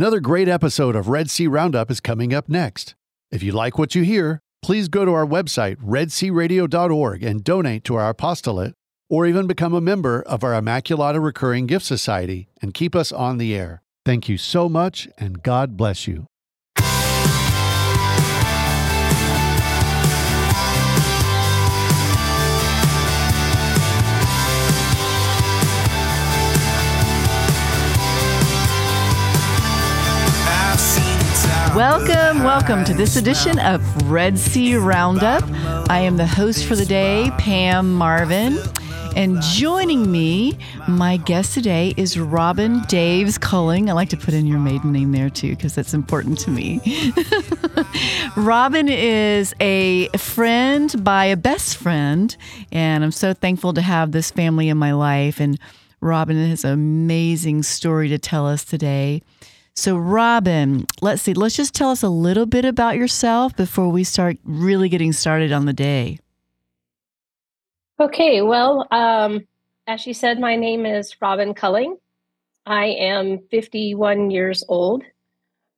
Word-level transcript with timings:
Another 0.00 0.20
great 0.20 0.48
episode 0.48 0.96
of 0.96 1.08
RED-C 1.08 1.46
Roundup 1.46 1.90
is 1.90 2.00
coming 2.00 2.32
up 2.32 2.48
next. 2.48 2.94
If 3.30 3.42
you 3.42 3.52
like 3.52 3.76
what 3.76 3.94
you 3.94 4.00
hear, 4.00 4.40
please 4.62 4.88
go 4.88 5.04
to 5.04 5.12
our 5.12 5.26
website, 5.26 5.76
redcradio.org, 5.76 7.22
and 7.22 7.44
donate 7.44 7.84
to 7.84 7.96
our 7.96 8.08
apostolate, 8.08 8.72
or 9.10 9.26
even 9.26 9.46
become 9.46 9.74
a 9.74 9.80
member 9.82 10.22
of 10.22 10.42
our 10.42 10.52
Immaculata 10.52 11.22
Recurring 11.22 11.66
Gift 11.66 11.84
Society 11.84 12.48
and 12.62 12.72
keep 12.72 12.96
us 12.96 13.12
on 13.12 13.36
the 13.36 13.54
air. 13.54 13.82
Thank 14.06 14.26
you 14.26 14.38
so 14.38 14.70
much, 14.70 15.06
and 15.18 15.42
God 15.42 15.76
bless 15.76 16.08
you. 16.08 16.29
Welcome, 31.74 32.42
welcome 32.42 32.84
to 32.84 32.92
this 32.92 33.14
edition 33.14 33.60
of 33.60 34.10
RED-C 34.10 34.74
Roundup. 34.74 35.44
I 35.88 36.00
am 36.00 36.16
the 36.16 36.26
host 36.26 36.66
for 36.66 36.74
the 36.74 36.84
day, 36.84 37.30
Pam 37.38 37.94
Marvin. 37.94 38.58
And 39.14 39.40
joining 39.40 40.10
me, 40.10 40.58
my 40.88 41.16
guest 41.16 41.54
today 41.54 41.94
is 41.96 42.18
Robyn 42.18 42.80
Daves 42.82 43.38
Culling. 43.38 43.88
I 43.88 43.92
like 43.92 44.08
to 44.08 44.16
put 44.16 44.34
in 44.34 44.48
your 44.48 44.58
maiden 44.58 44.90
name 44.90 45.12
there 45.12 45.30
too, 45.30 45.50
because 45.50 45.76
that's 45.76 45.94
important 45.94 46.40
to 46.40 46.50
me. 46.50 46.80
Robyn 48.36 48.88
is 48.88 49.54
a 49.60 50.08
friend 50.18 51.04
by 51.04 51.26
a 51.26 51.36
best 51.36 51.76
friend, 51.76 52.36
and 52.72 53.04
I'm 53.04 53.12
so 53.12 53.32
thankful 53.32 53.74
to 53.74 53.82
have 53.82 54.10
this 54.10 54.32
family 54.32 54.68
in 54.68 54.76
my 54.76 54.92
life. 54.92 55.38
And 55.38 55.56
Robyn 56.00 56.48
has 56.48 56.64
an 56.64 56.72
amazing 56.72 57.62
story 57.62 58.08
to 58.08 58.18
tell 58.18 58.48
us 58.48 58.64
today. 58.64 59.22
So, 59.80 59.96
Robyn, 59.96 60.84
let's 61.00 61.22
see, 61.22 61.32
let's 61.32 61.56
just 61.56 61.74
tell 61.74 61.90
us 61.90 62.02
a 62.02 62.10
little 62.10 62.44
bit 62.44 62.66
about 62.66 62.96
yourself 62.96 63.56
before 63.56 63.88
we 63.88 64.04
start 64.04 64.36
really 64.44 64.90
getting 64.90 65.10
started 65.10 65.52
on 65.52 65.64
the 65.64 65.72
day. 65.72 66.18
Okay, 67.98 68.42
well, 68.42 68.86
um, 68.90 69.48
as 69.86 70.06
you 70.06 70.12
said, 70.12 70.38
my 70.38 70.54
name 70.54 70.84
is 70.84 71.16
Robyn 71.22 71.54
Culling. 71.54 71.96
I 72.66 72.88
am 72.88 73.38
51 73.50 74.30
years 74.30 74.62
old. 74.68 75.02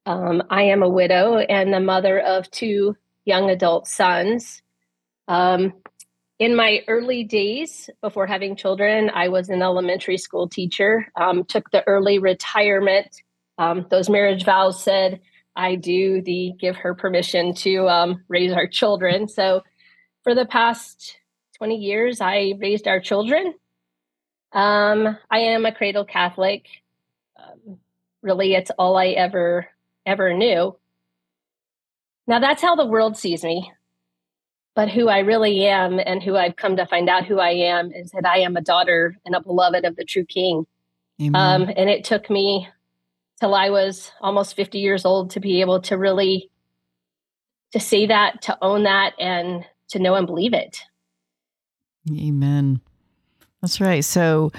Um, 0.05 0.43
I 0.51 0.65
am 0.65 0.83
a 0.83 0.89
widow 0.89 1.37
and 1.37 1.73
the 1.73 1.79
mother 1.79 2.19
of 2.19 2.51
two 2.51 2.97
young 3.25 3.51
adult 3.51 3.87
sons. 3.87 4.63
Um, 5.29 5.75
in 6.41 6.57
my 6.57 6.83
early 6.89 7.23
days 7.23 7.89
before 8.01 8.27
having 8.27 8.57
children, 8.57 9.11
I 9.15 9.29
was 9.29 9.49
an 9.49 9.63
elementary 9.63 10.19
school 10.19 10.49
teacher, 10.49 11.07
um, 11.15 11.45
took 11.45 11.71
the 11.71 11.87
early 11.87 12.19
retirement 12.19 13.23
um, 13.59 13.87
those 13.91 14.09
marriage 14.09 14.45
vows 14.45 14.83
said, 14.83 15.21
I 15.55 15.75
do 15.75 16.23
the 16.23 16.55
give 16.59 16.77
her 16.77 16.95
permission 16.95 17.55
to 17.57 17.89
um, 17.89 18.25
raise 18.29 18.53
our 18.53 18.67
children. 18.67 19.29
So 19.29 19.63
for 20.23 20.35
the 20.35 20.47
past 20.47 21.19
20 21.59 21.77
years, 21.77 22.21
I 22.21 22.55
raised 22.59 22.89
our 22.89 23.01
children. 23.01 23.55
Um, 24.53 25.17
I 25.31 25.39
am 25.39 25.67
a 25.67 25.73
cradle 25.73 26.05
Catholic. 26.05 26.67
Um, 27.37 27.79
really, 28.23 28.55
it's 28.55 28.71
all 28.79 28.97
I 28.97 29.09
ever, 29.09 29.69
ever 30.07 30.35
knew. 30.35 30.77
Now, 32.27 32.39
that's 32.39 32.63
how 32.63 32.77
the 32.77 32.87
world 32.87 33.17
sees 33.17 33.43
me. 33.43 33.73
But 34.75 34.89
who 34.89 35.09
I 35.09 35.19
really 35.19 35.67
am 35.67 35.99
and 35.99 36.23
who 36.23 36.35
I've 36.35 36.57
come 36.57 36.77
to 36.77 36.87
find 36.87 37.11
out 37.11 37.27
who 37.27 37.39
I 37.39 37.51
am 37.51 37.93
is 37.93 38.11
that 38.13 38.25
I 38.25 38.39
am 38.39 38.57
a 38.57 38.63
daughter 38.63 39.19
and 39.27 39.35
a 39.35 39.43
beloved 39.43 39.85
of 39.85 39.97
the 39.97 40.05
true 40.05 40.25
King. 40.25 40.67
Um, 41.35 41.71
and 41.77 41.91
it 41.91 42.05
took 42.05 42.31
me 42.31 42.69
till 43.43 43.57
I 43.57 43.71
was 43.71 44.13
almost 44.21 44.55
50 44.55 44.79
years 44.79 45.05
old 45.05 45.33
to 45.33 45.41
be 45.41 45.63
able 45.63 45.83
to 45.83 45.99
really 45.99 46.49
to 47.73 47.81
say 47.81 48.07
that, 48.07 48.41
to 48.43 48.57
own 48.63 48.85
that 48.85 49.15
and 49.19 49.65
to 49.89 49.99
know 49.99 50.15
and 50.15 50.29
believe 50.29 50.55
it. 50.55 50.79
Amen. 52.09 52.81
That's 53.61 53.81
right. 53.81 54.05
So 54.05 54.53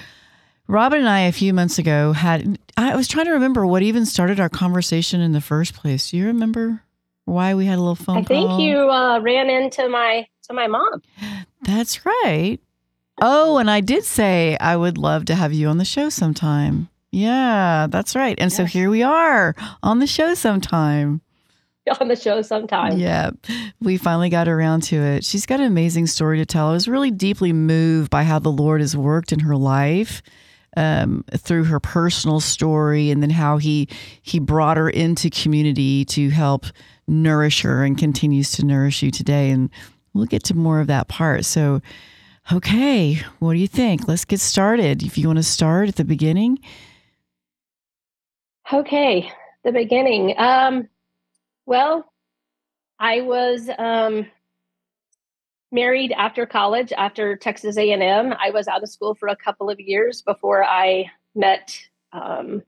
Robin 0.67 0.99
and 0.99 1.07
I 1.07 1.21
a 1.21 1.31
few 1.31 1.53
months 1.53 1.79
ago 1.79 2.11
had 2.11 2.59
I 2.75 2.93
was 2.93 3.07
trying 3.07 3.27
to 3.27 3.31
remember 3.31 3.65
what 3.65 3.83
even 3.83 4.05
started 4.05 4.41
our 4.41 4.49
conversation 4.49 5.21
in 5.21 5.31
the 5.31 5.39
first 5.39 5.73
place. 5.73 6.11
Do 6.11 6.17
you 6.17 6.25
remember 6.25 6.83
why 7.23 7.53
we 7.53 7.65
had 7.65 7.77
a 7.77 7.81
little 7.81 7.95
phone 7.95 8.17
I 8.17 8.23
think 8.23 8.59
you 8.59 8.89
uh, 8.89 9.21
ran 9.21 9.49
into 9.49 9.87
my 9.87 10.27
to 10.49 10.53
my 10.53 10.67
mom. 10.67 11.01
That's 11.61 12.05
right. 12.05 12.59
Oh, 13.21 13.59
and 13.59 13.71
I 13.71 13.79
did 13.79 14.03
say 14.03 14.57
I 14.59 14.75
would 14.75 14.97
love 14.97 15.23
to 15.25 15.35
have 15.35 15.53
you 15.53 15.69
on 15.69 15.77
the 15.77 15.85
show 15.85 16.09
sometime. 16.09 16.89
Yeah, 17.13 17.85
that's 17.91 18.15
right. 18.15 18.35
And 18.39 18.49
yes. 18.49 18.57
so 18.57 18.65
here 18.65 18.89
we 18.89 19.03
are 19.03 19.53
on 19.83 19.99
the 19.99 20.07
show 20.07 20.33
sometime. 20.33 21.21
On 21.99 22.07
the 22.07 22.15
show 22.15 22.41
sometime. 22.41 22.97
Yeah, 22.97 23.31
we 23.81 23.97
finally 23.97 24.29
got 24.29 24.47
around 24.47 24.83
to 24.83 24.95
it. 24.95 25.25
She's 25.25 25.45
got 25.45 25.59
an 25.59 25.65
amazing 25.65 26.07
story 26.07 26.37
to 26.37 26.45
tell. 26.45 26.69
I 26.69 26.71
was 26.71 26.87
really 26.87 27.11
deeply 27.11 27.51
moved 27.51 28.09
by 28.09 28.23
how 28.23 28.39
the 28.39 28.53
Lord 28.53 28.79
has 28.79 28.95
worked 28.95 29.33
in 29.33 29.39
her 29.39 29.57
life. 29.57 30.21
Um, 30.75 31.23
through 31.37 31.65
her 31.65 31.79
personal 31.79 32.39
story, 32.39 33.11
and 33.11 33.21
then 33.21 33.29
how 33.29 33.57
he 33.57 33.87
he 34.23 34.39
brought 34.39 34.77
her 34.77 34.89
into 34.89 35.29
community 35.29 36.03
to 36.05 36.29
help 36.29 36.65
nourish 37.05 37.61
her, 37.61 37.83
and 37.83 37.95
continues 37.95 38.53
to 38.53 38.65
nourish 38.65 39.03
you 39.03 39.11
today. 39.11 39.51
And 39.51 39.69
we'll 40.15 40.25
get 40.25 40.43
to 40.45 40.55
more 40.55 40.79
of 40.79 40.87
that 40.87 41.09
part. 41.09 41.45
So, 41.45 41.81
okay, 42.51 43.21
what 43.37 43.53
do 43.53 43.59
you 43.59 43.67
think? 43.67 44.07
Let's 44.07 44.25
get 44.25 44.39
started. 44.39 45.03
If 45.03 45.15
you 45.15 45.27
want 45.27 45.37
to 45.37 45.43
start 45.43 45.89
at 45.89 45.95
the 45.97 46.05
beginning, 46.05 46.57
Okay, 48.73 49.31
the 49.63 49.71
beginning. 49.71 50.33
Um, 50.35 50.89
well, 51.67 52.11
I 52.99 53.21
was 53.21 53.69
um, 53.77 54.25
married 55.71 56.11
after 56.11 56.47
college, 56.47 56.91
after 56.91 57.35
Texas 57.35 57.77
A&M. 57.77 58.33
I 58.33 58.49
was 58.49 58.67
out 58.67 58.81
of 58.81 58.89
school 58.89 59.13
for 59.13 59.27
a 59.27 59.35
couple 59.35 59.69
of 59.69 59.79
years 59.79 60.23
before 60.23 60.65
I 60.65 61.11
met, 61.35 61.79
um, 62.13 62.63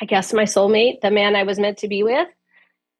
I 0.00 0.04
guess, 0.04 0.32
my 0.32 0.44
soulmate, 0.44 1.00
the 1.00 1.10
man 1.10 1.34
I 1.34 1.42
was 1.42 1.58
meant 1.58 1.78
to 1.78 1.88
be 1.88 2.04
with. 2.04 2.28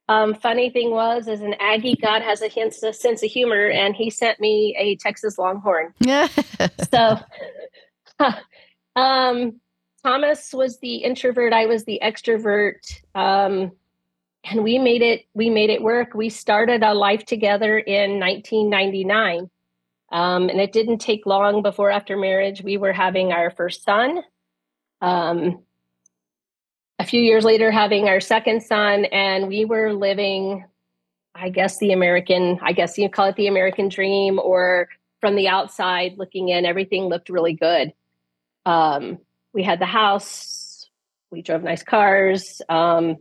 Um, 0.08 0.34
funny 0.34 0.70
thing 0.70 0.90
was, 0.90 1.28
as 1.28 1.40
an 1.40 1.54
Aggie, 1.60 2.00
God 2.02 2.22
has 2.22 2.42
a, 2.42 2.48
hint, 2.48 2.74
a 2.82 2.92
sense 2.92 3.22
of 3.22 3.30
humor, 3.30 3.68
and 3.68 3.94
he 3.94 4.10
sent 4.10 4.40
me 4.40 4.74
a 4.76 4.96
Texas 4.96 5.38
Longhorn. 5.38 5.94
Yeah. 6.00 6.26
so, 6.90 7.20
um, 8.96 9.60
Thomas 10.02 10.52
was 10.52 10.78
the 10.78 10.96
introvert, 10.96 11.52
I 11.52 11.66
was 11.66 11.84
the 11.84 12.00
extrovert. 12.02 13.00
Um, 13.14 13.72
and 14.44 14.62
we 14.62 14.78
made 14.78 15.02
it 15.02 15.26
we 15.34 15.50
made 15.50 15.70
it 15.70 15.82
work. 15.82 16.14
We 16.14 16.28
started 16.28 16.82
a 16.82 16.94
life 16.94 17.24
together 17.24 17.78
in 17.78 18.18
1999. 18.20 19.50
Um, 20.10 20.48
and 20.48 20.60
it 20.60 20.72
didn't 20.72 20.98
take 20.98 21.26
long 21.26 21.62
before 21.62 21.90
after 21.90 22.16
marriage 22.16 22.62
we 22.62 22.76
were 22.76 22.92
having 22.92 23.32
our 23.32 23.50
first 23.50 23.84
son. 23.84 24.22
Um, 25.02 25.62
a 26.98 27.04
few 27.04 27.20
years 27.20 27.44
later 27.44 27.70
having 27.70 28.08
our 28.08 28.20
second 28.20 28.62
son 28.62 29.04
and 29.06 29.48
we 29.48 29.64
were 29.64 29.92
living 29.92 30.64
I 31.40 31.50
guess 31.50 31.78
the 31.78 31.92
American, 31.92 32.58
I 32.62 32.72
guess 32.72 32.98
you 32.98 33.08
call 33.08 33.26
it 33.26 33.36
the 33.36 33.46
American 33.46 33.88
dream, 33.88 34.38
or 34.38 34.88
from 35.20 35.36
the 35.36 35.48
outside 35.48 36.14
looking 36.16 36.48
in, 36.48 36.66
everything 36.66 37.04
looked 37.04 37.28
really 37.28 37.52
good. 37.52 37.92
Um, 38.66 39.18
we 39.52 39.62
had 39.62 39.80
the 39.80 39.86
house, 39.86 40.88
we 41.30 41.42
drove 41.42 41.62
nice 41.62 41.82
cars. 41.82 42.62
Um, 42.68 43.16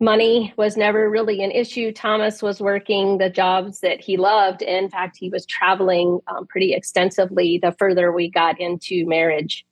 money 0.00 0.52
was 0.56 0.76
never 0.76 1.08
really 1.08 1.42
an 1.42 1.50
issue. 1.50 1.92
Thomas 1.92 2.42
was 2.42 2.60
working 2.60 3.18
the 3.18 3.30
jobs 3.30 3.80
that 3.80 4.00
he 4.00 4.16
loved. 4.16 4.62
In 4.62 4.88
fact, 4.88 5.16
he 5.16 5.28
was 5.28 5.44
traveling 5.46 6.20
um, 6.26 6.46
pretty 6.46 6.72
extensively 6.72 7.58
the 7.58 7.72
further 7.72 8.10
we 8.10 8.30
got 8.30 8.60
into 8.60 9.06
marriage. 9.06 9.66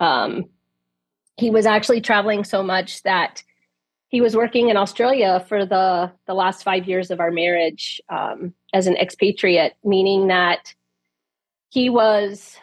Um, 0.00 0.46
he 1.36 1.50
was 1.50 1.66
actually 1.66 2.00
traveling 2.00 2.44
so 2.44 2.62
much 2.62 3.02
that 3.02 3.42
he 4.08 4.20
was 4.20 4.36
working 4.36 4.68
in 4.68 4.76
Australia 4.76 5.44
for 5.48 5.66
the 5.66 6.12
the 6.26 6.34
last 6.34 6.62
five 6.62 6.86
years 6.88 7.10
of 7.10 7.20
our 7.20 7.30
marriage 7.30 8.00
um, 8.08 8.54
as 8.72 8.86
an 8.86 8.96
expatriate, 8.96 9.74
meaning 9.84 10.28
that 10.28 10.74
he 11.68 11.90
was 11.90 12.56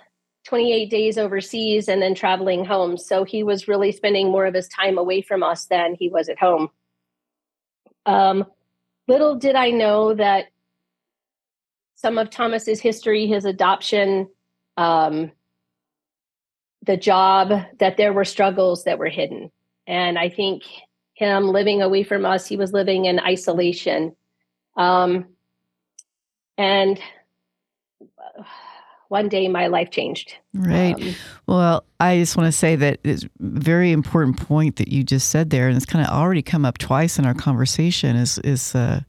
28 0.45 0.89
days 0.89 1.17
overseas 1.17 1.87
and 1.87 2.01
then 2.01 2.15
traveling 2.15 2.65
home. 2.65 2.97
So 2.97 3.23
he 3.23 3.43
was 3.43 3.67
really 3.67 3.91
spending 3.91 4.29
more 4.29 4.45
of 4.45 4.53
his 4.53 4.67
time 4.67 4.97
away 4.97 5.21
from 5.21 5.43
us 5.43 5.65
than 5.65 5.95
he 5.95 6.09
was 6.09 6.29
at 6.29 6.39
home. 6.39 6.69
Um, 8.05 8.45
little 9.07 9.35
did 9.35 9.55
I 9.55 9.69
know 9.69 10.13
that 10.13 10.47
some 11.95 12.17
of 12.17 12.29
Thomas's 12.29 12.81
history, 12.81 13.27
his 13.27 13.45
adoption, 13.45 14.27
um, 14.75 15.31
the 16.85 16.97
job, 16.97 17.53
that 17.79 17.95
there 17.95 18.11
were 18.11 18.25
struggles 18.25 18.83
that 18.83 18.99
were 18.99 19.07
hidden. 19.07 19.51
And 19.87 20.19
I 20.19 20.27
think 20.27 20.63
him 21.13 21.47
living 21.47 21.81
away 21.81 22.03
from 22.03 22.25
us, 22.25 22.45
he 22.45 22.57
was 22.57 22.73
living 22.73 23.05
in 23.05 23.19
isolation. 23.19 24.15
Um, 24.75 25.27
and 26.57 26.99
one 29.13 29.29
day 29.29 29.47
my 29.47 29.67
life 29.67 29.91
changed. 29.91 30.35
Right. 30.55 30.95
Um, 30.99 31.15
well, 31.45 31.85
I 31.99 32.17
just 32.17 32.35
want 32.35 32.47
to 32.47 32.51
say 32.51 32.75
that 32.75 32.99
it's 33.03 33.25
a 33.25 33.29
very 33.39 33.91
important 33.91 34.37
point 34.37 34.77
that 34.77 34.87
you 34.87 35.03
just 35.03 35.29
said 35.29 35.51
there, 35.51 35.67
and 35.67 35.77
it's 35.77 35.85
kind 35.85 36.03
of 36.03 36.11
already 36.11 36.41
come 36.41 36.65
up 36.65 36.79
twice 36.79 37.19
in 37.19 37.25
our 37.25 37.35
conversation. 37.35 38.15
Is 38.15 38.39
is 38.39 38.73
uh, 38.73 39.01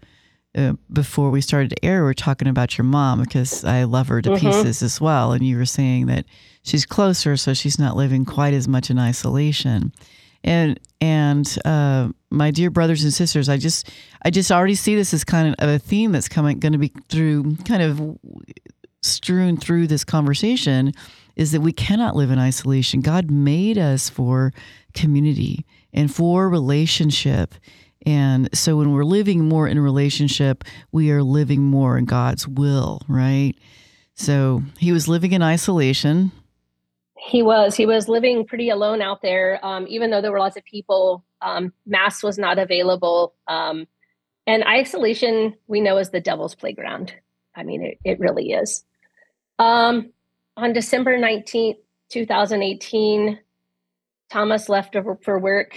uh, 0.55 0.75
before 0.93 1.31
we 1.31 1.41
started 1.41 1.71
to 1.71 1.83
air, 1.83 2.05
we 2.05 2.11
are 2.11 2.15
talking 2.15 2.49
about 2.49 2.77
your 2.77 2.85
mom 2.85 3.23
because 3.23 3.65
I 3.65 3.85
love 3.85 4.09
her 4.09 4.21
to 4.21 4.29
mm-hmm. 4.29 4.47
pieces 4.47 4.83
as 4.83 5.01
well, 5.01 5.33
and 5.33 5.43
you 5.43 5.57
were 5.57 5.65
saying 5.65 6.05
that 6.07 6.27
she's 6.63 6.85
closer, 6.85 7.39
so 7.39 7.55
she's 7.55 7.79
not 7.79 7.97
living 7.97 8.27
quite 8.27 8.53
as 8.53 8.69
much 8.69 8.91
in 8.91 8.99
isolation. 8.99 9.91
And 10.45 10.79
and 11.01 11.47
uh, 11.65 12.11
my 12.29 12.51
dear 12.51 12.69
brothers 12.69 13.05
and 13.05 13.13
sisters, 13.15 13.49
I 13.49 13.57
just 13.57 13.91
I 14.23 14.29
just 14.29 14.53
already 14.53 14.75
see 14.75 14.97
this 14.97 15.15
as 15.15 15.25
kind 15.25 15.55
of 15.59 15.69
a 15.69 15.79
theme 15.79 16.13
that's 16.13 16.29
coming 16.29 16.61
going 16.61 16.73
to 16.73 16.79
be 16.79 16.93
through 17.09 17.57
kind 17.65 17.83
of 17.83 18.19
strewn 19.05 19.57
through 19.57 19.87
this 19.87 20.05
conversation 20.05 20.93
is 21.37 21.53
that 21.53 21.61
we 21.61 21.73
cannot 21.73 22.17
live 22.17 22.31
in 22.31 22.39
isolation. 22.39 23.01
God 23.01 23.31
made 23.31 23.77
us 23.77 24.09
for 24.09 24.53
community 24.95 25.65
and 25.93 26.15
for 26.15 26.49
relationship. 26.49 27.55
And 28.07 28.49
so 28.57 28.77
when 28.77 28.93
we're 28.93 29.05
living 29.05 29.49
more 29.49 29.67
in 29.67 29.81
relationship, 29.81 30.65
we 30.93 31.11
are 31.11 31.23
living 31.23 31.63
more 31.63 31.97
in 31.97 32.05
God's 32.05 32.47
will, 32.47 33.01
right? 33.09 33.55
So 34.15 34.63
he 34.79 34.93
was 34.93 35.09
living 35.09 35.33
in 35.33 35.43
isolation. 35.43 36.31
He 37.17 37.43
was. 37.43 37.75
He 37.75 37.87
was 37.87 38.09
living 38.09 38.47
pretty 38.47 38.69
alone 38.69 39.01
out 39.01 39.23
there, 39.23 39.59
um, 39.65 39.87
even 39.89 40.11
though 40.11 40.21
there 40.21 40.31
were 40.31 40.39
lots 40.39 40.57
of 40.57 40.65
people. 40.65 41.25
Um, 41.41 41.73
mass 41.87 42.23
was 42.23 42.39
not 42.39 42.59
available. 42.59 43.35
Um, 43.49 43.87
and 44.47 44.63
isolation, 44.65 45.55
we 45.67 45.81
know, 45.81 45.97
is 45.97 46.11
the 46.11 46.21
devil's 46.21 46.55
playground. 46.55 47.15
I 47.57 47.63
mean, 47.63 47.83
it, 47.83 47.99
it 48.05 48.21
really 48.21 48.53
is. 48.53 48.85
Um, 49.59 50.13
on 50.57 50.73
December 50.73 51.19
19th, 51.19 51.79
2018, 52.11 53.39
Thomas 54.31 54.69
left 54.69 54.97
for 55.23 55.39
work. 55.39 55.77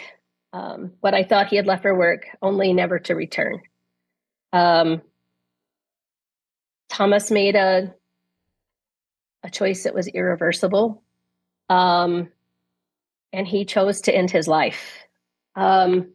Um, 0.54 0.94
what 1.02 1.14
I 1.14 1.24
thought 1.24 1.48
he 1.48 1.56
had 1.56 1.68
left 1.68 1.84
for 1.84 1.96
work, 1.98 2.26
only 2.42 2.74
never 2.74 3.00
to 3.00 3.16
return. 3.16 3.62
Um, 4.54 5.02
Thomas 6.90 7.30
made 7.32 7.56
a 7.56 7.94
a 9.44 9.50
choice 9.50 9.84
that 9.84 9.94
was 9.94 10.08
irreversible, 10.08 11.04
um, 11.70 12.30
and 13.32 13.48
he 13.48 13.66
chose 13.66 14.02
to 14.02 14.16
end 14.16 14.32
his 14.32 14.48
life. 14.48 14.98
Um, 15.56 16.12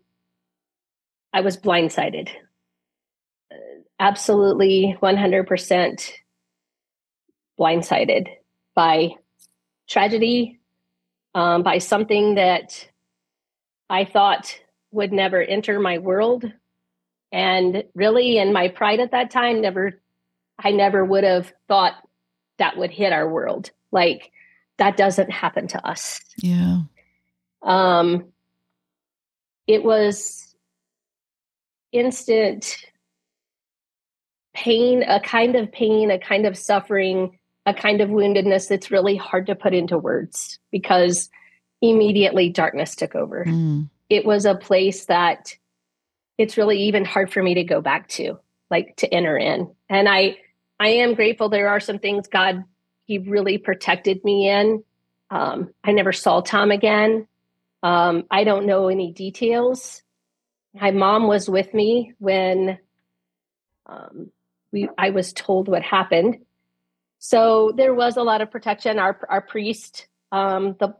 I 1.32 1.40
was 1.42 1.56
blindsided, 1.56 2.30
uh, 3.52 3.56
absolutely 4.00 4.96
one 5.00 5.16
hundred 5.16 5.46
percent 5.46 6.12
blindsided 7.58 8.28
by 8.74 9.10
tragedy, 9.88 10.60
um, 11.34 11.62
by 11.62 11.78
something 11.78 12.36
that 12.36 12.88
I 13.88 14.04
thought 14.04 14.58
would 14.90 15.12
never 15.12 15.42
enter 15.42 15.78
my 15.78 15.98
world. 15.98 16.44
And 17.30 17.84
really, 17.94 18.38
in 18.38 18.52
my 18.52 18.68
pride 18.68 19.00
at 19.00 19.12
that 19.12 19.30
time, 19.30 19.60
never, 19.60 20.00
I 20.58 20.70
never 20.70 21.04
would 21.04 21.24
have 21.24 21.52
thought 21.68 21.94
that 22.58 22.76
would 22.76 22.90
hit 22.90 23.12
our 23.12 23.28
world. 23.28 23.70
Like 23.90 24.30
that 24.78 24.96
doesn't 24.96 25.30
happen 25.30 25.66
to 25.68 25.86
us. 25.86 26.20
Yeah. 26.36 26.78
Um, 27.62 28.26
it 29.66 29.84
was 29.84 30.54
instant 31.92 32.76
pain, 34.54 35.02
a 35.02 35.20
kind 35.20 35.56
of 35.56 35.72
pain, 35.72 36.10
a 36.10 36.18
kind 36.18 36.46
of 36.46 36.58
suffering 36.58 37.38
a 37.66 37.74
kind 37.74 38.00
of 38.00 38.10
woundedness 38.10 38.68
that's 38.68 38.90
really 38.90 39.16
hard 39.16 39.46
to 39.46 39.54
put 39.54 39.74
into 39.74 39.98
words 39.98 40.58
because 40.70 41.28
immediately 41.80 42.48
darkness 42.48 42.96
took 42.96 43.14
over. 43.14 43.44
Mm. 43.44 43.88
It 44.08 44.24
was 44.24 44.44
a 44.44 44.54
place 44.54 45.06
that 45.06 45.56
it's 46.38 46.56
really 46.56 46.84
even 46.84 47.04
hard 47.04 47.32
for 47.32 47.42
me 47.42 47.54
to 47.54 47.64
go 47.64 47.80
back 47.80 48.08
to, 48.08 48.38
like 48.70 48.96
to 48.96 49.12
enter 49.12 49.36
in. 49.36 49.72
And 49.88 50.08
I 50.08 50.38
I 50.80 50.88
am 50.88 51.14
grateful 51.14 51.48
there 51.48 51.68
are 51.68 51.80
some 51.80 51.98
things 51.98 52.26
God 52.26 52.64
he 53.04 53.18
really 53.18 53.58
protected 53.58 54.24
me 54.24 54.48
in. 54.48 54.82
Um, 55.30 55.72
I 55.84 55.92
never 55.92 56.12
saw 56.12 56.40
Tom 56.40 56.70
again. 56.70 57.26
Um, 57.82 58.24
I 58.30 58.44
don't 58.44 58.66
know 58.66 58.88
any 58.88 59.12
details. 59.12 60.02
My 60.74 60.90
mom 60.90 61.26
was 61.26 61.48
with 61.48 61.72
me 61.74 62.14
when 62.18 62.78
um, 63.86 64.30
we 64.72 64.88
I 64.98 65.10
was 65.10 65.32
told 65.32 65.68
what 65.68 65.82
happened 65.82 66.38
so 67.24 67.72
there 67.76 67.94
was 67.94 68.16
a 68.16 68.22
lot 68.24 68.40
of 68.40 68.50
protection. 68.50 68.98
Our 68.98 69.16
our 69.28 69.40
priest 69.40 70.08
um, 70.32 70.74
the 70.80 70.92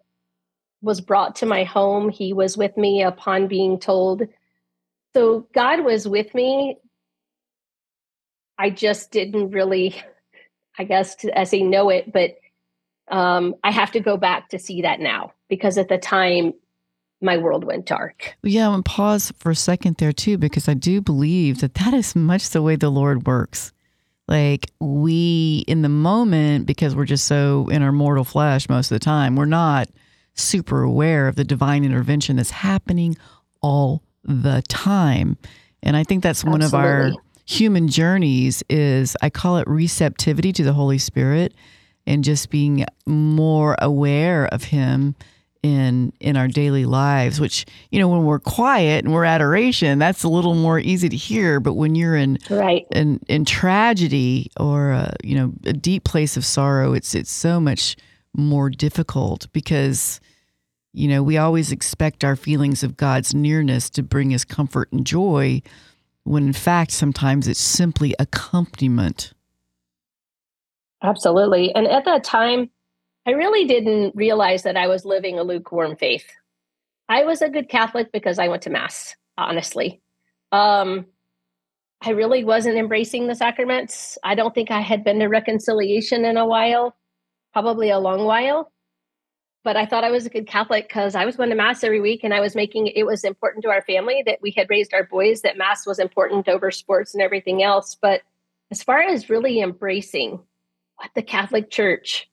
was 0.81 1.01
brought 1.01 1.35
to 1.37 1.47
my 1.47 1.65
home. 1.65 2.11
He 2.11 2.33
was 2.33 2.57
with 2.57 2.77
me 2.77 3.03
upon 3.03 3.49
being 3.49 3.81
told. 3.81 4.23
So 5.17 5.49
God 5.53 5.85
was 5.85 6.07
with 6.07 6.33
me. 6.33 6.79
I 8.57 8.71
just 8.71 9.11
didn't 9.11 9.51
really, 9.51 10.01
I 10.79 10.85
guess, 10.85 11.17
as 11.25 11.51
they 11.51 11.63
know 11.63 11.89
it, 11.89 12.13
but 12.13 12.37
um, 13.09 13.57
I 13.65 13.73
have 13.73 13.91
to 13.93 14.01
go 14.01 14.17
back 14.17 14.51
to 14.51 14.61
see 14.61 14.83
that 14.83 15.01
now 15.01 15.33
because 15.49 15.77
at 15.77 15.89
the 15.89 15.99
time 15.99 16.55
my 17.21 17.37
world 17.37 17.65
went 17.65 17.87
dark. 17.87 18.37
Yeah, 18.45 18.73
and 18.73 18.85
pause 18.85 19.33
for 19.39 19.51
a 19.51 19.57
second 19.57 19.97
there 19.97 20.13
too, 20.13 20.39
because 20.39 20.69
I 20.69 20.75
do 20.75 21.01
believe 21.01 21.63
that 21.63 21.75
that 21.75 21.93
is 21.93 22.15
much 22.15 22.51
the 22.51 22.63
way 22.63 22.77
the 22.77 22.91
Lord 22.91 23.27
works. 23.27 23.73
Like 24.29 24.71
we, 24.81 25.65
in 25.67 25.83
the 25.83 25.89
moment, 25.89 26.67
because 26.67 26.95
we're 26.95 27.05
just 27.05 27.27
so 27.27 27.69
in 27.71 27.83
our 27.83 27.93
mortal 27.93 28.25
flesh 28.25 28.69
most 28.69 28.91
of 28.91 28.97
the 28.97 29.05
time, 29.05 29.37
we're 29.37 29.45
not 29.45 29.89
super 30.35 30.83
aware 30.83 31.29
of 31.29 31.37
the 31.37 31.45
divine 31.45 31.85
intervention 31.85 32.37
that's 32.37 32.51
happening 32.51 33.17
all 33.61 34.03
the 34.25 34.63
time. 34.69 35.37
And 35.83 35.97
I 35.97 36.05
think 36.05 36.23
that's 36.23 36.45
Absolutely. 36.45 36.59
one 36.61 36.67
of 36.67 36.75
our 36.75 37.13
human 37.45 37.89
journeys 37.89 38.63
is 38.71 39.17
I 39.21 39.31
call 39.31 39.59
it 39.59 39.67
receptivity 39.67 40.53
to 40.53 40.63
the 40.63 40.73
Holy 40.73 40.99
Spirit 40.99 41.55
and 42.07 42.25
just 42.25 42.51
being 42.51 42.85
more 43.07 43.77
aware 43.81 44.47
of 44.47 44.65
him 44.65 45.15
in 45.63 46.13
in 46.19 46.37
our 46.37 46.49
daily 46.49 46.85
lives 46.85 47.41
which 47.41 47.65
you 47.93 48.01
know 48.01 48.09
when 48.09 48.25
we're 48.25 48.41
quiet 48.41 49.05
and 49.05 49.15
we're 49.15 49.25
adoration 49.25 50.01
that's 50.01 50.25
a 50.25 50.29
little 50.29 50.55
more 50.55 50.79
easy 50.79 51.09
to 51.09 51.17
hear. 51.17 51.61
But 51.61 51.75
when 51.75 51.95
you're 51.95 52.17
in 52.17 52.39
right. 52.51 52.85
in 52.91 53.21
in 53.29 53.45
tragedy 53.45 54.51
or 54.59 54.91
a, 54.91 55.15
you 55.23 55.37
know 55.37 55.53
a 55.65 55.73
deep 55.73 56.05
place 56.05 56.37
of 56.37 56.45
sorrow 56.45 56.95
it's 56.95 57.15
it's 57.15 57.31
so 57.31 57.61
much 57.61 57.97
more 58.35 58.71
difficult 58.71 59.47
because 59.53 60.21
you 60.93 61.07
know 61.07 61.23
we 61.23 61.39
always 61.39 61.71
expect 61.71 62.25
our 62.25 62.35
feelings 62.35 62.83
of 62.83 62.97
God's 62.97 63.33
nearness 63.33 63.89
to 63.91 64.03
bring 64.03 64.35
us 64.35 64.45
comfort 64.45 64.91
and 64.91 65.07
joy 65.07 65.63
when 66.25 66.45
in 66.45 66.53
fact 66.53 66.91
sometimes 66.91 67.47
it's 67.47 67.61
simply 67.61 68.15
accompaniment. 68.19 69.33
Absolutely. 71.05 71.75
And 71.75 71.87
at 71.87 72.05
that 72.05 72.25
time 72.25 72.71
I 73.27 73.31
really 73.33 73.67
didn't 73.67 74.17
realize 74.17 74.65
that 74.65 74.77
I 74.77 74.89
was 74.89 75.05
living 75.05 75.39
a 75.39 75.45
lukewarm 75.45 75.97
faith. 75.97 76.27
I 77.09 77.25
was 77.25 77.43
a 77.43 77.49
good 77.49 77.69
Catholic 77.69 78.11
because 78.13 78.39
I 78.39 78.49
went 78.49 78.63
to 78.63 78.71
Mass, 78.71 79.15
honestly. 79.39 80.01
Um, 80.51 81.07
I 82.05 82.11
really 82.11 82.45
wasn't 82.45 82.79
embracing 82.79 83.27
the 83.27 83.35
sacraments. 83.35 84.19
I 84.25 84.35
don't 84.35 84.55
think 84.55 84.71
I 84.71 84.81
had 84.81 85.05
been 85.05 85.21
to 85.21 85.27
reconciliation 85.27 86.25
in 86.25 86.37
a 86.37 86.47
while, 86.47 86.97
probably 87.53 87.91
a 87.91 87.99
long 87.99 88.25
while. 88.25 88.73
But 89.63 89.77
I 89.77 89.87
thought 89.87 90.03
I 90.03 90.11
was 90.11 90.27
a 90.27 90.31
good 90.31 90.49
Catholic 90.49 90.89
because 90.89 91.15
I 91.15 91.25
was 91.25 91.37
going 91.37 91.51
to 91.51 91.55
Mass 91.55 91.85
every 91.85 92.01
week 92.01 92.25
and 92.25 92.35
I 92.35 92.41
was 92.41 92.57
making 92.57 92.89
it 92.89 93.05
was 93.05 93.23
important 93.23 93.63
to 93.63 93.71
our 93.71 93.83
family 93.83 94.25
that 94.27 94.41
we 94.43 94.51
had 94.51 94.69
raised 94.69 94.93
our 94.93 95.05
boys 95.05 95.43
that 95.43 95.57
Mass 95.57 95.87
was 95.87 96.01
important 96.01 96.49
over 96.49 96.73
sports 96.73 97.15
and 97.15 97.23
everything 97.23 97.63
else. 97.63 97.97
But 98.01 98.23
as 98.73 98.83
far 98.83 99.01
as 99.01 99.31
really 99.31 99.61
embracing 99.61 100.41
what 100.97 101.11
the 101.15 101.23
Catholic 101.23 101.71
Church 101.71 102.29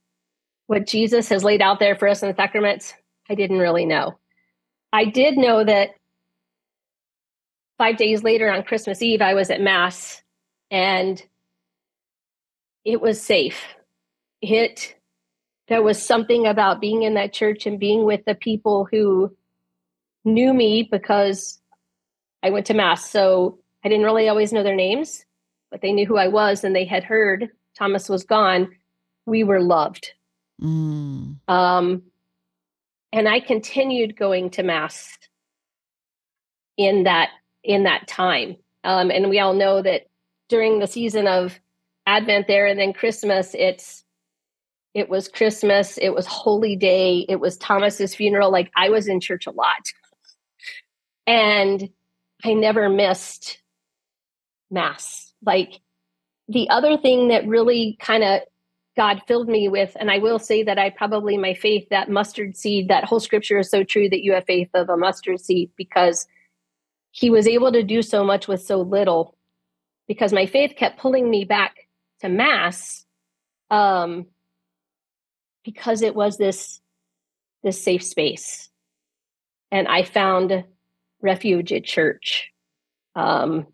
what 0.70 0.86
Jesus 0.86 1.30
has 1.30 1.44
laid 1.44 1.64
out 1.64 1.80
there 1.80 1.96
for 1.96 2.08
us 2.08 2.22
in 2.22 2.30
the 2.30 2.36
sacraments, 2.36 2.94
I 3.28 3.34
didn't 3.34 3.58
really 3.58 3.88
know. 3.88 4.20
I 4.94 5.06
did 5.06 5.36
know 5.36 5.64
that 5.64 5.96
five 7.80 7.98
days 7.98 8.22
later 8.22 8.52
on 8.52 8.62
Christmas 8.62 9.02
Eve, 9.02 9.20
I 9.20 9.34
was 9.34 9.50
at 9.50 9.62
Mass 9.62 10.22
and 10.70 11.20
it 12.86 13.02
was 13.02 13.20
safe. 13.20 13.60
It, 14.44 14.96
there 15.70 15.82
was 15.82 16.00
something 16.00 16.46
about 16.46 16.82
being 16.82 17.02
in 17.02 17.16
that 17.16 17.34
church 17.34 17.66
and 17.66 17.80
being 17.80 18.06
with 18.06 18.24
the 18.26 18.36
people 18.36 18.88
who 18.92 19.36
knew 20.24 20.54
me 20.54 20.88
because 20.92 21.60
I 22.44 22.52
went 22.52 22.68
to 22.68 22.76
Mass. 22.76 23.10
So 23.10 23.58
I 23.84 23.90
didn't 23.90 24.06
really 24.06 24.30
always 24.30 24.54
know 24.54 24.62
their 24.62 24.76
names, 24.76 25.26
but 25.72 25.82
they 25.82 25.94
knew 25.94 26.06
who 26.06 26.18
I 26.18 26.28
was 26.28 26.64
and 26.64 26.76
they 26.76 26.86
had 26.86 27.04
heard 27.04 27.50
Thomas 27.76 28.08
was 28.08 28.24
gone. 28.24 28.70
We 29.26 29.44
were 29.44 29.62
loved 29.62 30.14
Mm. 30.62 31.38
Um, 31.48 32.04
and 33.12 33.28
I 33.28 33.39
continued 33.39 34.18
going 34.18 34.50
to 34.51 34.63
mass 34.63 35.18
in 36.78 37.04
that 37.04 37.30
in 37.63 37.84
that 37.84 38.08
time. 38.08 38.56
Um, 38.84 39.12
and 39.12 39.30
we 39.30 39.39
all 39.39 39.54
know 39.54 39.82
that 39.82 40.08
during 40.48 40.80
the 40.80 40.88
season 40.88 41.28
of 41.28 41.60
Advent 42.06 42.48
there 42.48 42.66
and 42.66 42.80
then 42.80 42.94
Christmas, 42.94 43.56
it's 43.58 44.04
it 44.94 45.10
was 45.10 45.28
Christmas, 45.28 45.98
it 45.98 46.10
was 46.10 46.25
Holy 46.25 46.75
Day, 46.75 47.25
it 47.30 47.39
was 47.39 47.58
Thomas's 47.58 48.16
funeral. 48.16 48.51
Like 48.51 48.72
I 48.75 48.89
was 48.89 49.08
in 49.08 49.20
church 49.20 49.46
a 49.48 49.51
lot. 49.51 49.92
And 51.28 51.89
I 52.44 52.54
never 52.54 52.89
missed 52.89 53.62
mass. 54.72 55.34
Like 55.46 55.80
the 56.48 56.70
other 56.70 56.98
thing 56.98 57.28
that 57.28 57.48
really 57.48 57.98
kind 58.00 58.24
of 58.24 58.42
God 59.00 59.22
filled 59.29 59.48
me 59.48 59.70
with, 59.70 59.96
and 59.98 60.12
I 60.12 60.18
will 60.18 60.39
say 60.39 60.62
that 60.63 60.77
I 60.77 60.89
probably 60.89 61.38
my 61.38 61.53
faith, 61.53 61.88
that 61.89 62.10
mustard 62.10 62.58
seed, 62.58 62.89
that 62.89 63.06
whole 63.06 63.22
scripture 63.22 63.58
is 63.58 63.72
so 63.72 63.82
true 63.82 64.10
that 64.10 64.24
you 64.24 64.34
have 64.34 64.44
faith 64.44 64.68
of 64.74 64.89
a 64.89 64.98
mustard 64.98 65.39
seed 65.39 65.72
because 65.77 66.27
he 67.12 67.29
was 67.29 67.48
able 67.48 67.72
to 67.72 67.82
do 67.82 68.01
so 68.01 68.25
much 68.25 68.50
with 68.50 68.62
so 68.62 68.82
little 68.82 69.38
because 70.06 70.34
my 70.34 70.46
faith 70.46 70.74
kept 70.75 71.00
pulling 71.00 71.29
me 71.29 71.46
back 71.46 71.88
to 72.20 72.27
mass 72.27 73.06
um, 73.72 74.25
because 75.63 76.01
it 76.01 76.13
was 76.13 76.36
this 76.36 76.82
this 77.63 77.82
safe 77.82 78.03
space. 78.03 78.70
And 79.72 79.88
i 79.88 80.03
found 80.03 80.65
refuge 81.22 81.72
at 81.72 81.86
church. 81.86 82.51
Um, 83.15 83.68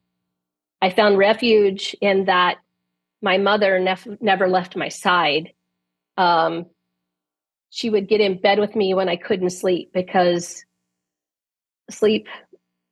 i 0.83 0.91
found 0.91 1.17
refuge 1.17 1.95
in 1.99 2.25
that 2.25 2.57
my 3.25 3.37
mother 3.37 3.79
nef- 3.79 4.21
never 4.21 4.47
left 4.47 4.77
my 4.77 4.89
side 4.89 5.51
um, 6.17 6.65
she 7.69 7.89
would 7.89 8.07
get 8.07 8.21
in 8.21 8.39
bed 8.39 8.59
with 8.59 8.75
me 8.75 8.93
when 8.93 9.09
i 9.09 9.17
couldn't 9.17 9.49
sleep 9.49 9.91
because 9.93 10.63
sleep 11.89 12.27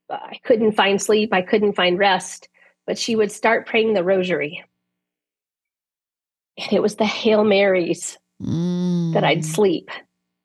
I 0.10 0.40
couldn't 0.44 0.74
find 0.74 1.02
sleep, 1.02 1.34
I 1.34 1.42
couldn't 1.42 1.75
find 1.75 1.98
rest, 1.98 2.48
but 2.86 2.98
she 2.98 3.16
would 3.16 3.32
start 3.32 3.68
praying 3.68 3.94
the 3.94 4.04
rosary. 4.04 4.63
And 6.58 6.74
it 6.74 6.82
was 6.82 6.96
the 6.96 7.06
Hail 7.06 7.44
Marys 7.44 8.18
mm. 8.42 9.13
that 9.13 9.24
I'd 9.24 9.40
mm. 9.40 9.46
sleep. 9.46 9.90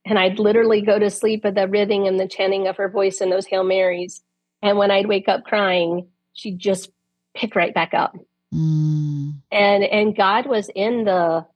And 0.05 0.19
I'd 0.19 0.39
literally 0.39 0.81
go 0.81 0.99
to 0.99 1.11
sleep 1.11 1.45
at 1.45 1.55
the 1.55 1.69
rhything 1.69 2.09
and 2.09 2.19
the 2.19 2.29
chanting 2.29 2.67
of 2.67 2.79
her 2.79 2.89
voice 2.89 3.21
in 3.21 3.29
those 3.29 3.47
Hail 3.47 3.65
Marys. 3.65 4.23
And 4.63 4.79
when 4.79 4.91
I'd 4.91 5.07
wake 5.07 5.29
up 5.29 5.45
crying, 5.45 6.09
she'd 6.33 6.59
just 6.59 6.91
pick 7.35 7.55
right 7.55 7.75
back 7.75 7.93
up. 7.93 8.17
Mm. 8.55 9.35
And 9.51 9.85
and 9.85 10.17
God 10.17 10.47
was 10.47 10.71
in 10.75 11.05
the 11.05 11.47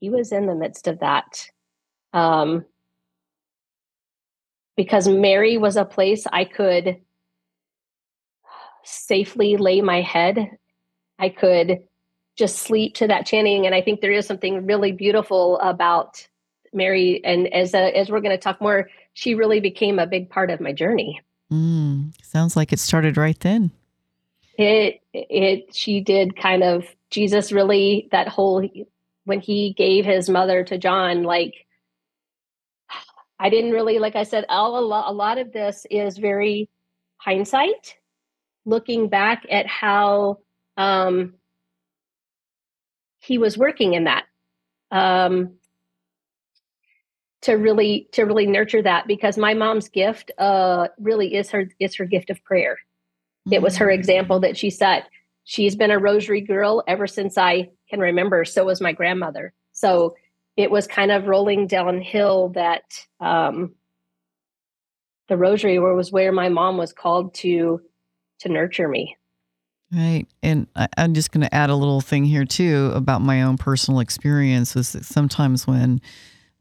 he 0.00 0.10
was 0.10 0.32
in 0.32 0.46
the 0.46 0.54
midst 0.54 0.86
of 0.88 1.00
that. 1.00 1.48
Um 2.12 2.64
because 4.76 5.08
Mary 5.08 5.56
was 5.56 5.76
a 5.76 5.84
place 5.84 6.26
I 6.32 6.44
could 6.44 7.00
safely 8.84 9.56
lay 9.56 9.80
my 9.80 10.00
head. 10.00 10.50
I 11.18 11.28
could 11.28 11.84
just 12.36 12.56
sleep 12.56 12.94
to 12.96 13.06
that 13.06 13.26
chanting. 13.26 13.66
And 13.66 13.74
I 13.74 13.80
think 13.80 14.00
there 14.00 14.12
is 14.12 14.26
something 14.26 14.66
really 14.66 14.92
beautiful 14.92 15.58
about 15.60 16.26
Mary. 16.72 17.24
And 17.24 17.52
as 17.52 17.74
a, 17.74 17.96
as 17.96 18.10
we're 18.10 18.20
going 18.20 18.36
to 18.36 18.42
talk 18.42 18.60
more, 18.60 18.90
she 19.12 19.34
really 19.34 19.60
became 19.60 19.98
a 19.98 20.06
big 20.06 20.28
part 20.28 20.50
of 20.50 20.60
my 20.60 20.72
journey. 20.72 21.20
Mm, 21.52 22.12
sounds 22.22 22.56
like 22.56 22.72
it 22.72 22.80
started 22.80 23.16
right 23.16 23.38
then. 23.38 23.70
It 24.56 25.00
it 25.12 25.74
she 25.74 26.00
did 26.00 26.36
kind 26.36 26.62
of 26.62 26.86
Jesus 27.10 27.52
really 27.52 28.08
that 28.12 28.28
whole 28.28 28.68
when 29.24 29.40
he 29.40 29.72
gave 29.72 30.04
his 30.04 30.28
mother 30.28 30.64
to 30.64 30.78
John 30.78 31.22
like 31.22 31.54
I 33.38 33.50
didn't 33.50 33.72
really 33.72 33.98
like 33.98 34.16
I 34.16 34.22
said 34.22 34.44
all 34.48 34.78
a 34.78 34.84
lot, 34.84 35.10
a 35.10 35.12
lot 35.12 35.38
of 35.38 35.52
this 35.52 35.86
is 35.90 36.18
very 36.18 36.68
hindsight 37.16 37.96
looking 38.64 39.08
back 39.08 39.44
at 39.50 39.66
how 39.66 40.38
um, 40.76 41.34
he 43.20 43.38
was 43.38 43.58
working 43.58 43.94
in 43.94 44.04
that 44.04 44.24
um, 44.90 45.54
to 47.42 47.54
really 47.54 48.08
to 48.12 48.22
really 48.24 48.46
nurture 48.46 48.82
that 48.82 49.06
because 49.06 49.36
my 49.36 49.54
mom's 49.54 49.88
gift 49.88 50.30
uh, 50.38 50.88
really 50.98 51.34
is 51.34 51.50
her 51.50 51.68
is 51.78 51.94
her 51.96 52.04
gift 52.04 52.30
of 52.30 52.42
prayer. 52.44 52.78
It 53.50 53.62
was 53.62 53.76
her 53.76 53.90
example 53.90 54.40
that 54.40 54.56
she 54.56 54.70
set. 54.70 55.08
She's 55.44 55.76
been 55.76 55.90
a 55.90 55.98
rosary 55.98 56.40
girl 56.40 56.82
ever 56.86 57.06
since 57.06 57.36
I 57.36 57.70
can 57.90 58.00
remember. 58.00 58.44
So 58.44 58.64
was 58.64 58.80
my 58.80 58.92
grandmother. 58.92 59.52
So 59.72 60.14
it 60.56 60.70
was 60.70 60.86
kind 60.86 61.10
of 61.10 61.26
rolling 61.26 61.66
downhill 61.66 62.50
that 62.50 62.84
um, 63.20 63.74
the 65.28 65.36
rosary 65.36 65.78
was 65.78 66.12
where 66.12 66.32
my 66.32 66.48
mom 66.48 66.76
was 66.76 66.92
called 66.92 67.34
to 67.34 67.80
to 68.40 68.48
nurture 68.48 68.88
me. 68.88 69.16
Right. 69.92 70.26
And 70.42 70.66
I, 70.74 70.88
am 70.96 71.14
just 71.14 71.30
going 71.30 71.46
to 71.46 71.54
add 71.54 71.70
a 71.70 71.76
little 71.76 72.00
thing 72.00 72.24
here, 72.24 72.44
too, 72.44 72.90
about 72.94 73.22
my 73.22 73.42
own 73.42 73.56
personal 73.56 74.00
experience 74.00 74.74
is 74.74 74.92
that 74.92 75.04
sometimes 75.04 75.66
when 75.66 76.00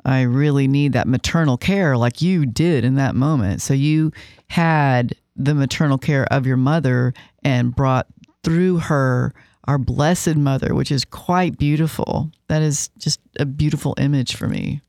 I 0.06 0.22
really 0.22 0.68
need 0.68 0.94
that 0.94 1.08
maternal 1.08 1.58
care, 1.58 1.98
like 1.98 2.22
you 2.22 2.46
did 2.46 2.86
in 2.86 2.96
that 2.96 3.16
moment. 3.16 3.62
So 3.62 3.74
you 3.74 4.12
had 4.50 5.16
the 5.36 5.56
maternal 5.56 5.98
care 5.98 6.26
of 6.32 6.46
your 6.46 6.58
mother 6.58 7.14
and 7.44 7.76
brought 7.76 8.08
through 8.44 8.80
her 8.80 9.34
our 9.66 9.78
Blessed 9.78 10.36
Mother, 10.36 10.76
which 10.76 10.92
is 10.92 11.06
quite 11.06 11.58
beautiful. 11.58 12.30
That 12.50 12.62
is 12.62 12.90
just 12.98 13.22
a 13.40 13.46
beautiful 13.46 13.96
image 13.98 14.36
for 14.36 14.48
me. 14.48 14.82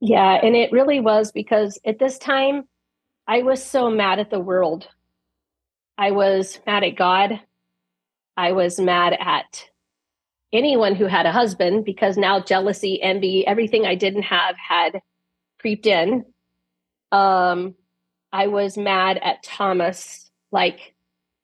Yeah. 0.00 0.38
And 0.42 0.54
it 0.54 0.70
really 0.70 1.00
was 1.00 1.32
because 1.32 1.78
at 1.84 1.98
this 1.98 2.16
time, 2.16 2.68
I 3.26 3.42
was 3.42 3.64
so 3.64 3.90
mad 3.90 4.18
at 4.18 4.30
the 4.30 4.40
world 4.40 4.88
I 6.00 6.12
was 6.12 6.58
mad 6.66 6.82
at 6.82 6.96
God. 6.96 7.40
I 8.34 8.52
was 8.52 8.80
mad 8.80 9.14
at 9.20 9.68
anyone 10.50 10.94
who 10.94 11.04
had 11.04 11.26
a 11.26 11.32
husband 11.32 11.84
because 11.84 12.16
now 12.16 12.40
jealousy, 12.40 13.02
envy, 13.02 13.46
everything 13.46 13.84
I 13.84 13.96
didn't 13.96 14.22
have 14.22 14.56
had 14.56 15.02
creeped 15.58 15.84
in. 15.84 16.24
Um, 17.12 17.74
I 18.32 18.46
was 18.46 18.78
mad 18.78 19.18
at 19.22 19.42
Thomas, 19.42 20.30
like 20.50 20.94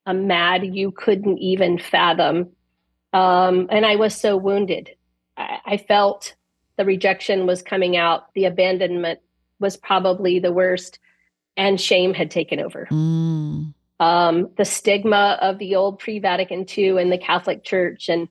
a 0.05 0.15
mad 0.15 0.75
you 0.75 0.93
couldn't 0.93 1.39
even 1.39 1.79
fathom. 1.79 2.51
Um, 3.13 3.69
and 3.71 3.85
I 3.85 3.97
was 3.97 4.15
so 4.15 4.37
wounded. 4.37 4.91
I, 5.37 5.59
I 5.65 5.77
felt 5.77 6.35
the 6.77 6.85
rejection 6.85 7.47
was 7.47 7.63
coming 7.63 7.97
out, 7.97 8.33
the 8.35 8.45
abandonment 8.45 9.21
was 9.59 9.77
probably 9.77 10.39
the 10.39 10.53
worst, 10.53 10.99
and 11.57 11.81
shame 11.81 12.13
had 12.13 12.31
taken 12.31 12.61
over. 12.61 12.87
Mm 12.91 13.73
um, 13.99 14.51
the 14.57 14.65
stigma 14.65 15.39
of 15.41 15.59
the 15.59 15.77
old 15.77 15.99
pre 15.99 16.19
Vatican 16.19 16.67
II 16.77 17.01
and 17.01 17.11
the 17.11 17.19
Catholic 17.19 17.65
Church, 17.65 18.09
and 18.09 18.29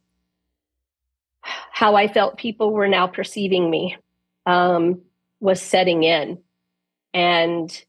how 1.41 1.95
I 1.95 2.07
felt 2.07 2.37
people 2.37 2.71
were 2.71 2.87
now 2.87 3.07
perceiving 3.07 3.69
me 3.69 3.97
um, 4.45 5.01
was 5.39 5.61
setting 5.61 6.03
in. 6.03 6.39
And 7.13 7.83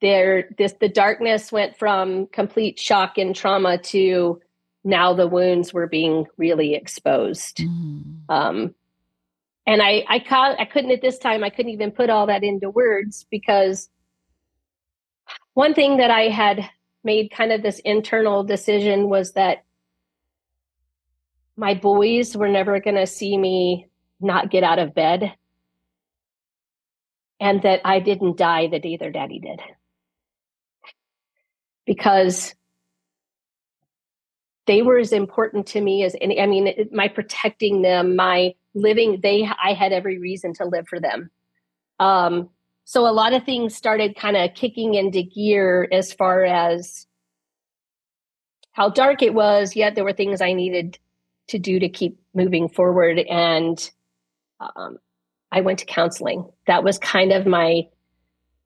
there, 0.00 0.50
this 0.58 0.74
the 0.80 0.88
darkness 0.88 1.50
went 1.50 1.78
from 1.78 2.26
complete 2.26 2.78
shock 2.78 3.18
and 3.18 3.34
trauma 3.34 3.78
to 3.78 4.40
now 4.84 5.12
the 5.14 5.26
wounds 5.26 5.72
were 5.72 5.86
being 5.86 6.26
really 6.36 6.74
exposed. 6.74 7.58
Mm. 7.58 8.20
Um, 8.28 8.74
and 9.66 9.82
I, 9.82 10.04
I, 10.08 10.20
ca- 10.20 10.54
I 10.58 10.64
couldn't 10.64 10.92
at 10.92 11.02
this 11.02 11.18
time. 11.18 11.42
I 11.42 11.50
couldn't 11.50 11.72
even 11.72 11.90
put 11.90 12.08
all 12.08 12.26
that 12.26 12.44
into 12.44 12.70
words 12.70 13.26
because 13.30 13.88
one 15.54 15.74
thing 15.74 15.96
that 15.96 16.10
I 16.10 16.28
had 16.28 16.70
made 17.02 17.32
kind 17.32 17.50
of 17.50 17.62
this 17.62 17.80
internal 17.80 18.44
decision 18.44 19.08
was 19.08 19.32
that 19.32 19.64
my 21.56 21.74
boys 21.74 22.36
were 22.36 22.48
never 22.48 22.78
going 22.80 22.96
to 22.96 23.06
see 23.06 23.36
me 23.36 23.88
not 24.20 24.50
get 24.50 24.62
out 24.62 24.78
of 24.78 24.94
bed 24.94 25.34
and 27.40 27.62
that 27.62 27.80
I 27.84 28.00
didn't 28.00 28.36
die 28.36 28.68
the 28.68 28.78
day 28.78 28.96
their 28.96 29.10
daddy 29.10 29.38
did. 29.38 29.60
Because 31.86 32.54
they 34.66 34.82
were 34.82 34.98
as 34.98 35.12
important 35.12 35.66
to 35.68 35.80
me 35.80 36.04
as 36.04 36.16
any, 36.20 36.40
I 36.40 36.46
mean, 36.46 36.88
my 36.92 37.08
protecting 37.08 37.82
them, 37.82 38.16
my 38.16 38.54
living, 38.74 39.20
they, 39.22 39.48
I 39.62 39.72
had 39.72 39.92
every 39.92 40.18
reason 40.18 40.52
to 40.54 40.64
live 40.64 40.88
for 40.88 41.00
them. 41.00 41.30
Um, 42.00 42.50
so 42.84 43.08
a 43.08 43.10
lot 43.10 43.32
of 43.32 43.44
things 43.44 43.74
started 43.74 44.16
kind 44.16 44.36
of 44.36 44.54
kicking 44.54 44.94
into 44.94 45.22
gear 45.22 45.88
as 45.90 46.12
far 46.12 46.44
as 46.44 47.06
how 48.72 48.90
dark 48.90 49.22
it 49.22 49.32
was, 49.32 49.74
yet 49.74 49.94
there 49.94 50.04
were 50.04 50.12
things 50.12 50.40
I 50.40 50.52
needed 50.52 50.98
to 51.48 51.58
do 51.58 51.78
to 51.78 51.88
keep 51.88 52.18
moving 52.34 52.68
forward. 52.68 53.18
And 53.18 53.90
um, 54.60 54.98
I 55.50 55.62
went 55.62 55.78
to 55.78 55.86
counseling. 55.86 56.50
That 56.66 56.84
was 56.84 56.98
kind 56.98 57.32
of 57.32 57.46
my 57.46 57.88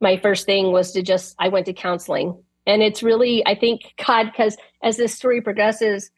my 0.01 0.17
first 0.17 0.47
thing 0.47 0.73
was 0.73 0.93
to 0.93 1.03
just 1.03 1.37
I 1.39 1.49
went 1.49 1.67
to 1.67 1.73
counseling. 1.73 2.43
And 2.67 2.83
it's 2.83 3.03
really, 3.03 3.47
I 3.47 3.55
think, 3.55 3.95
God, 4.07 4.27
because 4.27 4.57
as 4.83 4.97
this 4.97 5.15
story 5.15 5.41
progresses, 5.41 6.11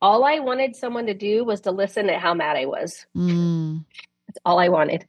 all 0.00 0.24
I 0.24 0.40
wanted 0.40 0.74
someone 0.74 1.06
to 1.06 1.14
do 1.14 1.44
was 1.44 1.60
to 1.62 1.70
listen 1.70 2.06
to 2.08 2.18
how 2.18 2.34
mad 2.34 2.56
I 2.56 2.66
was. 2.66 3.06
Mm. 3.16 3.84
That's 4.26 4.38
all 4.44 4.58
I 4.58 4.68
wanted. 4.68 5.06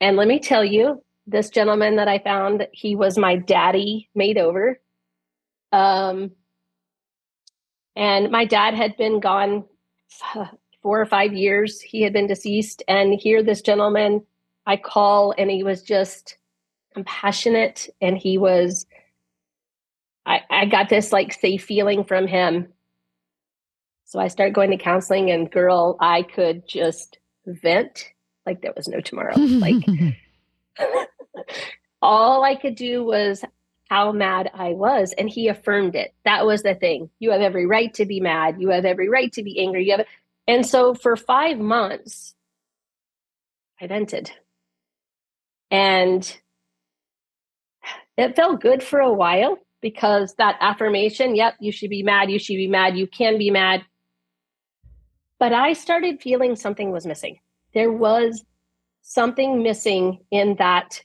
And 0.00 0.16
let 0.16 0.28
me 0.28 0.38
tell 0.38 0.64
you, 0.64 1.02
this 1.26 1.50
gentleman 1.50 1.96
that 1.96 2.08
I 2.08 2.18
found, 2.18 2.66
he 2.72 2.96
was 2.96 3.16
my 3.16 3.36
daddy 3.36 4.10
made 4.14 4.36
over. 4.36 4.80
Um, 5.72 6.32
and 7.96 8.30
my 8.30 8.44
dad 8.44 8.74
had 8.74 8.96
been 8.96 9.20
gone 9.20 9.64
four 10.82 11.00
or 11.00 11.06
five 11.06 11.34
years 11.34 11.80
he 11.80 12.02
had 12.02 12.12
been 12.12 12.26
deceased. 12.26 12.82
And 12.88 13.14
here, 13.14 13.42
this 13.42 13.62
gentleman 13.62 14.24
I 14.66 14.76
call, 14.76 15.34
and 15.36 15.50
he 15.50 15.62
was 15.62 15.82
just 15.82 16.36
compassionate 16.94 17.88
and 18.00 18.16
he 18.18 18.38
was, 18.38 18.86
I, 20.30 20.44
I 20.48 20.64
got 20.66 20.88
this 20.88 21.12
like 21.12 21.32
safe 21.32 21.64
feeling 21.64 22.04
from 22.04 22.28
him. 22.28 22.68
So 24.04 24.20
I 24.20 24.28
started 24.28 24.54
going 24.54 24.70
to 24.70 24.76
counseling, 24.76 25.30
and 25.30 25.50
girl, 25.50 25.96
I 26.00 26.22
could 26.22 26.68
just 26.68 27.18
vent 27.46 28.06
like 28.46 28.62
there 28.62 28.72
was 28.76 28.86
no 28.86 29.00
tomorrow. 29.00 29.36
like, 29.36 29.84
all 32.02 32.44
I 32.44 32.54
could 32.54 32.76
do 32.76 33.04
was 33.04 33.44
how 33.88 34.12
mad 34.12 34.50
I 34.54 34.70
was. 34.70 35.12
And 35.18 35.28
he 35.28 35.48
affirmed 35.48 35.96
it. 35.96 36.14
That 36.24 36.46
was 36.46 36.62
the 36.62 36.76
thing. 36.76 37.10
You 37.18 37.32
have 37.32 37.40
every 37.40 37.66
right 37.66 37.92
to 37.94 38.06
be 38.06 38.20
mad. 38.20 38.60
You 38.60 38.70
have 38.70 38.84
every 38.84 39.08
right 39.08 39.32
to 39.32 39.42
be 39.42 39.60
angry. 39.60 39.84
You 39.84 39.96
have, 39.96 40.06
and 40.46 40.64
so 40.64 40.94
for 40.94 41.16
five 41.16 41.58
months, 41.58 42.34
I 43.80 43.88
vented. 43.88 44.30
And 45.72 46.38
it 48.16 48.36
felt 48.36 48.60
good 48.60 48.82
for 48.82 49.00
a 49.00 49.12
while 49.12 49.58
because 49.80 50.34
that 50.34 50.56
affirmation, 50.60 51.34
yep, 51.34 51.54
you 51.60 51.72
should 51.72 51.90
be 51.90 52.02
mad. 52.02 52.30
You 52.30 52.38
should 52.38 52.56
be 52.56 52.68
mad. 52.68 52.96
You 52.96 53.06
can 53.06 53.38
be 53.38 53.50
mad. 53.50 53.84
But 55.38 55.52
I 55.52 55.72
started 55.72 56.20
feeling 56.20 56.54
something 56.56 56.90
was 56.90 57.06
missing. 57.06 57.40
There 57.72 57.90
was 57.90 58.44
something 59.02 59.62
missing 59.62 60.20
in 60.30 60.56
that 60.56 61.02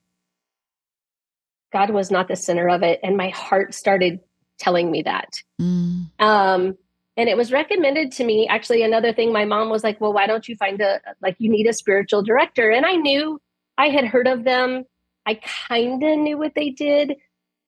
God 1.72 1.90
was 1.90 2.12
not 2.12 2.28
the 2.28 2.36
center 2.36 2.70
of 2.70 2.84
it. 2.84 3.00
And 3.02 3.16
my 3.18 3.30
heart 3.30 3.74
started 3.74 4.20
telling 4.60 4.92
me 4.92 5.04
that. 5.04 5.42
Mm. 5.62 6.10
Um, 6.20 6.78
and 7.18 7.30
it 7.30 7.38
was 7.38 7.52
recommended 7.52 8.12
to 8.14 8.26
me. 8.26 8.48
Actually, 8.48 8.84
another 8.84 9.14
thing, 9.14 9.32
my 9.32 9.46
mom 9.46 9.70
was 9.70 9.84
like, 9.84 10.02
well, 10.02 10.14
why 10.14 10.28
don't 10.28 10.48
you 10.50 10.56
find 10.58 10.82
a, 10.82 11.00
like, 11.22 11.36
you 11.40 11.50
need 11.50 11.68
a 11.68 11.74
spiritual 11.74 12.22
director? 12.22 12.70
And 12.70 12.86
I 12.86 12.94
knew 12.96 13.42
I 13.78 13.88
had 13.88 14.06
heard 14.06 14.28
of 14.28 14.44
them. 14.44 14.84
I 15.26 15.40
kind 15.68 16.04
of 16.04 16.20
knew 16.20 16.38
what 16.38 16.56
they 16.56 16.70
did. 16.70 17.16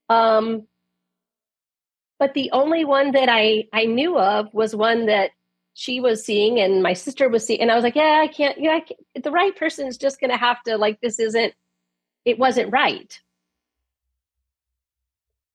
Um, 0.10 0.68
but 2.20 2.34
the 2.34 2.50
only 2.52 2.86
one 2.86 3.12
that 3.12 3.30
I, 3.30 3.66
I 3.74 3.86
knew 3.86 4.18
of 4.18 4.54
was 4.54 4.76
one 4.76 5.06
that 5.08 5.32
she 5.74 6.00
was 6.00 6.26
seeing 6.26 6.60
and 6.60 6.82
my 6.82 6.94
sister 6.94 7.30
was 7.30 7.46
seeing. 7.46 7.62
And 7.62 7.72
I 7.72 7.76
was 7.76 7.84
like, 7.84 7.96
yeah, 7.96 8.20
I 8.24 8.28
can't, 8.28 8.58
yeah, 8.60 8.72
I 8.72 8.80
can't. 8.80 9.24
the 9.24 9.32
right 9.32 9.56
person 9.56 9.88
is 9.88 9.98
just 9.98 10.20
going 10.20 10.32
to 10.32 10.38
have 10.38 10.62
to, 10.64 10.78
like, 10.78 11.00
this 11.02 11.20
isn't, 11.20 11.54
it 12.26 12.40
wasn't 12.40 12.74
right 12.74 13.20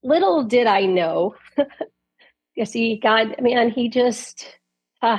little 0.03 0.45
did 0.45 0.67
I 0.67 0.87
know. 0.87 1.37
you 2.55 2.65
see, 2.65 2.97
God, 2.97 3.37
man, 3.41 3.71
he 3.71 3.89
just, 3.89 4.47
uh, 5.01 5.19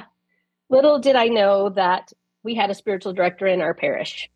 little 0.70 1.00
did 1.00 1.16
I 1.16 1.28
know 1.28 1.70
that 1.70 2.12
we 2.44 2.56
had 2.56 2.70
a 2.70 2.76
spiritual 2.76 3.14
director 3.14 3.48
in 3.48 3.62
our 3.62 3.74
parish. 3.74 4.30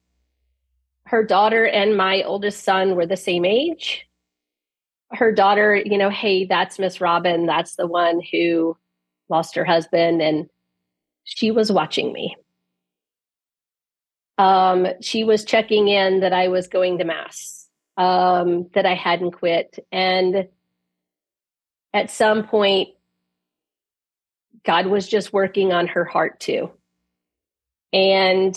Her 1.06 1.24
daughter 1.24 1.66
and 1.66 1.98
my 1.98 2.24
oldest 2.24 2.64
son 2.64 2.96
were 2.96 3.06
the 3.06 3.18
same 3.18 3.46
age. 3.46 4.07
Her 5.12 5.32
daughter, 5.32 5.76
you 5.76 5.98
know, 5.98 6.10
hey, 6.10 6.46
that's 6.46 6.80
Miss 6.80 7.00
Robyn. 7.00 7.46
That's 7.46 7.76
the 7.76 7.88
one 7.88 8.22
who 8.32 8.78
lost 9.30 9.56
her 9.56 9.66
husband. 9.66 10.22
And 10.22 10.50
she 11.24 11.52
was 11.52 11.72
watching 11.72 12.12
me. 12.12 12.36
Um, 14.38 14.88
she 15.02 15.24
was 15.24 15.46
checking 15.46 15.88
in 15.88 16.20
that 16.20 16.34
I 16.34 16.50
was 16.50 16.68
going 16.68 17.00
to 17.00 17.06
Mass 17.06 17.68
um, 17.98 18.70
that 18.74 18.86
I 18.86 18.94
hadn't 18.94 19.32
quit. 19.32 19.86
And 19.92 20.48
at 21.94 22.12
some 22.12 22.48
point, 22.48 22.90
God 24.64 24.88
was 24.88 25.08
just 25.08 25.34
working 25.34 25.74
on 25.74 25.88
her 25.88 26.06
heart 26.06 26.40
too. 26.40 26.72
And 27.94 28.56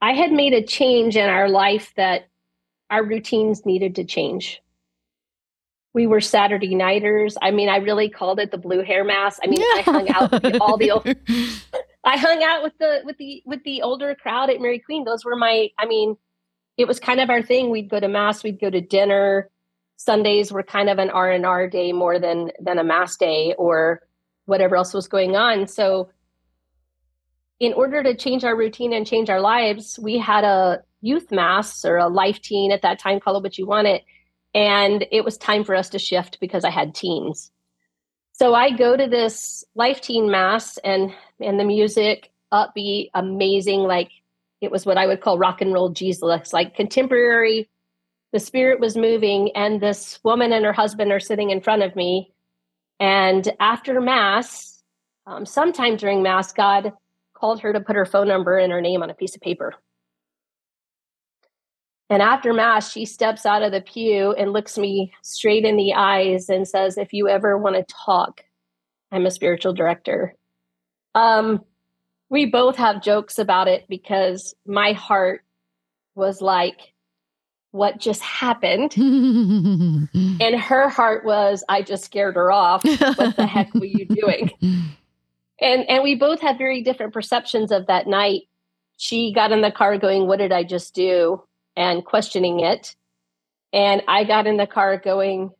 I 0.00 0.12
had 0.12 0.32
made 0.32 0.52
a 0.52 0.62
change 0.62 1.16
in 1.16 1.28
our 1.28 1.48
life 1.48 1.92
that 1.96 2.28
our 2.94 3.02
routines 3.02 3.66
needed 3.66 3.96
to 3.96 4.04
change. 4.04 4.62
We 5.94 6.06
were 6.06 6.20
Saturday 6.20 6.76
nighters. 6.76 7.36
I 7.42 7.50
mean, 7.50 7.68
I 7.68 7.78
really 7.78 8.08
called 8.08 8.38
it 8.38 8.52
the 8.52 8.58
blue 8.58 8.84
hair 8.84 9.02
mass. 9.02 9.40
I 9.42 9.48
mean, 9.48 9.60
I 9.60 9.82
hung 9.84 10.08
out 10.10 10.30
with 10.30 10.60
all 10.60 10.76
the 10.76 10.92
old, 10.92 11.06
I 12.04 12.16
hung 12.16 12.42
out 12.44 12.62
with 12.62 12.74
the 12.78 13.00
with 13.04 13.16
the 13.18 13.42
with 13.46 13.64
the 13.64 13.82
older 13.82 14.14
crowd 14.14 14.48
at 14.48 14.60
Mary 14.60 14.78
Queen. 14.78 15.02
Those 15.04 15.24
were 15.24 15.34
my 15.34 15.70
I 15.76 15.86
mean, 15.86 16.16
it 16.76 16.86
was 16.86 17.00
kind 17.00 17.20
of 17.20 17.30
our 17.30 17.42
thing. 17.42 17.70
We'd 17.70 17.90
go 17.90 17.98
to 17.98 18.08
mass, 18.08 18.44
we'd 18.44 18.60
go 18.60 18.70
to 18.70 18.80
dinner. 18.80 19.50
Sundays 19.96 20.52
were 20.52 20.62
kind 20.62 20.88
of 20.88 20.98
an 20.98 21.10
R 21.10 21.32
and 21.32 21.44
R 21.44 21.68
day 21.68 21.92
more 21.92 22.20
than 22.20 22.52
than 22.60 22.78
a 22.78 22.84
mass 22.84 23.16
day 23.16 23.54
or 23.58 24.02
whatever 24.44 24.76
else 24.76 24.94
was 24.94 25.08
going 25.08 25.34
on. 25.34 25.66
So 25.66 26.10
in 27.58 27.72
order 27.72 28.04
to 28.04 28.16
change 28.16 28.44
our 28.44 28.56
routine 28.56 28.92
and 28.92 29.06
change 29.06 29.30
our 29.30 29.40
lives, 29.40 29.98
we 30.00 30.18
had 30.18 30.44
a 30.44 30.82
youth 31.04 31.30
mass 31.30 31.84
or 31.84 31.96
a 31.98 32.08
life 32.08 32.40
teen 32.40 32.72
at 32.72 32.82
that 32.82 32.98
time, 32.98 33.20
call 33.20 33.36
it 33.36 33.42
what 33.42 33.58
you 33.58 33.66
want 33.66 33.86
it. 33.86 34.02
And 34.54 35.06
it 35.10 35.24
was 35.24 35.36
time 35.36 35.64
for 35.64 35.74
us 35.74 35.88
to 35.90 35.98
shift 35.98 36.38
because 36.40 36.64
I 36.64 36.70
had 36.70 36.94
teens. 36.94 37.50
So 38.32 38.54
I 38.54 38.70
go 38.70 38.96
to 38.96 39.06
this 39.06 39.64
life 39.74 40.00
teen 40.00 40.30
mass 40.30 40.78
and 40.78 41.12
and 41.40 41.58
the 41.58 41.64
music 41.64 42.30
upbeat, 42.52 43.10
amazing, 43.14 43.80
like 43.80 44.10
it 44.60 44.70
was 44.70 44.86
what 44.86 44.98
I 44.98 45.06
would 45.06 45.20
call 45.20 45.38
rock 45.38 45.60
and 45.60 45.72
roll 45.72 45.90
Jesus, 45.90 46.52
like 46.52 46.74
contemporary. 46.74 47.68
The 48.32 48.40
spirit 48.40 48.80
was 48.80 48.96
moving, 48.96 49.52
and 49.54 49.80
this 49.80 50.18
woman 50.24 50.52
and 50.52 50.64
her 50.64 50.72
husband 50.72 51.12
are 51.12 51.20
sitting 51.20 51.50
in 51.50 51.60
front 51.60 51.82
of 51.82 51.94
me. 51.94 52.32
And 52.98 53.52
after 53.60 54.00
Mass, 54.00 54.82
um, 55.26 55.46
sometime 55.46 55.96
during 55.96 56.22
Mass, 56.22 56.52
God 56.52 56.92
called 57.34 57.60
her 57.60 57.72
to 57.72 57.80
put 57.80 57.96
her 57.96 58.06
phone 58.06 58.28
number 58.28 58.56
and 58.58 58.72
her 58.72 58.80
name 58.80 59.02
on 59.02 59.10
a 59.10 59.14
piece 59.14 59.34
of 59.34 59.42
paper. 59.42 59.74
And 62.14 62.22
after 62.22 62.52
Mass, 62.52 62.92
she 62.92 63.06
steps 63.06 63.44
out 63.44 63.64
of 63.64 63.72
the 63.72 63.80
pew 63.80 64.30
and 64.34 64.52
looks 64.52 64.78
me 64.78 65.12
straight 65.22 65.64
in 65.64 65.76
the 65.76 65.94
eyes 65.94 66.48
and 66.48 66.66
says, 66.68 66.96
If 66.96 67.12
you 67.12 67.28
ever 67.28 67.58
want 67.58 67.74
to 67.74 67.82
talk, 67.92 68.44
I'm 69.10 69.26
a 69.26 69.32
spiritual 69.32 69.72
director. 69.72 70.36
Um, 71.16 71.64
we 72.28 72.46
both 72.46 72.76
have 72.76 73.02
jokes 73.02 73.40
about 73.40 73.66
it 73.66 73.86
because 73.88 74.54
my 74.64 74.92
heart 74.92 75.42
was 76.14 76.40
like, 76.40 76.92
what 77.72 77.98
just 77.98 78.22
happened? 78.22 78.94
and 78.96 80.54
her 80.54 80.88
heart 80.88 81.24
was, 81.24 81.64
I 81.68 81.82
just 81.82 82.04
scared 82.04 82.36
her 82.36 82.52
off. 82.52 82.84
What 82.84 83.34
the 83.34 83.44
heck 83.44 83.74
were 83.74 83.86
you 83.86 84.06
doing? 84.06 84.52
And 85.60 85.90
and 85.90 86.04
we 86.04 86.14
both 86.14 86.40
had 86.40 86.58
very 86.58 86.80
different 86.80 87.12
perceptions 87.12 87.72
of 87.72 87.88
that 87.88 88.06
night. 88.06 88.42
She 88.98 89.32
got 89.32 89.50
in 89.50 89.62
the 89.62 89.72
car 89.72 89.98
going, 89.98 90.28
What 90.28 90.38
did 90.38 90.52
I 90.52 90.62
just 90.62 90.94
do? 90.94 91.42
And 91.76 92.04
questioning 92.04 92.60
it. 92.60 92.96
And 93.72 94.02
I 94.06 94.24
got 94.24 94.46
in 94.46 94.56
the 94.56 94.66
car 94.66 94.98
going, 94.98 95.50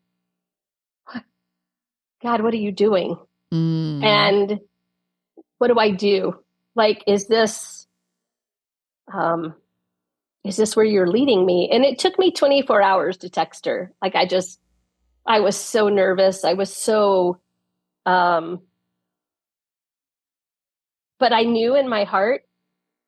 God, 2.23 2.43
what 2.43 2.55
are 2.55 2.59
you 2.59 2.73
doing? 2.73 3.17
Mm. 3.53 4.05
And 4.05 4.61
what 5.59 5.69
do 5.69 5.79
I 5.79 5.91
do? 5.91 6.39
like 6.75 7.03
is 7.07 7.27
this 7.27 7.87
um 9.13 9.55
is 10.45 10.57
this 10.57 10.77
where 10.77 10.85
you're 10.85 11.11
leading 11.11 11.47
me 11.47 11.69
and 11.73 11.85
it 11.85 11.99
took 11.99 12.19
me 12.19 12.31
24 12.31 12.83
hours 12.83 13.17
to 13.19 13.31
text 13.31 13.67
her 13.67 13.93
like 14.03 14.15
i 14.15 14.27
just 14.27 14.59
i 15.27 15.41
was 15.41 15.57
so 15.57 15.89
nervous 15.89 16.45
i 16.45 16.55
was 16.55 16.75
so 16.75 17.41
um 18.07 18.61
but 21.19 21.33
i 21.33 21.43
knew 21.43 21.75
in 21.77 21.89
my 21.89 22.05
heart 22.05 22.43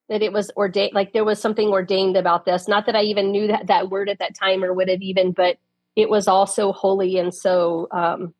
that 0.08 0.22
it 0.22 0.32
was 0.32 0.50
ordained 0.56 0.92
like 0.94 1.12
there 1.12 1.24
was 1.24 1.40
something 1.40 1.68
ordained 1.68 2.16
about 2.16 2.44
this 2.44 2.68
not 2.68 2.86
that 2.86 2.96
i 2.96 3.02
even 3.02 3.30
knew 3.30 3.46
that 3.46 3.66
that 3.66 3.90
word 3.90 4.08
at 4.08 4.18
that 4.18 4.34
time 4.34 4.62
or 4.62 4.72
would 4.72 4.88
have 4.88 5.02
even 5.02 5.32
but 5.32 5.56
it 5.96 6.08
was 6.08 6.28
all 6.28 6.46
so 6.46 6.72
holy 6.72 7.18
and 7.18 7.34
so 7.34 7.88
um 7.90 8.34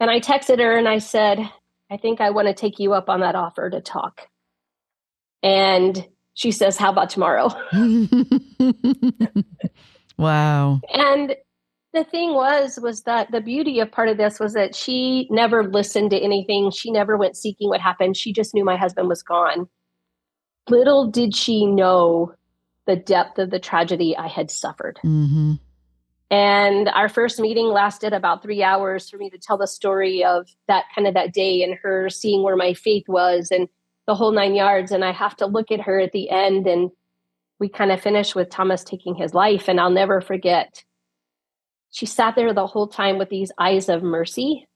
and 0.00 0.10
i 0.10 0.20
texted 0.20 0.58
her 0.58 0.76
and 0.76 0.88
i 0.88 0.98
said 0.98 1.50
I 1.90 1.96
think 1.96 2.20
I 2.20 2.30
want 2.30 2.48
to 2.48 2.54
take 2.54 2.78
you 2.78 2.92
up 2.92 3.08
on 3.08 3.20
that 3.20 3.36
offer 3.36 3.70
to 3.70 3.80
talk. 3.80 4.22
And 5.42 6.06
she 6.34 6.50
says, 6.50 6.76
How 6.76 6.90
about 6.90 7.10
tomorrow? 7.10 7.50
wow. 10.18 10.80
And 10.92 11.36
the 11.92 12.04
thing 12.04 12.34
was, 12.34 12.78
was 12.82 13.02
that 13.02 13.30
the 13.30 13.40
beauty 13.40 13.78
of 13.78 13.92
part 13.92 14.08
of 14.08 14.16
this 14.16 14.40
was 14.40 14.54
that 14.54 14.74
she 14.74 15.28
never 15.30 15.62
listened 15.62 16.10
to 16.10 16.18
anything. 16.18 16.72
She 16.72 16.90
never 16.90 17.16
went 17.16 17.36
seeking 17.36 17.68
what 17.68 17.80
happened. 17.80 18.16
She 18.16 18.32
just 18.32 18.54
knew 18.54 18.64
my 18.64 18.76
husband 18.76 19.08
was 19.08 19.22
gone. 19.22 19.68
Little 20.68 21.06
did 21.06 21.34
she 21.34 21.66
know 21.66 22.34
the 22.86 22.96
depth 22.96 23.38
of 23.38 23.50
the 23.50 23.58
tragedy 23.58 24.16
I 24.16 24.28
had 24.28 24.50
suffered. 24.50 24.98
Mm-hmm. 25.04 25.54
And 26.30 26.88
our 26.88 27.08
first 27.08 27.38
meeting 27.38 27.66
lasted 27.66 28.12
about 28.12 28.42
three 28.42 28.62
hours 28.62 29.08
for 29.08 29.18
me 29.18 29.30
to 29.30 29.38
tell 29.38 29.58
the 29.58 29.66
story 29.66 30.24
of 30.24 30.48
that 30.68 30.84
kind 30.94 31.06
of 31.06 31.14
that 31.14 31.32
day 31.32 31.62
and 31.62 31.74
her 31.82 32.08
seeing 32.08 32.42
where 32.42 32.56
my 32.56 32.74
faith 32.74 33.04
was 33.08 33.50
and 33.50 33.68
the 34.06 34.14
whole 34.14 34.32
nine 34.32 34.54
yards. 34.54 34.90
And 34.90 35.04
I 35.04 35.12
have 35.12 35.36
to 35.36 35.46
look 35.46 35.70
at 35.70 35.82
her 35.82 36.00
at 36.00 36.12
the 36.12 36.30
end 36.30 36.66
and 36.66 36.90
we 37.60 37.68
kind 37.68 37.92
of 37.92 38.00
finish 38.00 38.34
with 38.34 38.50
Thomas 38.50 38.82
taking 38.82 39.14
his 39.14 39.32
life. 39.32 39.68
And 39.68 39.78
I'll 39.78 39.90
never 39.90 40.20
forget, 40.20 40.82
she 41.90 42.06
sat 42.06 42.34
there 42.34 42.52
the 42.52 42.66
whole 42.66 42.88
time 42.88 43.18
with 43.18 43.28
these 43.28 43.52
eyes 43.58 43.88
of 43.88 44.02
mercy. 44.02 44.66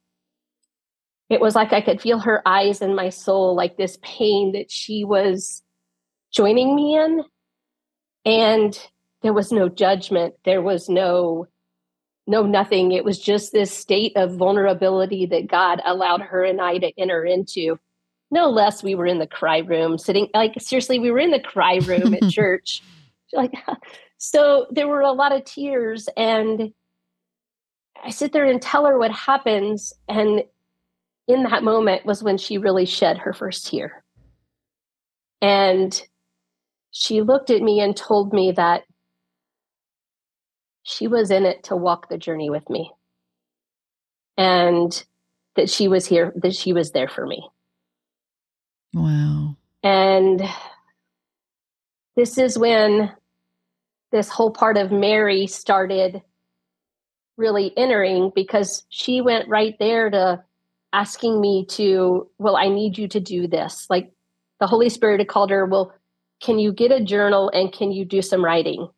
it 1.28 1.40
was 1.40 1.54
like 1.54 1.72
I 1.72 1.80
could 1.80 2.00
feel 2.00 2.20
her 2.20 2.40
eyes 2.46 2.80
in 2.80 2.94
my 2.94 3.08
soul, 3.08 3.54
like 3.54 3.76
this 3.76 3.98
pain 4.00 4.52
that 4.52 4.70
she 4.70 5.04
was 5.04 5.62
joining 6.38 6.76
me 6.76 6.96
in. 6.96 7.24
And 8.24 8.88
there 9.22 9.32
was 9.32 9.50
no 9.50 9.68
judgment. 9.68 10.34
There 10.44 10.62
was 10.62 10.88
no, 10.88 11.48
no 12.28 12.44
nothing. 12.44 12.92
It 12.92 13.04
was 13.04 13.18
just 13.18 13.50
this 13.50 13.76
state 13.76 14.12
of 14.14 14.36
vulnerability 14.36 15.26
that 15.26 15.48
God 15.48 15.82
allowed 15.84 16.20
her 16.20 16.44
and 16.44 16.60
I 16.60 16.78
to 16.78 16.92
enter 16.96 17.24
into. 17.24 17.80
No 18.30 18.48
less, 18.50 18.84
we 18.84 18.94
were 18.94 19.06
in 19.06 19.18
the 19.18 19.26
cry 19.26 19.58
room, 19.58 19.98
sitting 19.98 20.28
like 20.32 20.54
seriously, 20.60 21.00
we 21.00 21.10
were 21.10 21.18
in 21.18 21.32
the 21.32 21.40
cry 21.40 21.78
room 21.78 22.14
at 22.14 22.28
church. 22.30 22.84
Like, 23.32 23.54
so 24.18 24.68
there 24.70 24.86
were 24.86 25.00
a 25.00 25.10
lot 25.10 25.34
of 25.34 25.44
tears, 25.44 26.08
and 26.16 26.72
I 28.04 28.10
sit 28.10 28.32
there 28.32 28.44
and 28.44 28.62
tell 28.62 28.86
her 28.86 28.96
what 28.96 29.10
happens, 29.10 29.92
and 30.08 30.44
in 31.26 31.42
that 31.44 31.64
moment 31.64 32.06
was 32.06 32.22
when 32.22 32.38
she 32.38 32.58
really 32.58 32.84
shed 32.84 33.18
her 33.18 33.32
first 33.32 33.66
tear. 33.66 34.04
And 35.40 36.00
she 36.90 37.22
looked 37.22 37.50
at 37.50 37.62
me 37.62 37.80
and 37.80 37.96
told 37.96 38.32
me 38.32 38.52
that 38.52 38.84
she 40.82 41.06
was 41.06 41.30
in 41.30 41.44
it 41.44 41.64
to 41.64 41.76
walk 41.76 42.08
the 42.08 42.18
journey 42.18 42.50
with 42.50 42.68
me 42.70 42.90
and 44.36 45.04
that 45.56 45.68
she 45.68 45.88
was 45.88 46.06
here, 46.06 46.32
that 46.36 46.54
she 46.54 46.72
was 46.72 46.92
there 46.92 47.08
for 47.08 47.26
me. 47.26 47.46
Wow. 48.94 49.56
And 49.82 50.42
this 52.16 52.38
is 52.38 52.58
when 52.58 53.12
this 54.10 54.28
whole 54.28 54.50
part 54.50 54.76
of 54.76 54.90
Mary 54.90 55.46
started 55.46 56.22
really 57.36 57.72
entering 57.76 58.32
because 58.34 58.84
she 58.88 59.20
went 59.20 59.48
right 59.48 59.76
there 59.78 60.10
to 60.10 60.42
asking 60.92 61.40
me 61.40 61.66
to, 61.66 62.28
well, 62.38 62.56
I 62.56 62.68
need 62.68 62.96
you 62.96 63.08
to 63.08 63.20
do 63.20 63.46
this. 63.46 63.86
Like 63.90 64.10
the 64.58 64.66
Holy 64.66 64.88
Spirit 64.88 65.20
had 65.20 65.28
called 65.28 65.50
her, 65.50 65.66
well, 65.66 65.92
can 66.40 66.58
you 66.58 66.72
get 66.72 66.92
a 66.92 67.04
journal 67.04 67.50
and 67.52 67.72
can 67.72 67.92
you 67.92 68.04
do 68.04 68.22
some 68.22 68.44
writing? 68.44 68.88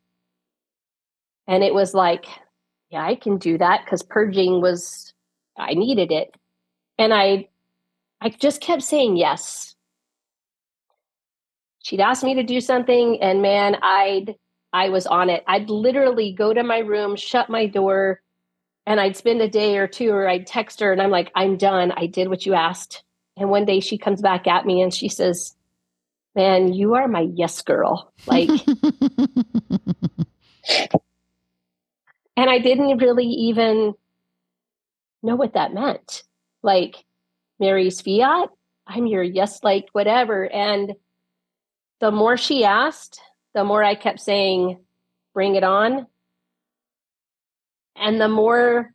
And 1.46 1.64
it 1.64 1.74
was 1.74 1.94
like, 1.94 2.26
yeah, 2.90 3.04
I 3.04 3.14
can 3.14 3.38
do 3.38 3.58
that 3.58 3.84
because 3.84 4.02
purging 4.02 4.60
was, 4.60 5.12
I 5.58 5.74
needed 5.74 6.12
it. 6.12 6.34
And 6.98 7.14
I, 7.14 7.48
I 8.20 8.28
just 8.28 8.60
kept 8.60 8.82
saying 8.82 9.16
yes. 9.16 9.74
She'd 11.82 12.00
ask 12.00 12.22
me 12.22 12.34
to 12.34 12.42
do 12.42 12.60
something, 12.60 13.20
and 13.22 13.40
man, 13.40 13.76
I'd, 13.82 14.36
I 14.72 14.90
was 14.90 15.06
on 15.06 15.30
it. 15.30 15.42
I'd 15.46 15.70
literally 15.70 16.32
go 16.32 16.52
to 16.52 16.62
my 16.62 16.78
room, 16.78 17.16
shut 17.16 17.48
my 17.48 17.66
door, 17.66 18.20
and 18.86 19.00
I'd 19.00 19.16
spend 19.16 19.40
a 19.40 19.48
day 19.48 19.78
or 19.78 19.88
two, 19.88 20.10
or 20.10 20.28
I'd 20.28 20.46
text 20.46 20.80
her, 20.80 20.92
and 20.92 21.00
I'm 21.00 21.10
like, 21.10 21.32
I'm 21.34 21.56
done. 21.56 21.92
I 21.92 22.06
did 22.06 22.28
what 22.28 22.44
you 22.44 22.52
asked. 22.52 23.02
And 23.36 23.48
one 23.48 23.64
day 23.64 23.80
she 23.80 23.96
comes 23.96 24.20
back 24.20 24.46
at 24.46 24.66
me 24.66 24.82
and 24.82 24.92
she 24.92 25.08
says, 25.08 25.56
Man, 26.34 26.72
you 26.72 26.94
are 26.94 27.08
my 27.08 27.28
yes 27.34 27.62
girl. 27.62 28.12
Like, 28.26 28.48
And 32.40 32.48
I 32.48 32.58
didn't 32.58 32.96
really 32.96 33.26
even 33.26 33.92
know 35.22 35.36
what 35.36 35.52
that 35.52 35.74
meant. 35.74 36.22
Like 36.62 37.04
Mary's 37.58 38.00
fiat, 38.00 38.48
I'm 38.86 39.06
your 39.06 39.22
yes, 39.22 39.62
like 39.62 39.88
whatever. 39.92 40.50
And 40.50 40.94
the 42.00 42.10
more 42.10 42.38
she 42.38 42.64
asked, 42.64 43.20
the 43.52 43.62
more 43.62 43.84
I 43.84 43.94
kept 43.94 44.20
saying, 44.20 44.78
bring 45.34 45.54
it 45.54 45.64
on. 45.64 46.06
And 47.94 48.18
the 48.18 48.28
more 48.28 48.94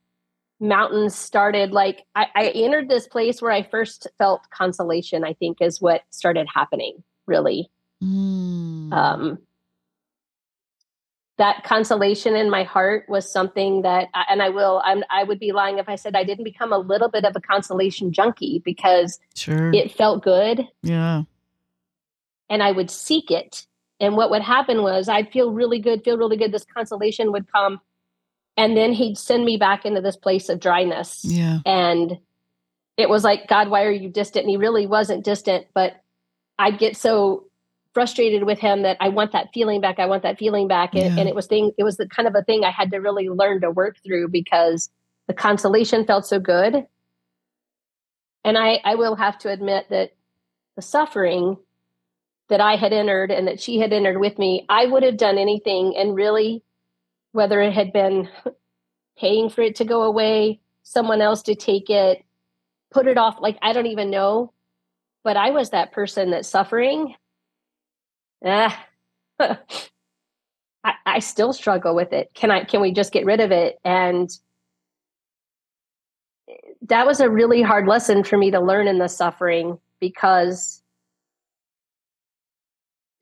mountains 0.60 1.16
started, 1.16 1.72
like 1.72 2.02
I, 2.16 2.26
I 2.34 2.48
entered 2.48 2.90
this 2.90 3.08
place 3.08 3.44
where 3.44 3.52
I 3.52 3.62
first 3.62 4.08
felt 4.18 4.42
consolation, 4.50 5.24
I 5.24 5.34
think 5.34 5.62
is 5.62 5.80
what 5.80 6.02
started 6.10 6.48
happening, 6.52 7.04
really. 7.28 7.70
Mm. 8.04 8.94
Um, 8.94 9.40
that 11.38 11.64
consolation 11.64 12.36
in 12.36 12.50
my 12.50 12.64
heart 12.64 13.06
was 13.10 13.30
something 13.32 13.82
that 13.82 14.08
and 14.30 14.42
i 14.42 14.50
will 14.50 14.82
I'm, 14.86 15.04
i 15.10 15.24
would 15.24 15.40
be 15.40 15.52
lying 15.52 15.78
if 15.78 15.90
i 15.90 15.96
said 15.96 16.16
i 16.16 16.24
didn't 16.24 16.44
become 16.44 16.72
a 16.72 16.78
little 16.78 17.10
bit 17.10 17.26
of 17.26 17.36
a 17.36 17.42
consolation 17.42 18.12
junkie 18.12 18.62
because 18.64 19.20
sure. 19.36 19.74
it 19.74 19.92
felt 19.92 20.24
good 20.24 20.68
yeah 20.82 21.24
and 22.50 22.64
i 22.64 22.72
would 22.72 22.90
seek 22.90 23.32
it 23.32 23.66
and 24.00 24.16
what 24.16 24.30
would 24.30 24.42
happen 24.42 24.82
was 24.82 25.10
i'd 25.10 25.32
feel 25.32 25.52
really 25.52 25.80
good 25.80 26.04
feel 26.04 26.18
really 26.18 26.38
good 26.38 26.52
this 26.52 26.66
consolation 26.66 27.32
would 27.32 27.52
come 27.52 27.80
and 28.58 28.78
then 28.78 28.94
he'd 28.94 29.18
send 29.18 29.44
me 29.44 29.58
back 29.58 29.86
into 29.86 30.02
this 30.02 30.16
place 30.16 30.50
of 30.50 30.60
dryness 30.60 31.22
yeah 31.26 31.60
and 31.66 32.18
it 32.98 33.10
was 33.10 33.24
like 33.24 33.48
god 33.48 33.70
why 33.70 33.84
are 33.84 33.92
you 33.92 34.10
distant 34.10 34.44
and 34.44 34.50
he 34.50 34.58
really 34.58 34.88
wasn't 34.88 35.26
distant 35.26 35.68
but 35.74 36.02
i'd 36.60 36.78
get 36.78 36.96
so 36.96 37.46
frustrated 37.96 38.44
with 38.44 38.60
him 38.60 38.82
that 38.82 38.98
I 39.00 39.08
want 39.08 39.32
that 39.32 39.52
feeling 39.54 39.80
back. 39.80 40.00
I 40.00 40.06
want 40.06 40.22
that 40.24 40.38
feeling 40.38 40.68
back. 40.68 40.94
And, 40.94 41.16
yeah. 41.16 41.22
and, 41.22 41.30
it 41.30 41.34
was 41.34 41.48
thing, 41.48 41.72
it 41.78 41.84
was 41.86 41.96
the 41.96 42.06
kind 42.06 42.28
of 42.28 42.36
a 42.36 42.44
thing 42.44 42.66
I 42.66 42.70
had 42.70 42.92
to 42.92 42.98
really 42.98 43.30
learn 43.30 43.62
to 43.62 43.72
work 43.72 43.96
through 44.04 44.28
because 44.28 44.90
the 45.28 45.34
consolation 45.34 46.06
felt 46.06 46.28
so 46.28 46.38
good. 46.38 46.86
And 48.44 48.58
I, 48.58 48.82
I 48.84 48.96
will 48.96 49.16
have 49.16 49.38
to 49.40 49.50
admit 49.50 49.88
that 49.90 50.12
the 50.76 50.82
suffering 50.82 51.56
that 52.50 52.60
I 52.60 52.76
had 52.76 52.92
entered 52.92 53.32
and 53.32 53.48
that 53.48 53.62
she 53.62 53.80
had 53.80 53.94
entered 53.94 54.20
with 54.20 54.38
me, 54.38 54.66
I 54.68 54.86
would 54.86 55.04
have 55.04 55.16
done 55.16 55.38
anything. 55.38 55.96
And 55.98 56.16
really, 56.16 56.64
whether 57.32 57.62
it 57.62 57.72
had 57.72 57.94
been 57.94 58.28
paying 59.18 59.50
for 59.50 59.62
it 59.62 59.78
to 59.78 59.86
go 59.86 60.04
away, 60.04 60.60
someone 60.84 61.22
else 61.22 61.44
to 61.44 61.56
take 61.56 61.90
it, 61.90 62.26
put 62.92 63.08
it 63.08 63.18
off, 63.18 63.38
like 63.40 63.58
I 63.62 63.72
don't 63.72 63.88
even 63.88 64.12
know. 64.12 64.52
But 65.26 65.36
I 65.36 65.50
was 65.50 65.72
that 65.72 65.92
person 65.92 66.32
that's 66.32 66.48
suffering 66.48 67.16
ah, 68.46 68.86
I, 69.40 70.94
I 71.06 71.20
still 71.20 71.52
struggle 71.52 71.96
with 71.96 72.14
it. 72.14 72.32
Can 72.34 72.52
I, 72.52 72.64
can 72.64 72.82
we 72.82 72.92
just 72.92 73.12
get 73.12 73.26
rid 73.26 73.40
of 73.40 73.52
it? 73.52 73.80
And 73.84 74.30
that 76.84 77.08
was 77.08 77.20
a 77.20 77.30
really 77.30 77.62
hard 77.62 77.88
lesson 77.88 78.24
for 78.24 78.38
me 78.38 78.52
to 78.52 78.60
learn 78.60 78.88
in 78.88 79.00
the 79.00 79.08
suffering 79.08 79.80
because 80.00 80.84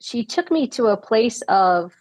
she 0.01 0.25
took 0.25 0.51
me 0.51 0.67
to 0.67 0.87
a 0.87 0.97
place 0.97 1.41
of 1.43 1.93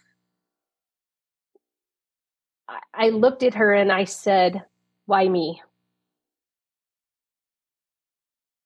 I 2.93 3.09
looked 3.09 3.43
at 3.43 3.55
her 3.55 3.73
and 3.73 3.91
I 3.91 4.05
said, 4.05 4.63
Why 5.05 5.27
me? 5.27 5.61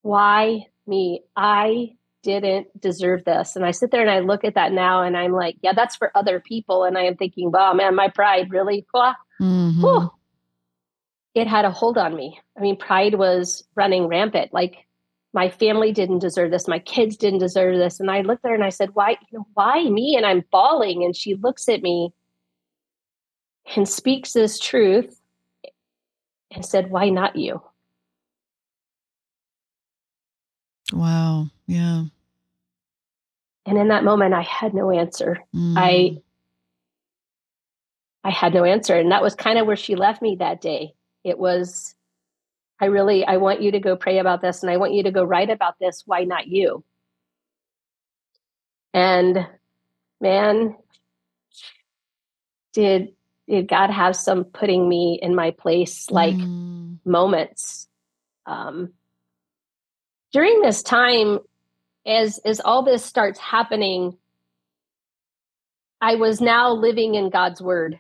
Why 0.02 0.68
me? 0.88 1.24
I 1.36 1.96
didn't 2.24 2.68
deserve 2.82 3.24
this. 3.24 3.56
And 3.56 3.66
I 3.66 3.72
sit 3.72 3.92
there 3.92 4.02
and 4.02 4.12
I 4.12 4.20
look 4.20 4.44
at 4.44 4.56
that 4.56 4.72
now 4.72 5.02
and 5.02 5.16
I'm 5.16 5.32
like, 5.32 5.56
yeah, 5.62 5.74
that's 5.74 5.96
for 5.96 6.12
other 6.16 6.40
people. 6.40 6.84
And 6.84 6.98
I 6.98 7.04
am 7.04 7.16
thinking, 7.16 7.52
wow, 7.52 7.74
man, 7.74 7.96
my 7.96 8.10
pride 8.10 8.52
really, 8.52 8.86
mm-hmm. 8.94 10.08
it 11.36 11.48
had 11.48 11.66
a 11.66 11.72
hold 11.72 11.98
on 11.98 12.16
me. 12.16 12.40
I 12.58 12.62
mean, 12.62 12.76
pride 12.76 13.16
was 13.16 13.64
running 13.76 14.08
rampant. 14.08 14.54
Like 14.54 14.86
my 15.34 15.50
family 15.50 15.92
didn't 15.92 16.20
deserve 16.20 16.52
this. 16.52 16.68
My 16.68 16.80
kids 16.80 17.16
didn't 17.16 17.40
deserve 17.40 17.78
this. 17.78 18.00
And 18.00 18.10
I 18.12 18.22
looked 18.22 18.44
there 18.44 18.56
and 18.56 18.64
I 18.64 18.70
said, 18.70 18.90
why, 18.94 19.12
you 19.12 19.38
know, 19.38 19.48
why 19.54 19.84
me? 19.90 20.16
And 20.18 20.26
I'm 20.26 20.44
bawling. 20.52 21.04
And 21.04 21.16
she 21.16 21.36
looks 21.36 21.70
at 21.70 21.82
me 21.82 22.12
and 23.76 23.88
speaks 23.88 24.34
this 24.34 24.60
truth 24.60 25.22
and 26.52 26.66
said, 26.66 26.90
why 26.90 27.10
not 27.10 27.36
you? 27.36 27.62
Wow. 30.94 31.48
Yeah. 31.66 32.04
And 33.66 33.78
in 33.78 33.90
that 33.90 34.04
moment, 34.04 34.34
I 34.34 34.44
had 34.44 34.74
no 34.74 34.92
answer. 34.92 35.44
Mm. 35.54 35.74
I 35.78 36.22
I 38.24 38.32
had 38.32 38.54
no 38.54 38.66
answer. 38.66 38.96
And 38.96 39.12
that 39.12 39.22
was 39.22 39.36
kind 39.36 39.58
of 39.58 39.68
where 39.68 39.76
she 39.78 39.96
left 39.96 40.22
me 40.22 40.36
that 40.40 40.60
day. 40.60 40.94
It 41.24 41.40
was, 41.40 41.96
I 42.80 42.86
really, 42.86 43.26
I 43.26 43.38
want 43.38 43.62
you 43.62 43.72
to 43.72 43.80
go 43.80 43.96
pray 43.96 44.20
about 44.20 44.42
this 44.42 44.64
and 44.64 44.70
I 44.70 44.76
want 44.76 44.94
you 44.94 45.04
to 45.04 45.12
go 45.12 45.24
write 45.24 45.50
about 45.50 45.80
this. 45.80 46.04
Why 46.06 46.26
not 46.26 46.48
you? 46.48 46.84
And 48.94 49.48
man, 50.20 50.76
did 52.74 53.14
did 53.48 53.70
God 53.70 53.92
have 53.92 54.14
some 54.16 54.44
putting 54.44 54.90
me 54.90 55.20
in 55.22 55.34
my 55.34 55.52
place 55.52 56.12
like 56.12 56.36
mm. 56.36 56.98
moments? 57.06 57.88
Um, 58.46 58.92
during 60.32 60.62
this 60.62 60.84
time, 60.84 61.40
as 62.08 62.40
as 62.46 62.62
all 62.62 62.84
this 62.84 63.04
starts 63.04 63.38
happening 63.38 64.18
i 66.00 66.16
was 66.16 66.40
now 66.40 66.72
living 66.72 67.16
in 67.16 67.30
god's 67.30 67.62
word. 67.62 68.00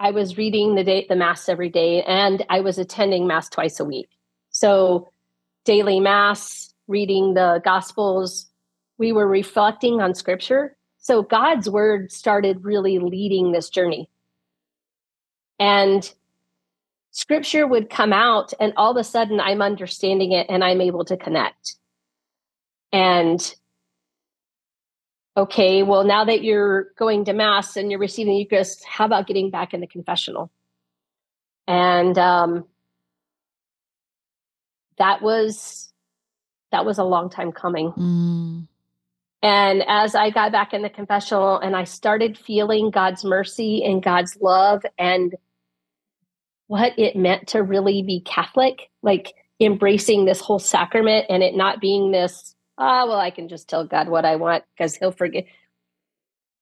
I 0.00 0.12
was 0.12 0.36
reading 0.36 0.76
the 0.76 0.84
day 0.84 1.06
the 1.08 1.16
mass 1.16 1.48
every 1.48 1.70
day 1.70 2.02
and 2.02 2.44
i 2.50 2.60
was 2.60 2.78
attending 2.78 3.26
mass 3.26 3.48
twice 3.48 3.80
a 3.80 3.84
week. 3.84 4.10
So 4.50 5.08
daily 5.64 6.00
mass 6.00 6.74
reading 6.86 7.34
the 7.34 7.60
gospels 7.64 8.46
we 8.98 9.12
were 9.12 9.26
reflecting 9.26 10.00
on 10.00 10.14
scripture. 10.14 10.76
So 10.98 11.22
god's 11.22 11.70
word 11.70 12.12
started 12.12 12.64
really 12.64 12.98
leading 12.98 13.52
this 13.52 13.70
journey. 13.70 14.10
And 15.58 16.12
scripture 17.18 17.66
would 17.66 17.90
come 17.90 18.12
out 18.12 18.52
and 18.60 18.72
all 18.76 18.92
of 18.92 18.96
a 18.96 19.02
sudden 19.02 19.40
I'm 19.40 19.60
understanding 19.60 20.30
it 20.30 20.46
and 20.48 20.62
I'm 20.62 20.80
able 20.80 21.04
to 21.06 21.16
connect. 21.16 21.74
And 22.92 23.40
okay, 25.36 25.82
well, 25.82 26.04
now 26.04 26.24
that 26.26 26.44
you're 26.44 26.92
going 26.96 27.24
to 27.24 27.32
Mass 27.32 27.76
and 27.76 27.90
you're 27.90 27.98
receiving 27.98 28.34
the 28.34 28.38
Eucharist, 28.38 28.84
how 28.84 29.04
about 29.04 29.26
getting 29.26 29.50
back 29.50 29.74
in 29.74 29.80
the 29.80 29.88
confessional? 29.88 30.48
And 31.66 32.16
um, 32.16 32.66
that 34.98 35.20
was 35.20 35.92
that 36.70 36.86
was 36.86 36.98
a 36.98 37.04
long 37.04 37.30
time 37.30 37.50
coming. 37.50 37.90
Mm. 37.94 38.68
And 39.42 39.82
as 39.88 40.14
I 40.14 40.30
got 40.30 40.52
back 40.52 40.72
in 40.72 40.82
the 40.82 40.90
confessional 40.90 41.58
and 41.58 41.74
I 41.74 41.82
started 41.82 42.38
feeling 42.38 42.92
God's 42.92 43.24
mercy 43.24 43.82
and 43.82 44.00
God's 44.00 44.38
love 44.40 44.86
and 44.96 45.34
what 46.68 46.96
it 46.98 47.16
meant 47.16 47.48
to 47.48 47.62
really 47.62 48.02
be 48.02 48.20
Catholic, 48.20 48.90
like 49.02 49.34
embracing 49.60 50.24
this 50.24 50.40
whole 50.40 50.58
sacrament 50.58 51.26
and 51.28 51.42
it 51.42 51.56
not 51.56 51.80
being 51.80 52.12
this, 52.12 52.54
ah, 52.76 53.02
oh, 53.02 53.08
well, 53.08 53.18
I 53.18 53.30
can 53.30 53.48
just 53.48 53.68
tell 53.68 53.84
God 53.84 54.08
what 54.08 54.24
I 54.24 54.36
want 54.36 54.64
because 54.72 54.94
he'll 54.94 55.10
forgive. 55.10 55.44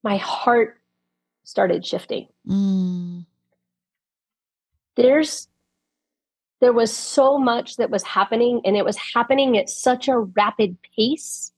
My 0.03 0.17
heart 0.17 0.81
started 1.45 1.85
shifting. 1.85 2.29
Mm. 2.49 3.27
There's 4.95 5.49
there 6.61 6.73
was 6.73 6.95
so 6.95 7.37
much 7.37 7.77
that 7.77 7.91
was 7.91 8.03
happening 8.03 8.63
and 8.65 8.77
it 8.77 8.85
was 8.85 8.97
happening 8.97 9.59
at 9.59 9.69
such 9.69 10.09
a 10.09 10.19
rapid 10.19 10.79
pace 10.97 11.53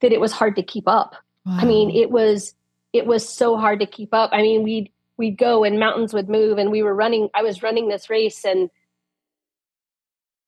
that 0.00 0.12
it 0.12 0.20
was 0.20 0.30
hard 0.30 0.54
to 0.56 0.62
keep 0.62 0.86
up. 0.86 1.16
Wow. 1.44 1.58
I 1.58 1.64
mean, 1.64 1.90
it 1.90 2.10
was 2.10 2.54
it 2.92 3.06
was 3.06 3.28
so 3.28 3.56
hard 3.56 3.80
to 3.80 3.86
keep 3.86 4.14
up. 4.14 4.30
I 4.32 4.42
mean, 4.42 4.62
we'd 4.62 4.90
we'd 5.18 5.36
go 5.36 5.64
and 5.64 5.78
mountains 5.78 6.14
would 6.14 6.28
move 6.28 6.56
and 6.56 6.70
we 6.70 6.82
were 6.82 6.94
running 6.94 7.28
I 7.34 7.42
was 7.42 7.62
running 7.62 7.88
this 7.88 8.08
race 8.08 8.44
and 8.44 8.70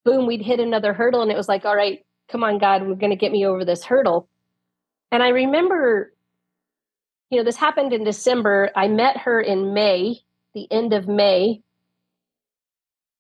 boom, 0.05 0.27
we'd 0.27 0.43
hit 0.43 0.61
another 0.61 0.95
hurdle 0.95 1.21
and 1.21 1.31
it 1.31 1.37
was 1.37 1.49
like, 1.49 1.67
all 1.67 1.77
right, 1.77 2.07
come 2.31 2.43
on 2.43 2.59
God, 2.59 2.87
we're 2.87 2.95
going 2.95 3.11
to 3.11 3.17
get 3.17 3.33
me 3.33 3.45
over 3.45 3.67
this 3.67 3.85
hurdle. 3.85 4.29
And 5.13 5.23
I 5.23 5.29
remember 5.29 6.13
you 7.31 7.39
know, 7.39 7.45
this 7.45 7.57
happened 7.57 7.93
in 7.93 8.05
December. 8.05 8.71
I 8.75 8.89
met 8.89 9.17
her 9.19 9.41
in 9.41 9.73
May, 9.73 10.21
the 10.53 10.71
end 10.71 10.93
of 10.93 11.07
May. 11.07 11.63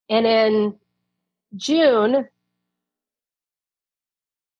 And 0.08 0.26
in 0.26 0.74
June, 1.56 2.28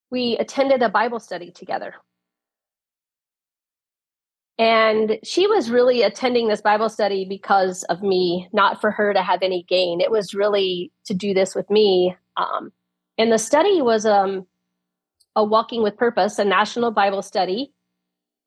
we 0.09 0.37
attended 0.39 0.83
a 0.83 0.89
Bible 0.89 1.19
study 1.19 1.51
together. 1.51 1.95
And 4.61 5.19
she 5.23 5.47
was 5.47 5.71
really 5.71 6.03
attending 6.03 6.49
this 6.49 6.61
Bible 6.61 6.91
study 6.91 7.25
because 7.25 7.83
of 7.85 8.03
me, 8.03 8.47
not 8.53 8.79
for 8.79 8.91
her 8.91 9.15
to 9.15 9.23
have 9.23 9.41
any 9.41 9.63
gain. 9.63 10.03
It 10.03 10.11
was 10.11 10.35
really 10.35 10.93
to 11.07 11.15
do 11.15 11.33
this 11.33 11.55
with 11.55 11.71
me. 11.71 12.15
Um, 12.37 12.71
and 13.17 13.33
the 13.33 13.39
study 13.39 13.81
was 13.81 14.05
um, 14.05 14.47
a 15.35 15.43
Walking 15.43 15.83
with 15.83 15.97
Purpose, 15.97 16.39
a 16.39 16.45
national 16.45 16.91
Bible 16.91 17.23
study. 17.23 17.73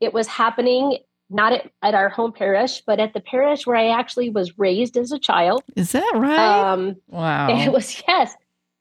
It 0.02 0.13
was 0.13 0.28
happening 0.28 0.99
not 1.32 1.52
at, 1.52 1.71
at, 1.82 1.95
our 1.95 2.10
home 2.10 2.32
parish, 2.32 2.84
but 2.86 2.99
at 2.99 3.15
the 3.15 3.19
parish 3.19 3.65
where 3.65 3.76
I 3.76 3.88
actually 3.88 4.30
was 4.30 4.60
raised 4.60 4.97
as 4.97 5.12
a 5.12 5.17
child. 5.17 5.63
Is 5.76 5.93
that 5.93 6.12
right? 6.13 6.38
Um, 6.38 6.95
wow. 7.08 7.47
It 7.65 7.71
was, 7.71 8.04
yes. 8.08 8.36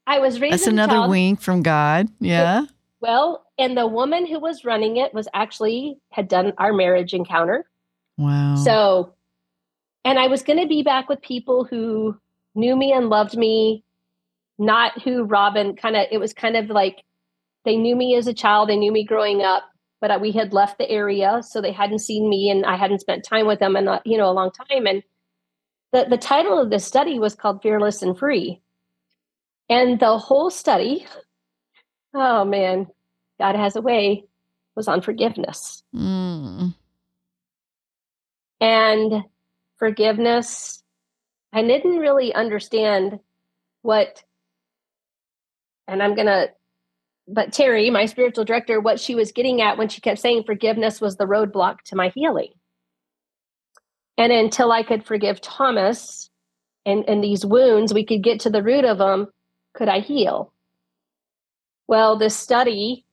I 0.06 0.18
was 0.18 0.38
raised. 0.38 0.52
That's 0.52 0.66
another 0.66 1.08
wink 1.08 1.40
from 1.40 1.62
God. 1.62 2.08
Yeah. 2.20 2.64
It, 2.64 2.70
well, 3.00 3.46
and 3.62 3.76
the 3.76 3.86
woman 3.86 4.26
who 4.26 4.40
was 4.40 4.64
running 4.64 4.96
it 4.96 5.14
was 5.14 5.28
actually 5.32 5.96
had 6.10 6.26
done 6.26 6.52
our 6.58 6.72
marriage 6.72 7.14
encounter. 7.14 7.64
Wow. 8.18 8.56
So, 8.56 9.14
and 10.04 10.18
I 10.18 10.26
was 10.26 10.42
going 10.42 10.58
to 10.58 10.66
be 10.66 10.82
back 10.82 11.08
with 11.08 11.22
people 11.22 11.62
who 11.62 12.18
knew 12.56 12.74
me 12.74 12.92
and 12.92 13.08
loved 13.08 13.36
me, 13.36 13.84
not 14.58 15.00
who 15.02 15.22
Robyn 15.22 15.76
kind 15.76 15.94
of, 15.94 16.08
it 16.10 16.18
was 16.18 16.32
kind 16.32 16.56
of 16.56 16.70
like 16.70 17.04
they 17.64 17.76
knew 17.76 17.94
me 17.94 18.16
as 18.16 18.26
a 18.26 18.34
child, 18.34 18.68
they 18.68 18.76
knew 18.76 18.90
me 18.90 19.04
growing 19.04 19.42
up, 19.42 19.62
but 20.00 20.20
we 20.20 20.32
had 20.32 20.52
left 20.52 20.78
the 20.78 20.90
area. 20.90 21.40
So 21.48 21.60
they 21.60 21.70
hadn't 21.70 22.00
seen 22.00 22.28
me 22.28 22.50
and 22.50 22.66
I 22.66 22.74
hadn't 22.74 22.98
spent 22.98 23.24
time 23.24 23.46
with 23.46 23.60
them 23.60 23.76
in, 23.76 23.86
a, 23.86 24.02
you 24.04 24.18
know, 24.18 24.28
a 24.28 24.34
long 24.34 24.50
time. 24.50 24.88
And 24.88 25.04
the, 25.92 26.06
the 26.10 26.18
title 26.18 26.60
of 26.60 26.70
this 26.70 26.84
study 26.84 27.20
was 27.20 27.36
called 27.36 27.62
Fearless 27.62 28.02
and 28.02 28.18
Free. 28.18 28.60
And 29.68 30.00
the 30.00 30.18
whole 30.18 30.50
study, 30.50 31.06
oh 32.12 32.44
man, 32.44 32.88
God 33.38 33.56
has 33.56 33.76
a 33.76 33.82
way, 33.82 34.24
was 34.74 34.88
on 34.88 35.00
forgiveness. 35.00 35.82
Mm. 35.94 36.74
And 38.60 39.24
forgiveness, 39.78 40.82
I 41.52 41.62
didn't 41.62 41.98
really 41.98 42.32
understand 42.34 43.18
what, 43.82 44.22
and 45.88 46.02
I'm 46.02 46.14
going 46.14 46.26
to, 46.26 46.50
but 47.26 47.52
Terry, 47.52 47.90
my 47.90 48.06
spiritual 48.06 48.44
director, 48.44 48.80
what 48.80 49.00
she 49.00 49.14
was 49.14 49.32
getting 49.32 49.60
at 49.60 49.78
when 49.78 49.88
she 49.88 50.00
kept 50.00 50.20
saying 50.20 50.44
forgiveness 50.44 51.00
was 51.00 51.16
the 51.16 51.24
roadblock 51.24 51.82
to 51.86 51.96
my 51.96 52.10
healing. 52.14 52.52
And 54.18 54.32
until 54.32 54.70
I 54.70 54.82
could 54.82 55.04
forgive 55.04 55.40
Thomas 55.40 56.30
and, 56.84 57.04
and 57.08 57.24
these 57.24 57.44
wounds, 57.44 57.94
we 57.94 58.04
could 58.04 58.22
get 58.22 58.40
to 58.40 58.50
the 58.50 58.62
root 58.62 58.84
of 58.84 58.98
them 58.98 59.28
could 59.74 59.88
I 59.88 60.00
heal? 60.00 60.52
Well, 61.88 62.18
this 62.18 62.36
study, 62.36 63.04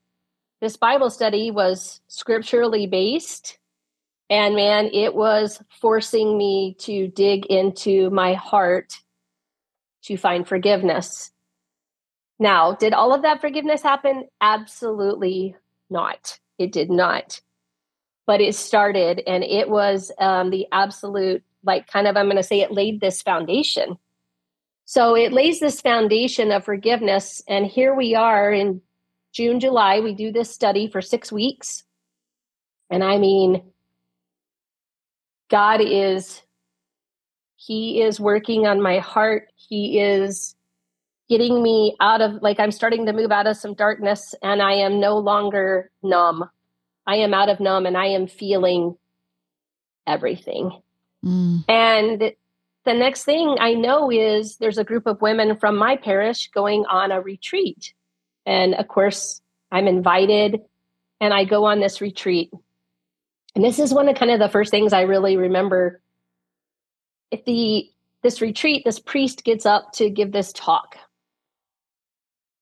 this 0.61 0.77
Bible 0.77 1.09
study 1.09 1.51
was 1.51 2.01
scripturally 2.07 2.87
based. 2.87 3.57
And 4.29 4.55
man, 4.55 4.89
it 4.93 5.15
was 5.15 5.61
forcing 5.81 6.37
me 6.37 6.75
to 6.79 7.07
dig 7.07 7.45
into 7.47 8.09
my 8.11 8.33
heart 8.33 8.93
to 10.03 10.17
find 10.17 10.47
forgiveness. 10.47 11.31
Now, 12.37 12.73
did 12.73 12.93
all 12.93 13.13
of 13.13 13.23
that 13.23 13.41
forgiveness 13.41 13.81
happen? 13.81 14.27
Absolutely 14.39 15.55
not. 15.89 16.39
It 16.57 16.71
did 16.71 16.89
not. 16.89 17.41
But 18.27 18.41
it 18.41 18.53
started, 18.53 19.23
and 19.25 19.43
it 19.43 19.69
was 19.69 20.11
um, 20.19 20.51
the 20.51 20.67
absolute, 20.71 21.43
like, 21.63 21.87
kind 21.87 22.05
of, 22.05 22.15
I'm 22.15 22.27
going 22.27 22.37
to 22.37 22.43
say 22.43 22.61
it 22.61 22.71
laid 22.71 23.01
this 23.01 23.23
foundation 23.23 23.97
so 24.89 25.15
it 25.15 25.31
lays 25.31 25.59
this 25.59 25.81
foundation 25.81 26.51
of 26.51 26.65
forgiveness. 26.65 27.43
And 27.47 27.67
here 27.67 27.93
we 27.93 28.15
are 28.15 28.51
in 28.51 28.81
June, 29.39 29.61
July, 29.61 30.01
we 30.01 30.13
do 30.13 30.33
this 30.33 30.51
study 30.51 30.89
for 30.89 31.01
six 31.01 31.31
weeks. 31.31 31.85
And 32.89 33.05
I 33.05 33.17
mean, 33.17 33.63
God 35.49 35.79
is, 35.79 36.41
He 37.55 38.01
is 38.01 38.19
working 38.19 38.67
on 38.67 38.81
my 38.81 38.99
heart. 38.99 39.47
He 39.55 39.97
is 39.97 40.57
getting 41.29 41.63
me 41.63 41.95
out 42.01 42.19
of, 42.19 42.41
like, 42.41 42.59
I'm 42.59 42.73
starting 42.73 43.05
to 43.05 43.13
move 43.13 43.31
out 43.31 43.47
of 43.47 43.55
some 43.55 43.75
darkness 43.75 44.35
and 44.43 44.61
I 44.61 44.73
am 44.73 44.99
no 44.99 45.17
longer 45.17 45.89
numb. 46.03 46.49
I 47.07 47.15
am 47.15 47.33
out 47.33 47.47
of 47.47 47.61
numb 47.61 47.85
and 47.85 47.95
I 47.95 48.07
am 48.07 48.27
feeling 48.27 48.97
everything. 50.05 50.81
Mm. 51.23 51.63
And 51.69 52.33
the 52.83 52.93
next 52.93 53.23
thing 53.23 53.55
I 53.57 53.73
know 53.73 54.11
is 54.11 54.57
there's 54.57 54.77
a 54.77 54.83
group 54.83 55.07
of 55.07 55.21
women 55.21 55.55
from 55.57 55.77
my 55.77 55.95
parish 55.95 56.49
going 56.51 56.85
on 56.87 57.13
a 57.13 57.21
retreat. 57.21 57.93
And 58.49 58.73
of 58.73 58.87
course, 58.87 59.41
I'm 59.71 59.87
invited 59.87 60.61
and 61.21 61.35
I 61.35 61.43
go 61.43 61.65
on 61.65 61.79
this 61.79 62.01
retreat. 62.01 62.51
And 63.53 63.63
this 63.63 63.77
is 63.77 63.93
one 63.93 64.09
of 64.09 64.15
kind 64.15 64.31
of 64.31 64.39
the 64.39 64.49
first 64.49 64.71
things 64.71 64.91
I 64.91 65.01
really 65.01 65.37
remember. 65.37 66.01
If 67.29 67.45
the 67.45 67.91
this 68.23 68.41
retreat, 68.41 68.81
this 68.85 68.99
priest 68.99 69.43
gets 69.43 69.67
up 69.67 69.93
to 69.93 70.09
give 70.09 70.31
this 70.31 70.51
talk. 70.51 70.97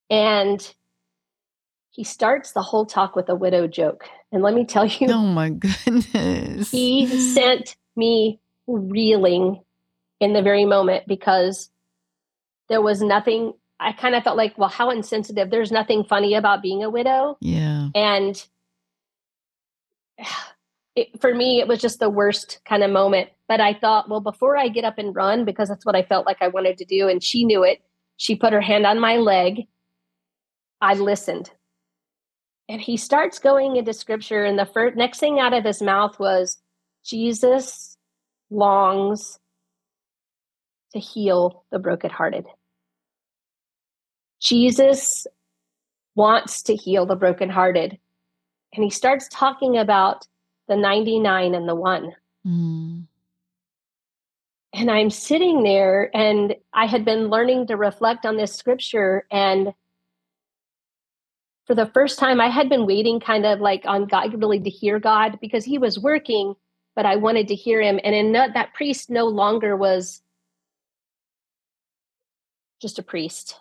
And 0.10 0.62
he 1.92 2.04
starts 2.04 2.52
the 2.52 2.62
whole 2.62 2.86
talk 2.86 3.16
with 3.16 3.30
a 3.30 3.36
widow 3.36 3.66
joke. 3.66 4.10
And 4.34 4.44
let 4.44 4.54
me 4.54 4.66
tell 4.66 4.86
you, 4.86 5.08
oh 5.10 5.22
my 5.22 5.52
goodness. 5.52 6.70
He 6.70 7.08
sent 7.34 7.78
me 7.96 8.42
reeling 8.68 9.64
in 10.20 10.34
the 10.34 10.42
very 10.42 10.66
moment 10.66 11.06
because 11.08 11.70
there 12.68 12.82
was 12.82 13.02
nothing 13.02 13.54
I 13.80 13.92
kind 13.92 14.16
of 14.16 14.24
felt 14.24 14.38
like, 14.38 14.58
well, 14.58 14.70
how 14.70 14.90
insensitive. 14.90 15.50
There's 15.50 15.72
nothing 15.72 16.04
funny 16.04 16.34
about 16.34 16.62
being 16.62 16.84
a 16.84 16.90
widow. 16.90 17.38
Yeah. 17.42 17.90
And 17.94 18.44
it, 20.96 21.22
for 21.22 21.34
me, 21.34 21.60
it 21.60 21.68
was 21.68 21.80
just 21.80 22.00
the 22.00 22.10
worst 22.10 22.60
kind 22.66 22.84
of 22.84 22.92
moment. 22.92 23.30
But 23.48 23.62
I 23.62 23.74
thought, 23.74 24.10
well, 24.10 24.20
before 24.20 24.58
I 24.58 24.68
get 24.68 24.84
up 24.84 24.98
and 24.98 25.16
run, 25.16 25.46
because 25.46 25.70
that's 25.70 25.86
what 25.86 25.96
I 25.96 26.04
felt 26.04 26.26
like 26.26 26.42
I 26.42 26.48
wanted 26.48 26.78
to 26.80 26.86
do, 26.86 27.08
and 27.08 27.24
she 27.24 27.46
knew 27.46 27.64
it, 27.64 27.82
she 28.18 28.36
put 28.36 28.54
her 28.54 28.62
hand 28.62 28.86
on 28.86 29.00
my 29.00 29.18
leg. 29.18 29.68
I 30.82 30.96
listened. 30.96 31.52
And 32.68 32.82
he 32.82 32.98
starts 32.98 33.40
going 33.40 33.78
into 33.78 33.94
scripture, 33.94 34.44
and 34.44 34.60
the 34.60 34.66
first, 34.66 34.98
next 34.98 35.20
thing 35.20 35.40
out 35.40 35.54
of 35.54 35.64
his 35.64 35.82
mouth 35.82 36.20
was, 36.20 36.58
Jesus 37.06 37.98
longs 38.50 39.40
to 40.92 41.00
heal 41.00 41.64
the 41.72 41.80
brokenhearted. 41.80 42.46
Jesus 44.40 45.28
wants 46.16 46.64
to 46.64 46.76
heal 46.76 47.06
the 47.06 47.16
brokenhearted. 47.16 47.98
And 48.74 48.84
he 48.84 48.90
starts 48.90 49.28
talking 49.32 49.78
about 49.78 50.28
the 50.68 50.76
99 50.76 51.56
and 51.56 51.68
the 51.68 51.76
one. 51.76 52.14
Mm. 52.46 53.08
and 54.74 54.92
I'm 54.92 55.10
sitting 55.10 55.64
there 55.64 56.10
and 56.16 56.56
I 56.72 56.86
had 56.86 57.04
been 57.04 57.30
learning 57.30 57.68
to 57.68 57.76
reflect 57.76 58.26
on 58.26 58.38
this 58.38 58.54
scripture 58.54 59.26
and 59.32 59.74
for 61.66 61.76
the 61.76 61.88
first 61.88 62.20
time 62.20 62.40
I 62.40 62.48
had 62.48 62.70
been 62.70 62.86
waiting 62.86 63.20
kind 63.20 63.46
of 63.46 63.60
like 63.60 63.84
on 63.86 64.06
God 64.06 64.40
really 64.40 64.62
to 64.62 64.70
hear 64.70 64.98
God 65.00 65.40
because 65.42 65.66
he 65.66 65.78
was 65.78 66.00
working 66.00 66.56
but 66.96 67.06
I 67.06 67.18
wanted 67.18 67.50
to 67.50 67.56
hear 67.56 67.82
him 67.82 68.00
and 68.04 68.16
in 68.16 68.32
that, 68.34 68.54
that 68.54 68.74
priest 68.74 69.10
no 69.10 69.26
longer 69.26 69.76
was 69.76 70.22
just 72.82 73.00
a 73.00 73.04
priest. 73.04 73.60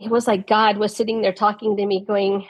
It 0.00 0.10
was 0.10 0.26
like 0.26 0.46
God 0.46 0.76
was 0.76 0.94
sitting 0.94 1.22
there 1.22 1.32
talking 1.32 1.76
to 1.76 1.86
me 1.86 2.04
going 2.04 2.48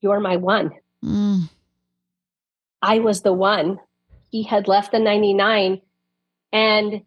you're 0.00 0.20
my 0.20 0.36
one. 0.36 0.70
Mm. 1.02 1.48
I 2.82 2.98
was 2.98 3.22
the 3.22 3.32
one 3.32 3.80
he 4.30 4.42
had 4.42 4.68
left 4.68 4.92
the 4.92 4.98
99 4.98 5.80
and 6.52 7.02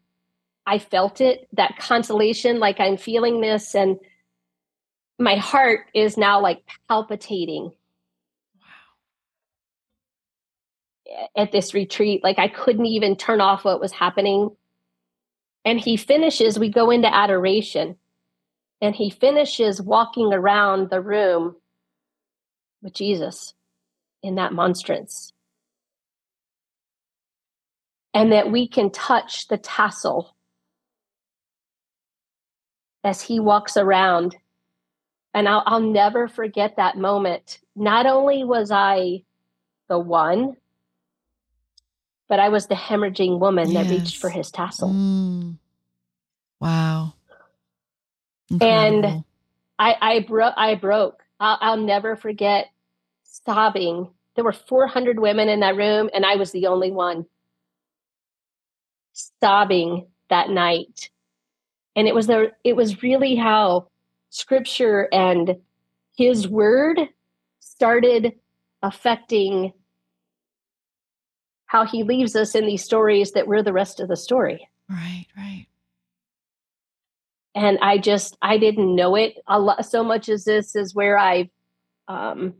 I 0.66 0.80
felt 0.80 1.22
it, 1.22 1.48
that 1.54 1.78
consolation, 1.78 2.60
like 2.60 2.80
I'm 2.80 2.98
feeling 2.98 3.40
this, 3.40 3.74
and 3.74 4.00
my 5.18 5.36
heart 5.36 5.86
is 5.94 6.18
now 6.18 6.42
like 6.42 6.62
palpitating. 6.90 7.72
Wow. 8.56 8.66
At 11.38 11.54
this 11.54 11.74
retreat, 11.74 12.22
like 12.24 12.38
I 12.38 12.50
couldn't 12.50 12.86
even 12.86 13.16
turn 13.16 13.40
off 13.40 13.64
what 13.64 13.80
was 13.80 13.94
happening. 13.94 14.50
And 15.64 15.80
he 15.80 15.96
finishes, 15.96 16.60
we 16.60 16.68
go 16.70 16.90
into 16.92 17.14
adoration, 17.14 17.96
and 18.82 18.96
he 18.96 19.10
finishes 19.10 19.82
walking 19.82 20.34
around 20.34 20.90
the 20.90 21.02
room 21.02 21.56
with 22.82 22.94
Jesus 22.94 23.54
in 24.22 24.36
that 24.36 24.54
monstrance 24.54 25.34
and 28.14 28.32
that 28.32 28.52
we 28.52 28.68
can 28.68 28.90
touch 28.90 29.48
the 29.48 29.58
tassel 29.58 30.36
as 33.04 33.22
he 33.22 33.40
walks 33.40 33.78
around. 33.78 34.36
And 35.34 35.48
I'll, 35.48 35.64
I'll 35.66 35.80
never 35.80 36.28
forget 36.28 36.78
that 36.78 36.98
moment. 36.98 37.60
Not 37.76 38.06
only 38.06 38.44
was 38.44 38.72
I 38.72 39.24
the 39.88 40.00
one, 40.00 40.56
but 42.28 42.40
I 42.40 42.50
was 42.50 42.68
the 42.68 42.76
hemorrhaging 42.76 43.40
woman 43.40 43.70
yes. 43.70 43.88
that 43.88 43.94
reached 43.96 44.18
for 44.18 44.30
his 44.30 44.50
tassel. 44.50 44.90
Mm. 44.90 45.58
Wow. 46.60 47.14
Incredible. 48.50 49.08
And 49.10 49.26
I, 49.80 49.96
I 50.02 50.20
broke. 50.22 50.54
I 50.58 50.76
broke. 50.76 51.24
I'll, 51.40 51.58
I'll 51.62 51.78
never 51.78 52.16
forget 52.16 52.68
sobbing. 53.24 54.10
There 54.36 54.44
were 54.44 54.54
400 54.54 55.20
women 55.20 55.50
in 55.50 55.62
that 55.62 55.76
room, 55.76 56.10
and 56.14 56.26
I 56.26 56.36
was 56.36 56.52
the 56.52 56.68
only 56.68 56.92
one 56.92 57.26
sobbing 59.14 60.08
that 60.30 60.50
night. 60.50 61.10
And 61.96 62.08
it 62.08 62.14
was 62.14 62.28
the 62.28 62.52
it 62.64 62.76
was 62.76 63.02
really 63.02 63.36
how 63.36 63.88
scripture 64.30 65.08
and 65.12 65.58
his 66.16 66.48
word 66.48 67.00
started 67.60 68.34
affecting 68.84 69.74
how 71.66 71.86
he 71.86 72.04
leaves 72.04 72.36
us 72.36 72.56
in 72.56 72.66
these 72.66 72.84
stories 72.84 73.32
that 73.32 73.48
we're 73.48 73.64
the 73.64 73.74
rest 73.74 74.00
of 74.00 74.08
the 74.08 74.16
story. 74.16 74.68
Right, 74.90 75.26
right. 75.36 75.66
And 77.58 77.80
I 77.82 77.98
just 77.98 78.38
I 78.40 78.60
didn't 78.60 78.96
know 78.96 79.16
it 79.16 79.40
a 79.48 79.60
lot 79.60 79.84
so 79.84 80.04
much 80.04 80.30
as 80.30 80.46
this 80.46 80.76
is 80.76 80.94
where 80.94 81.18
I've 81.18 81.50
um 82.08 82.54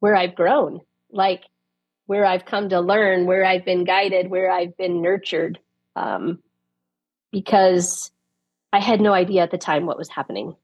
where 0.00 0.14
I've 0.14 0.34
grown. 0.34 0.80
Like 1.10 1.44
where 2.04 2.26
I've 2.26 2.44
come 2.44 2.68
to 2.68 2.80
learn, 2.80 3.24
where 3.24 3.42
I've 3.42 3.64
been 3.64 3.84
guided, 3.84 4.28
where 4.28 4.50
I've 4.50 4.76
been 4.76 5.00
nurtured. 5.00 5.58
Um, 5.96 6.40
because 7.32 8.10
I 8.70 8.80
had 8.80 9.00
no 9.00 9.14
idea 9.14 9.42
at 9.42 9.50
the 9.50 9.56
time 9.56 9.86
what 9.86 9.98
was 9.98 10.10
happening. 10.10 10.54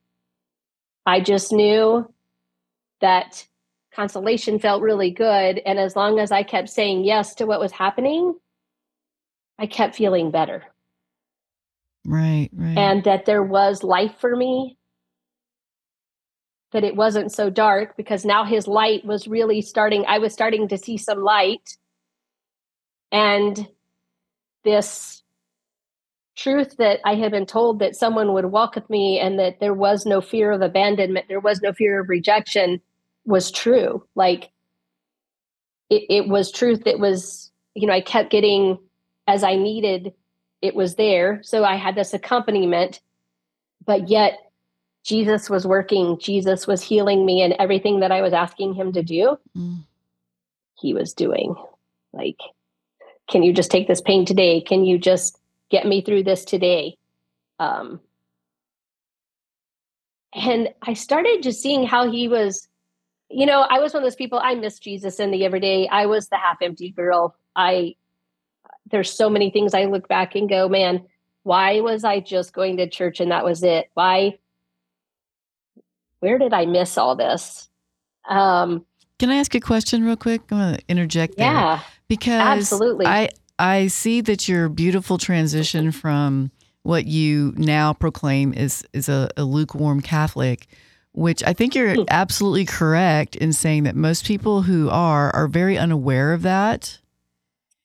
I 1.06 1.20
just 1.20 1.52
knew 1.52 2.12
that 3.00 3.46
consolation 3.94 4.58
felt 4.58 4.82
really 4.82 5.10
good. 5.10 5.58
And 5.64 5.78
as 5.78 5.96
long 5.96 6.18
as 6.18 6.32
I 6.32 6.42
kept 6.42 6.68
saying 6.68 7.04
yes 7.04 7.34
to 7.36 7.46
what 7.46 7.60
was 7.60 7.72
happening, 7.72 8.34
I 9.58 9.66
kept 9.66 9.96
feeling 9.96 10.30
better. 10.30 10.64
Right, 12.04 12.50
right. 12.52 12.76
And 12.76 13.04
that 13.04 13.26
there 13.26 13.42
was 13.42 13.82
life 13.82 14.16
for 14.18 14.34
me. 14.34 14.76
That 16.72 16.84
it 16.84 16.96
wasn't 16.96 17.32
so 17.32 17.50
dark 17.50 17.96
because 17.96 18.24
now 18.24 18.44
his 18.44 18.66
light 18.66 19.04
was 19.04 19.28
really 19.28 19.60
starting 19.60 20.04
i 20.08 20.18
was 20.18 20.32
starting 20.32 20.68
to 20.68 20.78
see 20.78 20.96
some 20.96 21.22
light. 21.22 21.76
And 23.10 23.68
this 24.64 25.22
truth 26.34 26.76
that 26.78 26.98
i 27.04 27.14
had 27.14 27.30
been 27.30 27.44
told 27.44 27.78
that 27.78 27.94
someone 27.94 28.32
would 28.32 28.46
walk 28.46 28.74
with 28.74 28.88
me 28.88 29.18
and 29.20 29.38
that 29.38 29.60
there 29.60 29.74
was 29.74 30.06
no 30.06 30.20
fear 30.20 30.50
of 30.50 30.62
abandonment 30.62 31.26
there 31.28 31.40
was 31.40 31.60
no 31.60 31.74
fear 31.74 32.00
of 32.00 32.08
rejection 32.08 32.80
was 33.26 33.50
true. 33.50 34.04
Like 34.14 34.50
it, 35.90 36.04
it 36.08 36.28
was 36.28 36.50
truth 36.50 36.84
that 36.84 36.98
was 36.98 37.52
you 37.74 37.86
know 37.86 37.92
i 37.92 38.00
kept 38.00 38.30
getting 38.30 38.78
as 39.28 39.44
i 39.44 39.54
needed 39.54 40.12
it 40.62 40.74
was 40.74 40.94
there 40.94 41.40
so 41.42 41.64
i 41.64 41.76
had 41.76 41.94
this 41.94 42.14
accompaniment 42.14 43.00
but 43.84 44.08
yet 44.08 44.38
Jesus 45.04 45.50
was 45.50 45.66
working, 45.66 46.18
Jesus 46.18 46.66
was 46.66 46.82
healing 46.82 47.26
me, 47.26 47.42
and 47.42 47.54
everything 47.58 48.00
that 48.00 48.12
I 48.12 48.22
was 48.22 48.32
asking 48.32 48.74
him 48.74 48.92
to 48.92 49.02
do, 49.02 49.36
mm. 49.56 49.84
he 50.78 50.94
was 50.94 51.12
doing. 51.12 51.56
Like, 52.12 52.38
can 53.28 53.42
you 53.42 53.52
just 53.52 53.70
take 53.70 53.88
this 53.88 54.00
pain 54.00 54.24
today? 54.24 54.60
Can 54.60 54.84
you 54.84 54.98
just 54.98 55.38
get 55.70 55.86
me 55.86 56.02
through 56.02 56.22
this 56.22 56.44
today? 56.44 56.98
Um, 57.58 58.00
and 60.34 60.68
I 60.82 60.94
started 60.94 61.42
just 61.42 61.60
seeing 61.60 61.84
how 61.84 62.10
he 62.10 62.28
was, 62.28 62.68
you 63.28 63.44
know, 63.44 63.66
I 63.68 63.80
was 63.80 63.92
one 63.92 64.02
of 64.02 64.06
those 64.06 64.16
people, 64.16 64.40
I 64.42 64.54
miss 64.54 64.78
Jesus 64.78 65.18
in 65.18 65.30
the 65.30 65.44
everyday. 65.44 65.88
I 65.88 66.06
was 66.06 66.28
the 66.28 66.36
half 66.36 66.58
empty 66.62 66.90
girl. 66.90 67.34
I, 67.56 67.96
there's 68.92 69.12
so 69.12 69.28
many 69.28 69.50
things 69.50 69.74
I 69.74 69.86
look 69.86 70.06
back 70.06 70.36
and 70.36 70.48
go, 70.48 70.68
man, 70.68 71.04
why 71.42 71.80
was 71.80 72.04
I 72.04 72.20
just 72.20 72.52
going 72.52 72.76
to 72.76 72.88
church 72.88 73.18
and 73.18 73.32
that 73.32 73.44
was 73.44 73.64
it? 73.64 73.90
Why? 73.94 74.38
where 76.22 76.38
did 76.38 76.54
I 76.54 76.66
miss 76.66 76.96
all 76.96 77.16
this? 77.16 77.68
Um, 78.28 78.86
Can 79.18 79.30
I 79.30 79.36
ask 79.36 79.56
a 79.56 79.60
question 79.60 80.04
real 80.04 80.16
quick? 80.16 80.40
I'm 80.52 80.58
going 80.58 80.76
to 80.76 80.82
interject 80.88 81.36
there. 81.36 81.52
Yeah, 81.52 81.80
because 82.06 82.40
absolutely. 82.40 83.06
I 83.06 83.30
I 83.58 83.88
see 83.88 84.20
that 84.22 84.48
your 84.48 84.68
beautiful 84.68 85.18
transition 85.18 85.90
from 85.90 86.52
what 86.84 87.06
you 87.06 87.52
now 87.56 87.92
proclaim 87.92 88.54
is 88.54 88.86
is 88.92 89.08
a, 89.08 89.30
a 89.36 89.42
lukewarm 89.42 90.00
Catholic, 90.00 90.68
which 91.10 91.42
I 91.42 91.52
think 91.54 91.74
you're 91.74 91.94
hmm. 91.94 92.04
absolutely 92.08 92.66
correct 92.66 93.34
in 93.34 93.52
saying 93.52 93.82
that 93.82 93.96
most 93.96 94.24
people 94.24 94.62
who 94.62 94.88
are 94.90 95.34
are 95.34 95.48
very 95.48 95.76
unaware 95.76 96.32
of 96.32 96.42
that. 96.42 97.00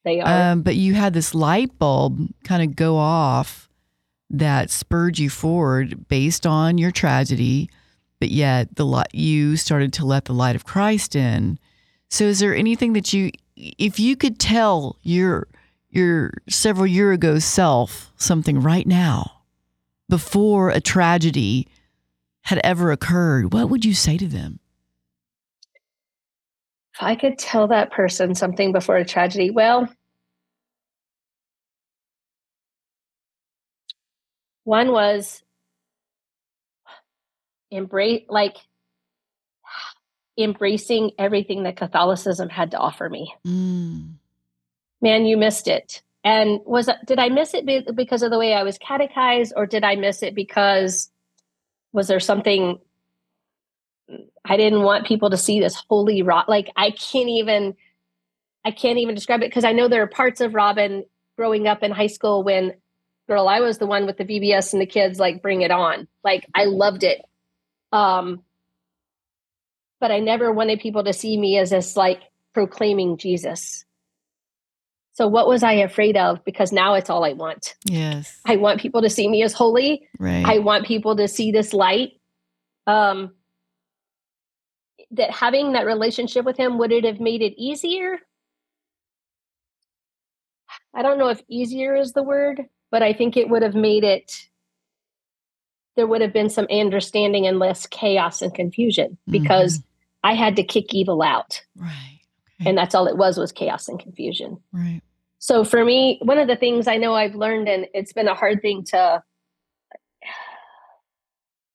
They 0.07 0.21
are. 0.21 0.51
Um, 0.51 0.61
but 0.61 0.75
you 0.75 0.93
had 0.93 1.13
this 1.13 1.35
light 1.35 1.77
bulb 1.77 2.29
kind 2.43 2.63
of 2.63 2.75
go 2.75 2.97
off 2.97 3.69
that 4.29 4.71
spurred 4.71 5.19
you 5.19 5.29
forward 5.29 6.07
based 6.07 6.47
on 6.47 6.77
your 6.77 6.91
tragedy 6.91 7.69
but 8.19 8.29
yet 8.29 8.75
the 8.75 8.85
light 8.85 9.13
you 9.13 9.55
started 9.57 9.93
to 9.93 10.05
let 10.05 10.25
the 10.25 10.33
light 10.33 10.55
of 10.55 10.65
Christ 10.65 11.15
in. 11.15 11.59
So 12.09 12.25
is 12.25 12.39
there 12.39 12.55
anything 12.55 12.93
that 12.93 13.13
you 13.13 13.31
if 13.55 13.99
you 13.99 14.15
could 14.15 14.39
tell 14.39 14.97
your 15.03 15.47
your 15.89 16.31
several 16.49 16.87
year 16.87 17.11
ago 17.11 17.39
self 17.39 18.11
something 18.17 18.61
right 18.61 18.87
now 18.87 19.41
before 20.09 20.69
a 20.69 20.81
tragedy 20.81 21.67
had 22.43 22.59
ever 22.63 22.91
occurred, 22.91 23.53
what 23.53 23.69
would 23.69 23.83
you 23.83 23.93
say 23.93 24.17
to 24.17 24.27
them? 24.27 24.59
If 26.95 27.03
I 27.03 27.15
could 27.15 27.37
tell 27.37 27.67
that 27.67 27.91
person 27.91 28.33
something 28.33 28.71
before 28.71 28.95
a 28.95 29.05
tragedy, 29.05 29.51
well, 29.51 29.87
one 34.67 34.91
was 34.91 35.41
embrace 37.71 38.23
like 38.27 38.57
embracing 40.37 41.11
everything 41.17 41.63
that 41.63 41.77
Catholicism 41.77 42.49
had 42.49 42.71
to 42.71 42.77
offer 42.77 43.09
me. 43.09 43.33
Mm. 43.47 44.15
Man, 45.01 45.25
you 45.25 45.37
missed 45.37 45.69
it. 45.69 46.01
And 46.25 46.59
was 46.65 46.89
did 47.05 47.17
I 47.17 47.29
miss 47.29 47.53
it 47.53 47.65
because 47.95 48.23
of 48.23 48.29
the 48.29 48.37
way 48.37 48.53
I 48.53 48.63
was 48.63 48.77
catechized, 48.77 49.53
or 49.55 49.65
did 49.65 49.85
I 49.85 49.95
miss 49.95 50.21
it 50.21 50.35
because 50.35 51.09
was 51.93 52.09
there 52.09 52.19
something 52.19 52.77
I 54.43 54.57
didn't 54.57 54.83
want 54.83 55.07
people 55.07 55.29
to 55.29 55.37
see 55.37 55.61
this 55.61 55.81
holy 55.89 56.23
rot? 56.23 56.49
Like 56.49 56.73
I 56.75 56.91
can't 56.91 57.29
even, 57.29 57.73
I 58.65 58.71
can't 58.71 58.99
even 58.99 59.15
describe 59.15 59.41
it 59.43 59.49
because 59.49 59.63
I 59.63 59.71
know 59.71 59.87
there 59.87 60.03
are 60.03 60.07
parts 60.07 60.41
of 60.41 60.53
Robyn 60.53 61.05
growing 61.37 61.67
up 61.67 61.83
in 61.83 61.91
high 61.91 62.07
school 62.07 62.43
when, 62.43 62.73
girl, 63.27 63.47
I 63.47 63.59
was 63.59 63.77
the 63.77 63.87
one 63.87 64.05
with 64.05 64.17
the 64.17 64.25
VBS 64.25 64.73
and 64.73 64.81
the 64.81 64.85
kids 64.85 65.19
like 65.19 65.41
bring 65.41 65.61
it 65.61 65.71
on. 65.71 66.07
Like 66.23 66.45
I 66.55 66.65
loved 66.65 67.03
it 67.03 67.21
um, 67.91 68.43
but 69.99 70.11
I 70.11 70.19
never 70.19 70.51
wanted 70.51 70.79
people 70.79 71.03
to 71.03 71.13
see 71.13 71.37
me 71.37 71.57
as 71.57 71.71
this 71.71 71.95
like 71.97 72.21
proclaiming 72.53 73.17
Jesus. 73.17 73.85
So 75.13 75.27
what 75.27 75.47
was 75.47 75.63
I 75.63 75.73
afraid 75.73 76.15
of? 76.15 76.43
Because 76.45 76.71
now 76.71 76.93
it's 76.93 77.09
all 77.09 77.25
I 77.25 77.33
want. 77.33 77.75
Yes. 77.85 78.39
I 78.45 78.57
want 78.57 78.81
people 78.81 79.01
to 79.01 79.09
see 79.09 79.27
me 79.27 79.41
as 79.41 79.53
holy. 79.53 80.07
Right. 80.19 80.45
I 80.45 80.59
want 80.59 80.85
people 80.85 81.15
to 81.15 81.27
see 81.27 81.51
this 81.51 81.73
light. 81.73 82.11
Um, 82.85 83.33
that 85.11 85.31
having 85.31 85.71
that 85.71 85.85
relationship 85.85 86.45
with 86.45 86.57
him 86.57 86.77
would 86.77 86.91
it 86.91 87.05
have 87.05 87.19
made 87.19 87.41
it 87.41 87.53
easier? 87.57 88.19
I 90.93 91.01
don't 91.01 91.17
know 91.17 91.29
if 91.29 91.41
easier 91.49 91.95
is 91.95 92.11
the 92.11 92.23
word, 92.23 92.65
but 92.91 93.03
I 93.03 93.13
think 93.13 93.37
it 93.37 93.49
would 93.49 93.63
have 93.63 93.75
made 93.75 94.03
it 94.03 94.47
there 95.97 96.07
would 96.07 96.21
have 96.21 96.31
been 96.31 96.49
some 96.49 96.67
understanding 96.71 97.45
and 97.45 97.59
less 97.59 97.85
chaos 97.87 98.41
and 98.41 98.53
confusion 98.53 99.17
mm-hmm. 99.27 99.31
because 99.31 99.81
I 100.23 100.35
had 100.35 100.55
to 100.55 100.63
kick 100.63 100.93
evil 100.93 101.21
out. 101.21 101.61
right. 101.75 102.19
And 102.65 102.77
that's 102.77 102.95
all 102.95 103.07
it 103.07 103.17
was 103.17 103.37
was 103.37 103.51
chaos 103.51 103.87
and 103.87 103.99
confusion. 103.99 104.57
Right. 104.71 105.01
So 105.39 105.63
for 105.63 105.83
me, 105.83 106.19
one 106.23 106.39
of 106.39 106.47
the 106.47 106.55
things 106.55 106.87
I 106.87 106.97
know 106.97 107.13
I've 107.13 107.35
learned, 107.35 107.67
and 107.67 107.87
it's 107.93 108.13
been 108.13 108.27
a 108.27 108.33
hard 108.33 108.61
thing 108.61 108.83
to, 108.85 109.23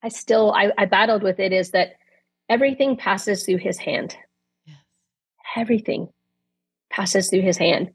I 0.02 0.08
still, 0.08 0.52
I, 0.52 0.72
I 0.76 0.86
battled 0.86 1.22
with 1.22 1.38
it, 1.38 1.52
is 1.52 1.70
that 1.70 1.94
everything 2.48 2.96
passes 2.96 3.44
through 3.44 3.58
his 3.58 3.78
hand. 3.78 4.16
Yes. 4.66 4.76
Everything 5.56 6.08
passes 6.90 7.30
through 7.30 7.42
his 7.42 7.58
hand. 7.58 7.92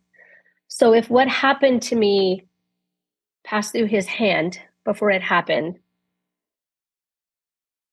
So 0.69 0.93
if 0.93 1.09
what 1.09 1.27
happened 1.27 1.81
to 1.83 1.95
me 1.95 2.45
passed 3.47 3.71
through 3.71 3.85
his 3.85 4.05
hand 4.05 4.59
before 4.83 5.09
it 5.09 5.21
happened, 5.21 5.79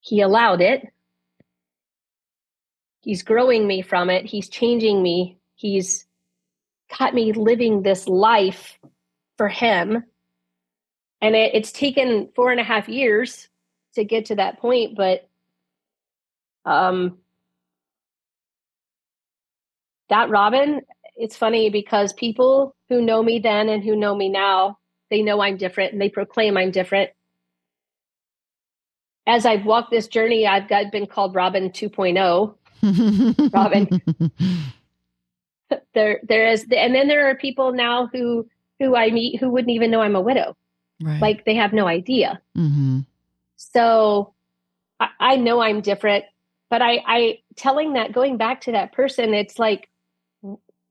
he 0.01 0.21
allowed 0.21 0.61
it. 0.61 0.93
He's 3.01 3.23
growing 3.23 3.65
me 3.67 3.81
from 3.81 4.11
it. 4.11 4.27
He's 4.27 4.49
changing 4.49 5.01
me. 5.01 5.39
He's 5.55 6.07
got 6.99 7.15
me 7.15 7.33
living 7.33 7.83
this 7.83 8.09
life 8.09 8.79
for 9.37 9.49
him. 9.49 10.03
And 11.23 11.37
it, 11.37 11.55
it's 11.55 11.71
taken 11.71 12.31
four 12.35 12.51
and 12.51 12.61
a 12.61 12.65
half 12.65 12.89
years 12.89 13.49
to 13.95 14.05
get 14.05 14.27
to 14.27 14.35
that 14.35 14.59
point, 14.59 14.97
but 14.97 15.29
um 16.65 17.19
that 20.09 20.31
Robyn, 20.31 20.81
it's 21.17 21.37
funny 21.37 21.71
because 21.71 22.13
people 22.13 22.75
who 22.89 23.01
know 23.01 23.23
me 23.23 23.39
then 23.39 23.69
and 23.69 23.85
who 23.85 23.95
know 23.95 24.15
me 24.17 24.29
now, 24.29 24.79
they 25.15 25.23
know 25.23 25.41
I'm 25.41 25.57
different 25.57 25.93
and 25.93 26.03
they 26.03 26.09
proclaim 26.09 26.57
I'm 26.57 26.73
different. 26.73 27.11
As 29.29 29.47
I've 29.47 29.65
walked 29.65 29.93
this 29.93 30.09
journey, 30.09 30.45
I've 30.45 30.69
got 30.69 30.91
been 30.91 31.07
called 31.07 31.37
Robyn 31.37 31.71
2.0. 31.71 32.57
Robyn. 33.55 34.03
There 35.95 36.21
there 36.25 36.49
is 36.49 36.67
and 36.77 36.95
then 36.95 37.07
there 37.07 37.31
are 37.31 37.37
people 37.37 37.73
now 37.73 38.09
who 38.13 38.49
who 38.81 38.97
I 38.97 39.11
meet 39.11 39.39
who 39.39 39.49
wouldn't 39.49 39.71
even 39.71 39.93
know 39.93 40.01
I'm 40.03 40.17
a 40.17 40.21
widow. 40.21 40.57
right. 41.01 41.23
Like 41.23 41.45
they 41.45 41.55
have 41.55 41.73
no 41.73 41.87
idea. 41.87 42.41
hmm 42.57 43.01
So 43.57 44.35
I, 44.99 45.09
I 45.21 45.37
know 45.37 45.61
I'm 45.61 45.81
different, 45.81 46.25
but 46.71 46.83
I, 46.83 47.03
I 47.07 47.39
telling 47.55 47.93
that 47.93 48.13
going 48.13 48.37
back 48.37 48.63
to 48.63 48.73
that 48.73 48.93
person, 48.93 49.33
it's 49.33 49.61
like 49.61 49.89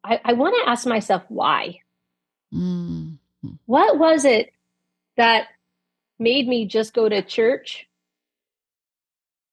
I, 0.05 0.21
I 0.23 0.33
want 0.33 0.55
to 0.63 0.69
ask 0.69 0.87
myself 0.87 1.23
why. 1.27 1.79
mm 2.53 3.12
What 3.65 3.97
was 3.99 4.25
it 4.25 4.53
that 5.17 5.47
made 6.19 6.47
me 6.47 6.65
just 6.65 6.93
go 6.93 7.09
to 7.09 7.21
church? 7.21 7.87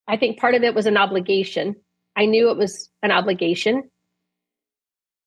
I 0.07 0.16
think 0.16 0.38
part 0.38 0.55
of 0.55 0.62
it 0.62 0.74
was 0.74 0.86
an 0.86 0.97
obligation. 0.97 1.76
I 2.16 2.26
knew 2.26 2.51
it 2.51 2.57
was 2.57 2.91
an 3.03 3.11
obligation. 3.12 3.91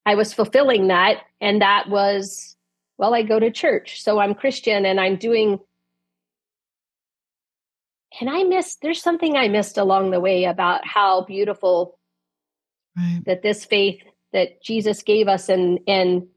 I 0.06 0.16
was 0.16 0.34
fulfilling 0.34 0.88
that, 0.88 1.22
and 1.40 1.62
that 1.62 1.90
was, 1.90 2.58
well, 2.98 3.14
I 3.14 3.24
go 3.24 3.40
to 3.40 3.52
church, 3.52 4.02
so 4.02 4.20
I'm 4.20 4.36
Christian 4.36 4.86
and 4.86 5.00
I'm 5.00 5.16
doing 5.16 5.60
and 8.20 8.30
I 8.30 8.44
missed, 8.44 8.82
there's 8.82 9.02
something 9.02 9.36
I 9.36 9.48
missed 9.48 9.78
along 9.78 10.12
the 10.12 10.20
way 10.20 10.46
about 10.46 10.86
how 10.86 11.24
beautiful 11.24 11.98
Right. 12.96 13.24
that 13.26 13.42
this 13.42 13.66
faith 13.66 14.04
that 14.34 14.62
Jesus 14.62 15.02
gave 15.02 15.28
us 15.28 15.50
and, 15.50 15.80
and 15.88 16.28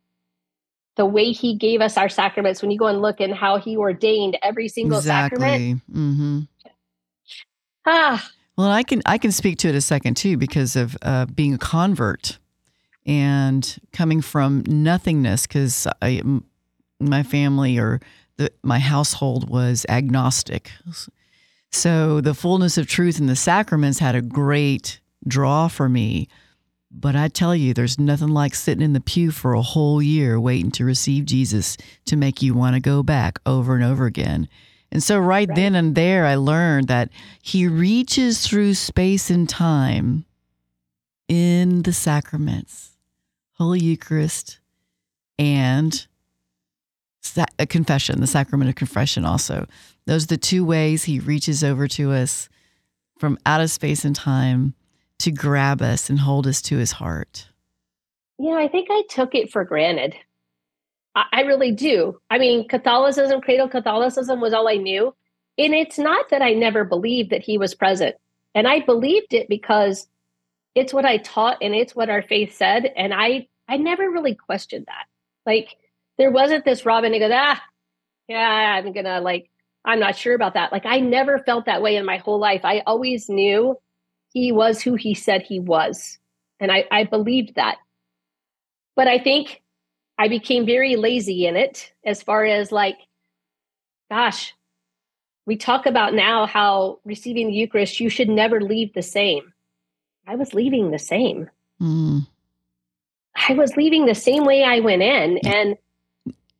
the 0.96 1.06
way 1.06 1.32
he 1.32 1.54
gave 1.54 1.80
us 1.80 1.96
our 1.96 2.08
sacraments, 2.08 2.62
when 2.62 2.70
you 2.70 2.78
go 2.78 2.86
and 2.86 3.02
look 3.02 3.20
and 3.20 3.34
how 3.34 3.58
he 3.58 3.76
ordained 3.76 4.38
every 4.42 4.68
single 4.68 5.00
sacrament. 5.00 5.54
Exactly. 5.54 5.92
hmm 5.92 6.40
Ah, 7.86 8.28
Well, 8.58 8.70
I 8.70 8.82
can 8.82 9.02
I 9.06 9.18
can 9.18 9.30
speak 9.30 9.58
to 9.58 9.68
it 9.68 9.74
a 9.74 9.80
second 9.80 10.16
too 10.16 10.36
because 10.36 10.74
of 10.74 10.96
uh, 11.02 11.26
being 11.26 11.54
a 11.54 11.58
convert 11.58 12.38
and 13.04 13.76
coming 13.92 14.20
from 14.20 14.64
nothingness. 14.66 15.46
Because 15.46 15.86
my 16.98 17.22
family 17.22 17.78
or 17.78 18.00
the, 18.38 18.50
my 18.62 18.78
household 18.78 19.48
was 19.48 19.86
agnostic, 19.88 20.72
so 21.70 22.20
the 22.20 22.34
fullness 22.34 22.76
of 22.78 22.86
truth 22.86 23.20
in 23.20 23.26
the 23.26 23.36
sacraments 23.36 23.98
had 24.00 24.14
a 24.14 24.22
great 24.22 25.00
draw 25.28 25.68
for 25.68 25.88
me. 25.88 26.28
But 26.98 27.14
I 27.14 27.28
tell 27.28 27.54
you, 27.54 27.74
there's 27.74 27.98
nothing 27.98 28.28
like 28.28 28.54
sitting 28.54 28.82
in 28.82 28.94
the 28.94 29.00
pew 29.00 29.30
for 29.30 29.52
a 29.52 29.60
whole 29.60 30.00
year 30.00 30.40
waiting 30.40 30.70
to 30.72 30.84
receive 30.84 31.26
Jesus 31.26 31.76
to 32.06 32.16
make 32.16 32.40
you 32.40 32.54
want 32.54 32.74
to 32.74 32.80
go 32.80 33.02
back 33.02 33.38
over 33.44 33.74
and 33.74 33.84
over 33.84 34.06
again. 34.06 34.48
And 34.90 35.02
so, 35.02 35.18
right, 35.18 35.46
Right. 35.48 35.54
then 35.56 35.74
and 35.74 35.94
there, 35.94 36.24
I 36.24 36.36
learned 36.36 36.88
that 36.88 37.10
He 37.42 37.66
reaches 37.66 38.46
through 38.46 38.74
space 38.74 39.28
and 39.30 39.46
time 39.46 40.24
in 41.28 41.82
the 41.82 41.92
sacraments, 41.92 42.96
Holy 43.58 43.80
Eucharist, 43.80 44.60
and 45.38 46.06
a 47.36 47.46
uh, 47.58 47.66
confession, 47.68 48.20
the 48.20 48.26
sacrament 48.26 48.70
of 48.70 48.74
confession, 48.76 49.24
also. 49.24 49.66
Those 50.06 50.24
are 50.24 50.28
the 50.28 50.36
two 50.38 50.64
ways 50.64 51.04
He 51.04 51.18
reaches 51.18 51.62
over 51.62 51.88
to 51.88 52.12
us 52.12 52.48
from 53.18 53.36
out 53.44 53.60
of 53.60 53.70
space 53.70 54.04
and 54.04 54.16
time 54.16 54.74
to 55.20 55.30
grab 55.30 55.82
us 55.82 56.10
and 56.10 56.20
hold 56.20 56.46
us 56.46 56.60
to 56.62 56.76
His 56.78 56.92
heart. 56.92 57.48
you 58.38 58.50
know, 58.50 58.58
I 58.58 58.68
think 58.68 58.88
I 58.90 59.02
took 59.08 59.34
it 59.34 59.50
for 59.50 59.64
granted. 59.64 60.14
I, 61.14 61.24
I 61.32 61.40
really 61.42 61.72
do. 61.72 62.20
I 62.30 62.38
mean, 62.38 62.68
Catholicism, 62.68 63.40
cradle 63.40 63.68
Catholicism 63.68 64.40
was 64.40 64.52
all 64.52 64.68
I 64.68 64.76
knew. 64.76 65.14
And 65.58 65.74
it's 65.74 65.98
not 65.98 66.28
that 66.30 66.42
I 66.42 66.52
never 66.52 66.84
believed 66.84 67.30
that 67.30 67.42
he 67.42 67.56
was 67.56 67.74
present. 67.74 68.14
And 68.54 68.68
I 68.68 68.80
believed 68.80 69.32
it 69.32 69.48
because 69.48 70.06
it's 70.74 70.92
what 70.92 71.06
I 71.06 71.16
taught 71.16 71.58
and 71.62 71.74
it's 71.74 71.96
what 71.96 72.10
our 72.10 72.22
faith 72.22 72.54
said. 72.54 72.92
And 72.96 73.14
I 73.14 73.48
I 73.68 73.78
never 73.78 74.10
really 74.10 74.34
questioned 74.34 74.86
that. 74.86 75.06
Like 75.46 75.76
there 76.18 76.30
wasn't 76.30 76.64
this 76.64 76.84
Robyn 76.84 77.12
who 77.12 77.18
goes, 77.18 77.32
ah, 77.34 77.62
yeah, 78.28 78.80
I'm 78.84 78.92
gonna 78.92 79.20
like, 79.20 79.50
I'm 79.84 79.98
not 79.98 80.16
sure 80.16 80.34
about 80.34 80.54
that. 80.54 80.72
Like 80.72 80.84
I 80.84 81.00
never 81.00 81.38
felt 81.38 81.66
that 81.66 81.82
way 81.82 81.96
in 81.96 82.04
my 82.04 82.18
whole 82.18 82.38
life. 82.38 82.60
I 82.64 82.82
always 82.86 83.28
knew 83.28 83.78
he 84.36 84.52
was 84.52 84.82
who 84.82 84.96
he 84.96 85.14
said 85.14 85.40
he 85.40 85.58
was. 85.58 86.18
And 86.60 86.70
I, 86.70 86.84
I 86.90 87.04
believed 87.04 87.54
that. 87.54 87.78
But 88.94 89.08
I 89.08 89.18
think 89.18 89.62
I 90.18 90.28
became 90.28 90.66
very 90.66 90.96
lazy 90.96 91.46
in 91.46 91.56
it 91.56 91.90
as 92.04 92.22
far 92.22 92.44
as 92.44 92.70
like, 92.70 92.98
gosh, 94.10 94.52
we 95.46 95.56
talk 95.56 95.86
about 95.86 96.12
now 96.12 96.44
how 96.44 96.98
receiving 97.06 97.46
the 97.48 97.54
Eucharist, 97.54 97.98
you 97.98 98.10
should 98.10 98.28
never 98.28 98.60
leave 98.60 98.92
the 98.92 99.00
same. 99.02 99.54
I 100.26 100.34
was 100.34 100.52
leaving 100.52 100.90
the 100.90 100.98
same. 100.98 101.48
Mm. 101.80 102.26
I 103.48 103.54
was 103.54 103.74
leaving 103.74 104.04
the 104.04 104.14
same 104.14 104.44
way 104.44 104.64
I 104.64 104.80
went 104.80 105.00
in. 105.00 105.38
And 105.46 105.76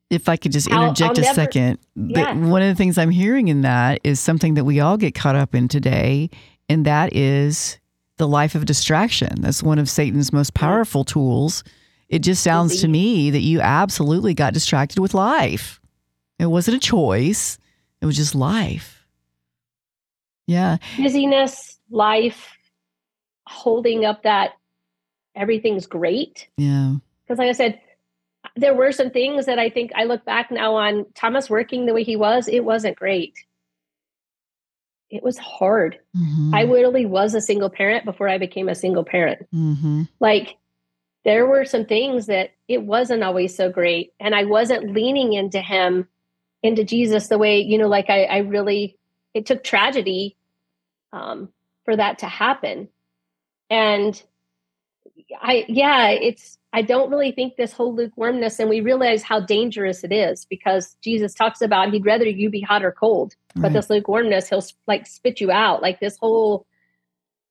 If 0.09 0.31
I 0.31 0.37
could 0.39 0.53
just 0.53 0.73
I'll- 0.73 0.85
interject 0.89 1.19
I'll 1.19 1.25
a 1.25 1.27
never- 1.27 1.35
second, 1.35 1.79
Yeah. 1.95 2.33
one 2.33 2.63
of 2.63 2.69
the 2.69 2.75
things 2.75 2.97
I'm 2.97 3.11
hearing 3.11 3.49
in 3.49 3.61
that 3.63 4.01
is 4.03 4.19
something 4.19 4.55
that 4.55 4.65
we 4.65 4.81
all 4.81 4.97
get 4.97 5.15
caught 5.15 5.37
up 5.37 5.55
in 5.55 5.69
today, 5.69 6.31
and 6.69 6.85
that 6.87 7.15
is 7.15 7.79
the 8.17 8.29
life 8.29 8.55
of 8.55 8.65
distraction. 8.65 9.41
That's 9.41 9.63
one 9.63 9.79
of 9.79 9.91
Satan's 9.91 10.33
most 10.33 10.55
mm-hmm. 10.55 10.65
powerful 10.65 11.05
tools. 11.05 11.65
It 12.09 12.21
just 12.21 12.43
sounds 12.43 12.81
to 12.81 12.89
me 12.89 13.31
that 13.31 13.41
you 13.41 13.61
absolutely 13.61 14.35
got 14.35 14.55
distracted 14.55 15.01
with 15.01 15.15
life. 15.15 15.81
It 16.39 16.47
wasn't 16.47 16.77
a 16.77 16.81
choice, 16.81 17.59
it 18.01 18.07
was 18.07 18.17
just 18.17 18.35
life. 18.35 19.07
Yeah. 20.47 20.77
busyness, 20.97 21.79
life, 21.91 22.57
holding 23.47 24.05
up 24.05 24.23
that 24.23 24.53
everything's 25.35 25.87
great. 25.87 26.49
Yeah. 26.57 26.95
Because, 27.25 27.39
like 27.39 27.49
I 27.49 27.53
said, 27.53 27.81
there 28.55 28.75
were 28.75 28.93
some 28.93 29.11
things 29.11 29.47
that 29.47 29.59
I 29.59 29.69
think 29.69 29.91
I 29.97 30.05
look 30.05 30.25
back 30.25 30.51
now 30.51 30.77
on 30.77 31.07
Thomas 31.15 31.51
working 31.51 31.87
the 31.87 31.95
way 31.95 32.05
he 32.05 32.17
was, 32.17 32.47
it 32.49 32.65
wasn't 32.65 32.97
great. 32.97 33.35
It 35.11 35.23
was 35.23 35.39
hard. 35.39 35.99
Mhm. 36.17 36.55
I 36.55 36.65
literally 36.65 37.07
was 37.07 37.35
a 37.35 37.41
single 37.41 37.71
parent 37.71 38.05
before 38.05 38.29
I 38.29 38.39
became 38.39 38.69
a 38.69 38.75
single 38.75 39.05
parent. 39.05 39.47
Mhm. 39.55 40.09
Like, 40.21 40.57
there 41.25 41.47
were 41.47 41.65
some 41.65 41.85
things 41.85 42.27
that 42.27 42.51
it 42.69 42.83
wasn't 42.83 43.25
always 43.25 43.55
so 43.55 43.71
great. 43.71 44.13
And 44.21 44.35
I 44.35 44.45
wasn't 44.45 44.93
leaning 44.93 45.33
into 45.33 45.61
him, 45.61 46.09
into 46.63 46.85
Jesus, 46.85 47.29
the 47.29 47.39
way, 47.39 47.61
you 47.61 47.79
know, 47.79 47.89
like 47.89 48.09
I, 48.11 48.25
I 48.25 48.39
really, 48.39 48.97
it 49.35 49.45
took 49.45 49.65
tragedy 49.65 50.37
um, 51.13 51.49
for 51.85 51.97
that 51.97 52.21
to 52.21 52.27
happen. 52.27 52.89
And 53.69 54.21
I, 55.41 55.65
yeah, 55.69 56.11
it's, 56.11 56.59
I 56.77 56.83
don't 56.83 57.11
really 57.11 57.33
think 57.33 57.57
this 57.57 57.73
whole 57.73 57.95
lukewarmness, 57.95 58.59
and 58.59 58.69
we 58.69 58.83
realize 58.83 59.23
how 59.23 59.41
dangerous 59.41 60.05
it 60.05 60.13
is 60.13 60.45
because 60.45 60.95
Jesus 61.03 61.33
talks 61.33 61.63
about 61.63 61.91
he'd 61.91 62.05
rather 62.05 62.27
you 62.27 62.51
be 62.51 62.61
hot 62.61 62.85
or 62.85 62.93
cold, 62.93 63.35
but 63.55 63.73
this 63.73 63.89
lukewarmness, 63.89 64.51
he'll 64.51 64.63
like 64.87 65.07
spit 65.07 65.41
you 65.41 65.51
out, 65.51 65.81
like 65.81 66.01
this 66.01 66.19
whole, 66.19 66.66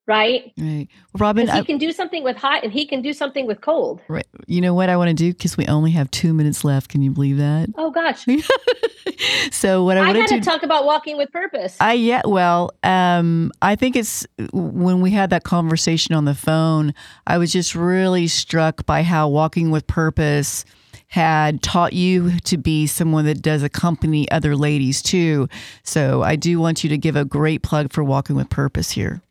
right? 0.06 0.52
Right. 0.56 0.88
Robyn, 1.18 1.46
he 1.48 1.52
I, 1.52 1.62
can 1.62 1.78
do 1.78 1.92
something 1.92 2.22
with 2.22 2.36
hot 2.36 2.62
and 2.62 2.72
he 2.72 2.86
can 2.86 3.02
do 3.02 3.12
something 3.12 3.46
with 3.46 3.60
cold. 3.60 4.00
right. 4.08 4.26
you 4.46 4.60
know 4.60 4.74
what 4.74 4.88
I 4.88 4.96
want 4.96 5.08
to 5.08 5.14
do? 5.14 5.32
Because 5.32 5.56
we 5.56 5.66
only 5.66 5.90
have 5.92 6.10
two 6.10 6.32
minutes 6.32 6.64
left. 6.64 6.90
Can 6.90 7.02
you 7.02 7.10
believe 7.10 7.38
that? 7.38 7.68
Oh 7.76 7.90
gosh. 7.90 8.26
so, 9.50 9.84
what 9.84 9.96
I, 9.96 10.00
I 10.00 10.04
want 10.06 10.18
had 10.18 10.28
to 10.28 10.38
to 10.38 10.40
talk 10.40 10.62
about 10.62 10.84
walking 10.84 11.16
with 11.16 11.32
purpose. 11.32 11.76
I 11.80 11.94
yeah, 11.94 12.22
well, 12.24 12.72
um, 12.82 13.52
I 13.62 13.76
think 13.76 13.96
it's 13.96 14.26
when 14.52 15.00
we 15.00 15.10
had 15.10 15.30
that 15.30 15.44
conversation 15.44 16.14
on 16.14 16.24
the 16.24 16.34
phone, 16.34 16.94
I 17.26 17.38
was 17.38 17.52
just 17.52 17.74
really 17.74 18.28
struck 18.28 18.86
by 18.86 19.02
how 19.02 19.28
walking 19.28 19.70
with 19.70 19.86
purpose 19.86 20.64
had 21.08 21.62
taught 21.62 21.92
you 21.92 22.38
to 22.40 22.56
be 22.56 22.86
someone 22.86 23.24
that 23.26 23.40
does 23.40 23.62
accompany 23.62 24.30
other 24.30 24.56
ladies 24.56 25.00
too. 25.00 25.48
So 25.84 26.22
I 26.22 26.36
do 26.36 26.58
want 26.58 26.82
you 26.82 26.90
to 26.90 26.98
give 26.98 27.16
a 27.16 27.24
great 27.24 27.62
plug 27.62 27.92
for 27.92 28.02
walking 28.02 28.34
with 28.36 28.50
purpose 28.50 28.90
here. 28.90 29.22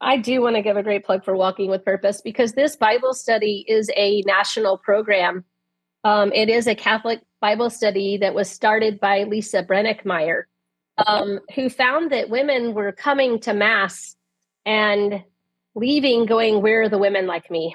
I 0.00 0.16
do 0.16 0.40
want 0.40 0.56
to 0.56 0.62
give 0.62 0.76
a 0.76 0.82
great 0.82 1.04
plug 1.04 1.24
for 1.24 1.36
Walking 1.36 1.70
with 1.70 1.84
Purpose 1.84 2.20
because 2.20 2.52
this 2.52 2.76
Bible 2.76 3.14
study 3.14 3.64
is 3.66 3.90
a 3.96 4.22
national 4.22 4.78
program. 4.78 5.44
Um, 6.04 6.32
it 6.32 6.48
is 6.48 6.66
a 6.68 6.74
Catholic 6.74 7.20
Bible 7.40 7.68
study 7.70 8.18
that 8.18 8.34
was 8.34 8.48
started 8.48 9.00
by 9.00 9.24
Lisa 9.24 9.64
Brenninkmeyer, 9.64 10.44
um, 11.04 11.40
who 11.54 11.68
found 11.68 12.12
that 12.12 12.30
women 12.30 12.74
were 12.74 12.92
coming 12.92 13.40
to 13.40 13.52
Mass 13.52 14.16
and 14.64 15.24
leaving, 15.74 16.26
going, 16.26 16.62
Where 16.62 16.82
are 16.82 16.88
the 16.88 16.98
women 16.98 17.26
like 17.26 17.50
me? 17.50 17.74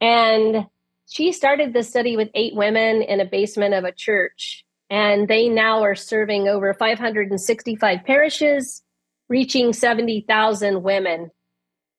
And 0.00 0.66
she 1.08 1.32
started 1.32 1.72
the 1.72 1.82
study 1.82 2.16
with 2.16 2.30
eight 2.34 2.54
women 2.54 3.02
in 3.02 3.20
a 3.20 3.26
basement 3.26 3.74
of 3.74 3.84
a 3.84 3.92
church. 3.92 4.64
And 4.88 5.28
they 5.28 5.48
now 5.48 5.82
are 5.82 5.94
serving 5.94 6.48
over 6.48 6.72
565 6.72 8.04
parishes 8.04 8.82
reaching 9.28 9.72
70,000 9.72 10.82
women. 10.82 11.30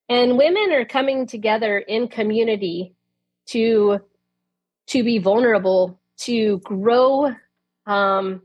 And 0.10 0.38
women 0.38 0.72
are 0.72 0.86
coming 0.86 1.28
together 1.28 1.78
in 1.78 2.08
community 2.08 2.94
to 3.48 4.00
to 4.88 5.04
be 5.04 5.18
vulnerable, 5.18 6.00
to 6.18 6.60
grow 6.60 7.36
um, 7.86 8.42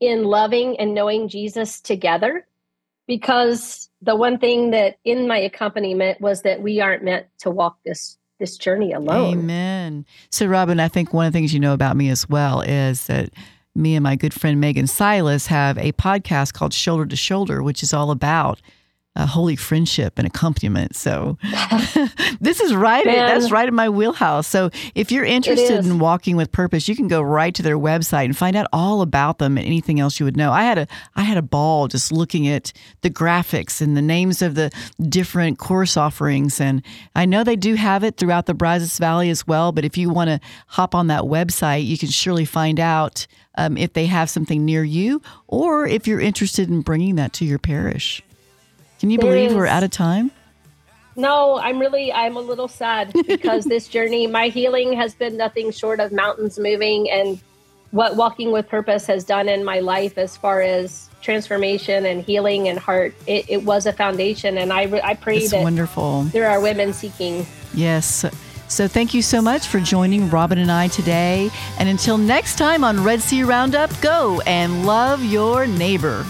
in 0.00 0.24
loving 0.24 0.80
and 0.80 0.94
knowing 0.94 1.28
Jesus 1.28 1.82
together. 1.82 2.46
Because 3.06 3.90
the 4.00 4.16
one 4.16 4.38
thing 4.38 4.70
that 4.70 4.96
in 5.04 5.28
my 5.28 5.36
accompaniment 5.36 6.20
was 6.20 6.42
that 6.42 6.62
we 6.62 6.80
aren't 6.80 7.04
meant 7.04 7.26
to 7.40 7.50
walk 7.50 7.78
this 7.84 8.16
this 8.38 8.56
journey 8.56 8.92
alone. 8.92 9.38
Amen. 9.38 10.06
So, 10.30 10.46
Robyn, 10.46 10.80
I 10.80 10.88
think 10.88 11.12
one 11.12 11.26
of 11.26 11.32
the 11.32 11.38
things 11.38 11.52
you 11.52 11.60
know 11.60 11.74
about 11.74 11.96
me 11.96 12.08
as 12.08 12.28
well 12.28 12.62
is 12.62 13.06
that 13.06 13.30
me 13.74 13.94
and 13.94 14.02
my 14.02 14.16
good 14.16 14.34
friend 14.34 14.60
Megan 14.60 14.86
Silas 14.86 15.46
have 15.46 15.78
a 15.78 15.92
podcast 15.92 16.52
called 16.52 16.74
Shoulder 16.74 17.06
to 17.06 17.16
Shoulder, 17.16 17.62
which 17.62 17.82
is 17.82 17.92
all 17.92 18.10
about 18.10 18.60
uh, 19.16 19.26
holy 19.26 19.56
friendship 19.56 20.18
and 20.18 20.26
accompaniment. 20.26 20.94
So, 20.94 21.36
this 22.40 22.60
is 22.60 22.74
right. 22.74 23.04
Man. 23.04 23.26
That's 23.26 23.50
right 23.50 23.66
in 23.66 23.74
my 23.74 23.88
wheelhouse. 23.88 24.46
So, 24.46 24.70
if 24.94 25.10
you're 25.10 25.24
interested 25.24 25.84
in 25.84 25.98
walking 25.98 26.36
with 26.36 26.52
purpose, 26.52 26.88
you 26.88 26.94
can 26.94 27.08
go 27.08 27.20
right 27.20 27.54
to 27.54 27.62
their 27.62 27.78
website 27.78 28.26
and 28.26 28.36
find 28.36 28.54
out 28.54 28.68
all 28.72 29.02
about 29.02 29.38
them 29.38 29.58
and 29.58 29.66
anything 29.66 29.98
else 29.98 30.20
you 30.20 30.24
would 30.24 30.36
know. 30.36 30.52
I 30.52 30.62
had 30.62 30.78
a 30.78 30.86
I 31.16 31.22
had 31.22 31.36
a 31.36 31.42
ball 31.42 31.88
just 31.88 32.12
looking 32.12 32.46
at 32.46 32.72
the 33.00 33.10
graphics 33.10 33.80
and 33.80 33.96
the 33.96 34.02
names 34.02 34.42
of 34.42 34.54
the 34.54 34.70
different 35.08 35.58
course 35.58 35.96
offerings, 35.96 36.60
and 36.60 36.82
I 37.14 37.26
know 37.26 37.42
they 37.42 37.56
do 37.56 37.74
have 37.74 38.04
it 38.04 38.16
throughout 38.16 38.46
the 38.46 38.54
Brazos 38.54 38.98
Valley 38.98 39.30
as 39.30 39.46
well. 39.46 39.72
But 39.72 39.84
if 39.84 39.96
you 39.98 40.10
want 40.10 40.28
to 40.28 40.40
hop 40.68 40.94
on 40.94 41.08
that 41.08 41.22
website, 41.22 41.84
you 41.84 41.98
can 41.98 42.10
surely 42.10 42.44
find 42.44 42.78
out 42.78 43.26
um, 43.56 43.76
if 43.76 43.92
they 43.92 44.06
have 44.06 44.30
something 44.30 44.64
near 44.64 44.84
you, 44.84 45.22
or 45.46 45.86
if 45.86 46.06
you're 46.06 46.20
interested 46.20 46.68
in 46.68 46.80
bringing 46.82 47.16
that 47.16 47.32
to 47.34 47.44
your 47.44 47.58
parish. 47.58 48.22
Can 49.00 49.10
you 49.10 49.18
There 49.18 49.30
believe 49.32 49.54
we're 49.54 49.66
out 49.66 49.82
of 49.82 49.90
time? 49.90 50.30
No, 51.16 51.58
I'm 51.58 51.78
really 51.78 52.12
I'm 52.12 52.36
a 52.36 52.40
little 52.40 52.68
sad 52.68 53.12
because 53.26 53.64
this 53.64 53.88
journey, 53.88 54.26
my 54.26 54.48
healing 54.48 54.92
has 54.94 55.14
been 55.14 55.36
nothing 55.36 55.70
short 55.72 56.00
of 56.00 56.12
mountains 56.12 56.58
moving 56.58 57.10
and 57.10 57.40
what 57.90 58.14
walking 58.16 58.52
with 58.52 58.68
purpose 58.68 59.06
has 59.06 59.24
done 59.24 59.48
in 59.48 59.64
my 59.64 59.80
life 59.80 60.16
as 60.16 60.36
far 60.36 60.60
as 60.60 61.08
transformation 61.22 62.06
and 62.06 62.22
healing 62.22 62.68
and 62.68 62.78
heart. 62.78 63.14
It, 63.26 63.46
it 63.48 63.64
was 63.64 63.86
a 63.86 63.92
foundation 63.92 64.56
and 64.58 64.72
I 64.72 64.82
I 65.02 65.14
pray 65.14 65.38
It's 65.38 65.50
that 65.50 65.62
wonderful. 65.62 66.22
there 66.24 66.48
are 66.48 66.60
women 66.60 66.92
seeking 66.92 67.46
Yes. 67.74 68.24
So 68.70 68.86
thank 68.86 69.12
you 69.12 69.20
so 69.20 69.42
much 69.42 69.66
for 69.66 69.80
joining 69.80 70.30
Robyn 70.30 70.58
and 70.58 70.70
I 70.70 70.86
today. 70.86 71.50
And 71.78 71.88
until 71.88 72.16
next 72.16 72.56
time 72.56 72.84
on 72.84 73.02
RED-C 73.02 73.42
Roundup, 73.42 73.90
go 74.00 74.40
and 74.46 74.86
love 74.86 75.24
your 75.24 75.66
neighbor. 75.66 76.24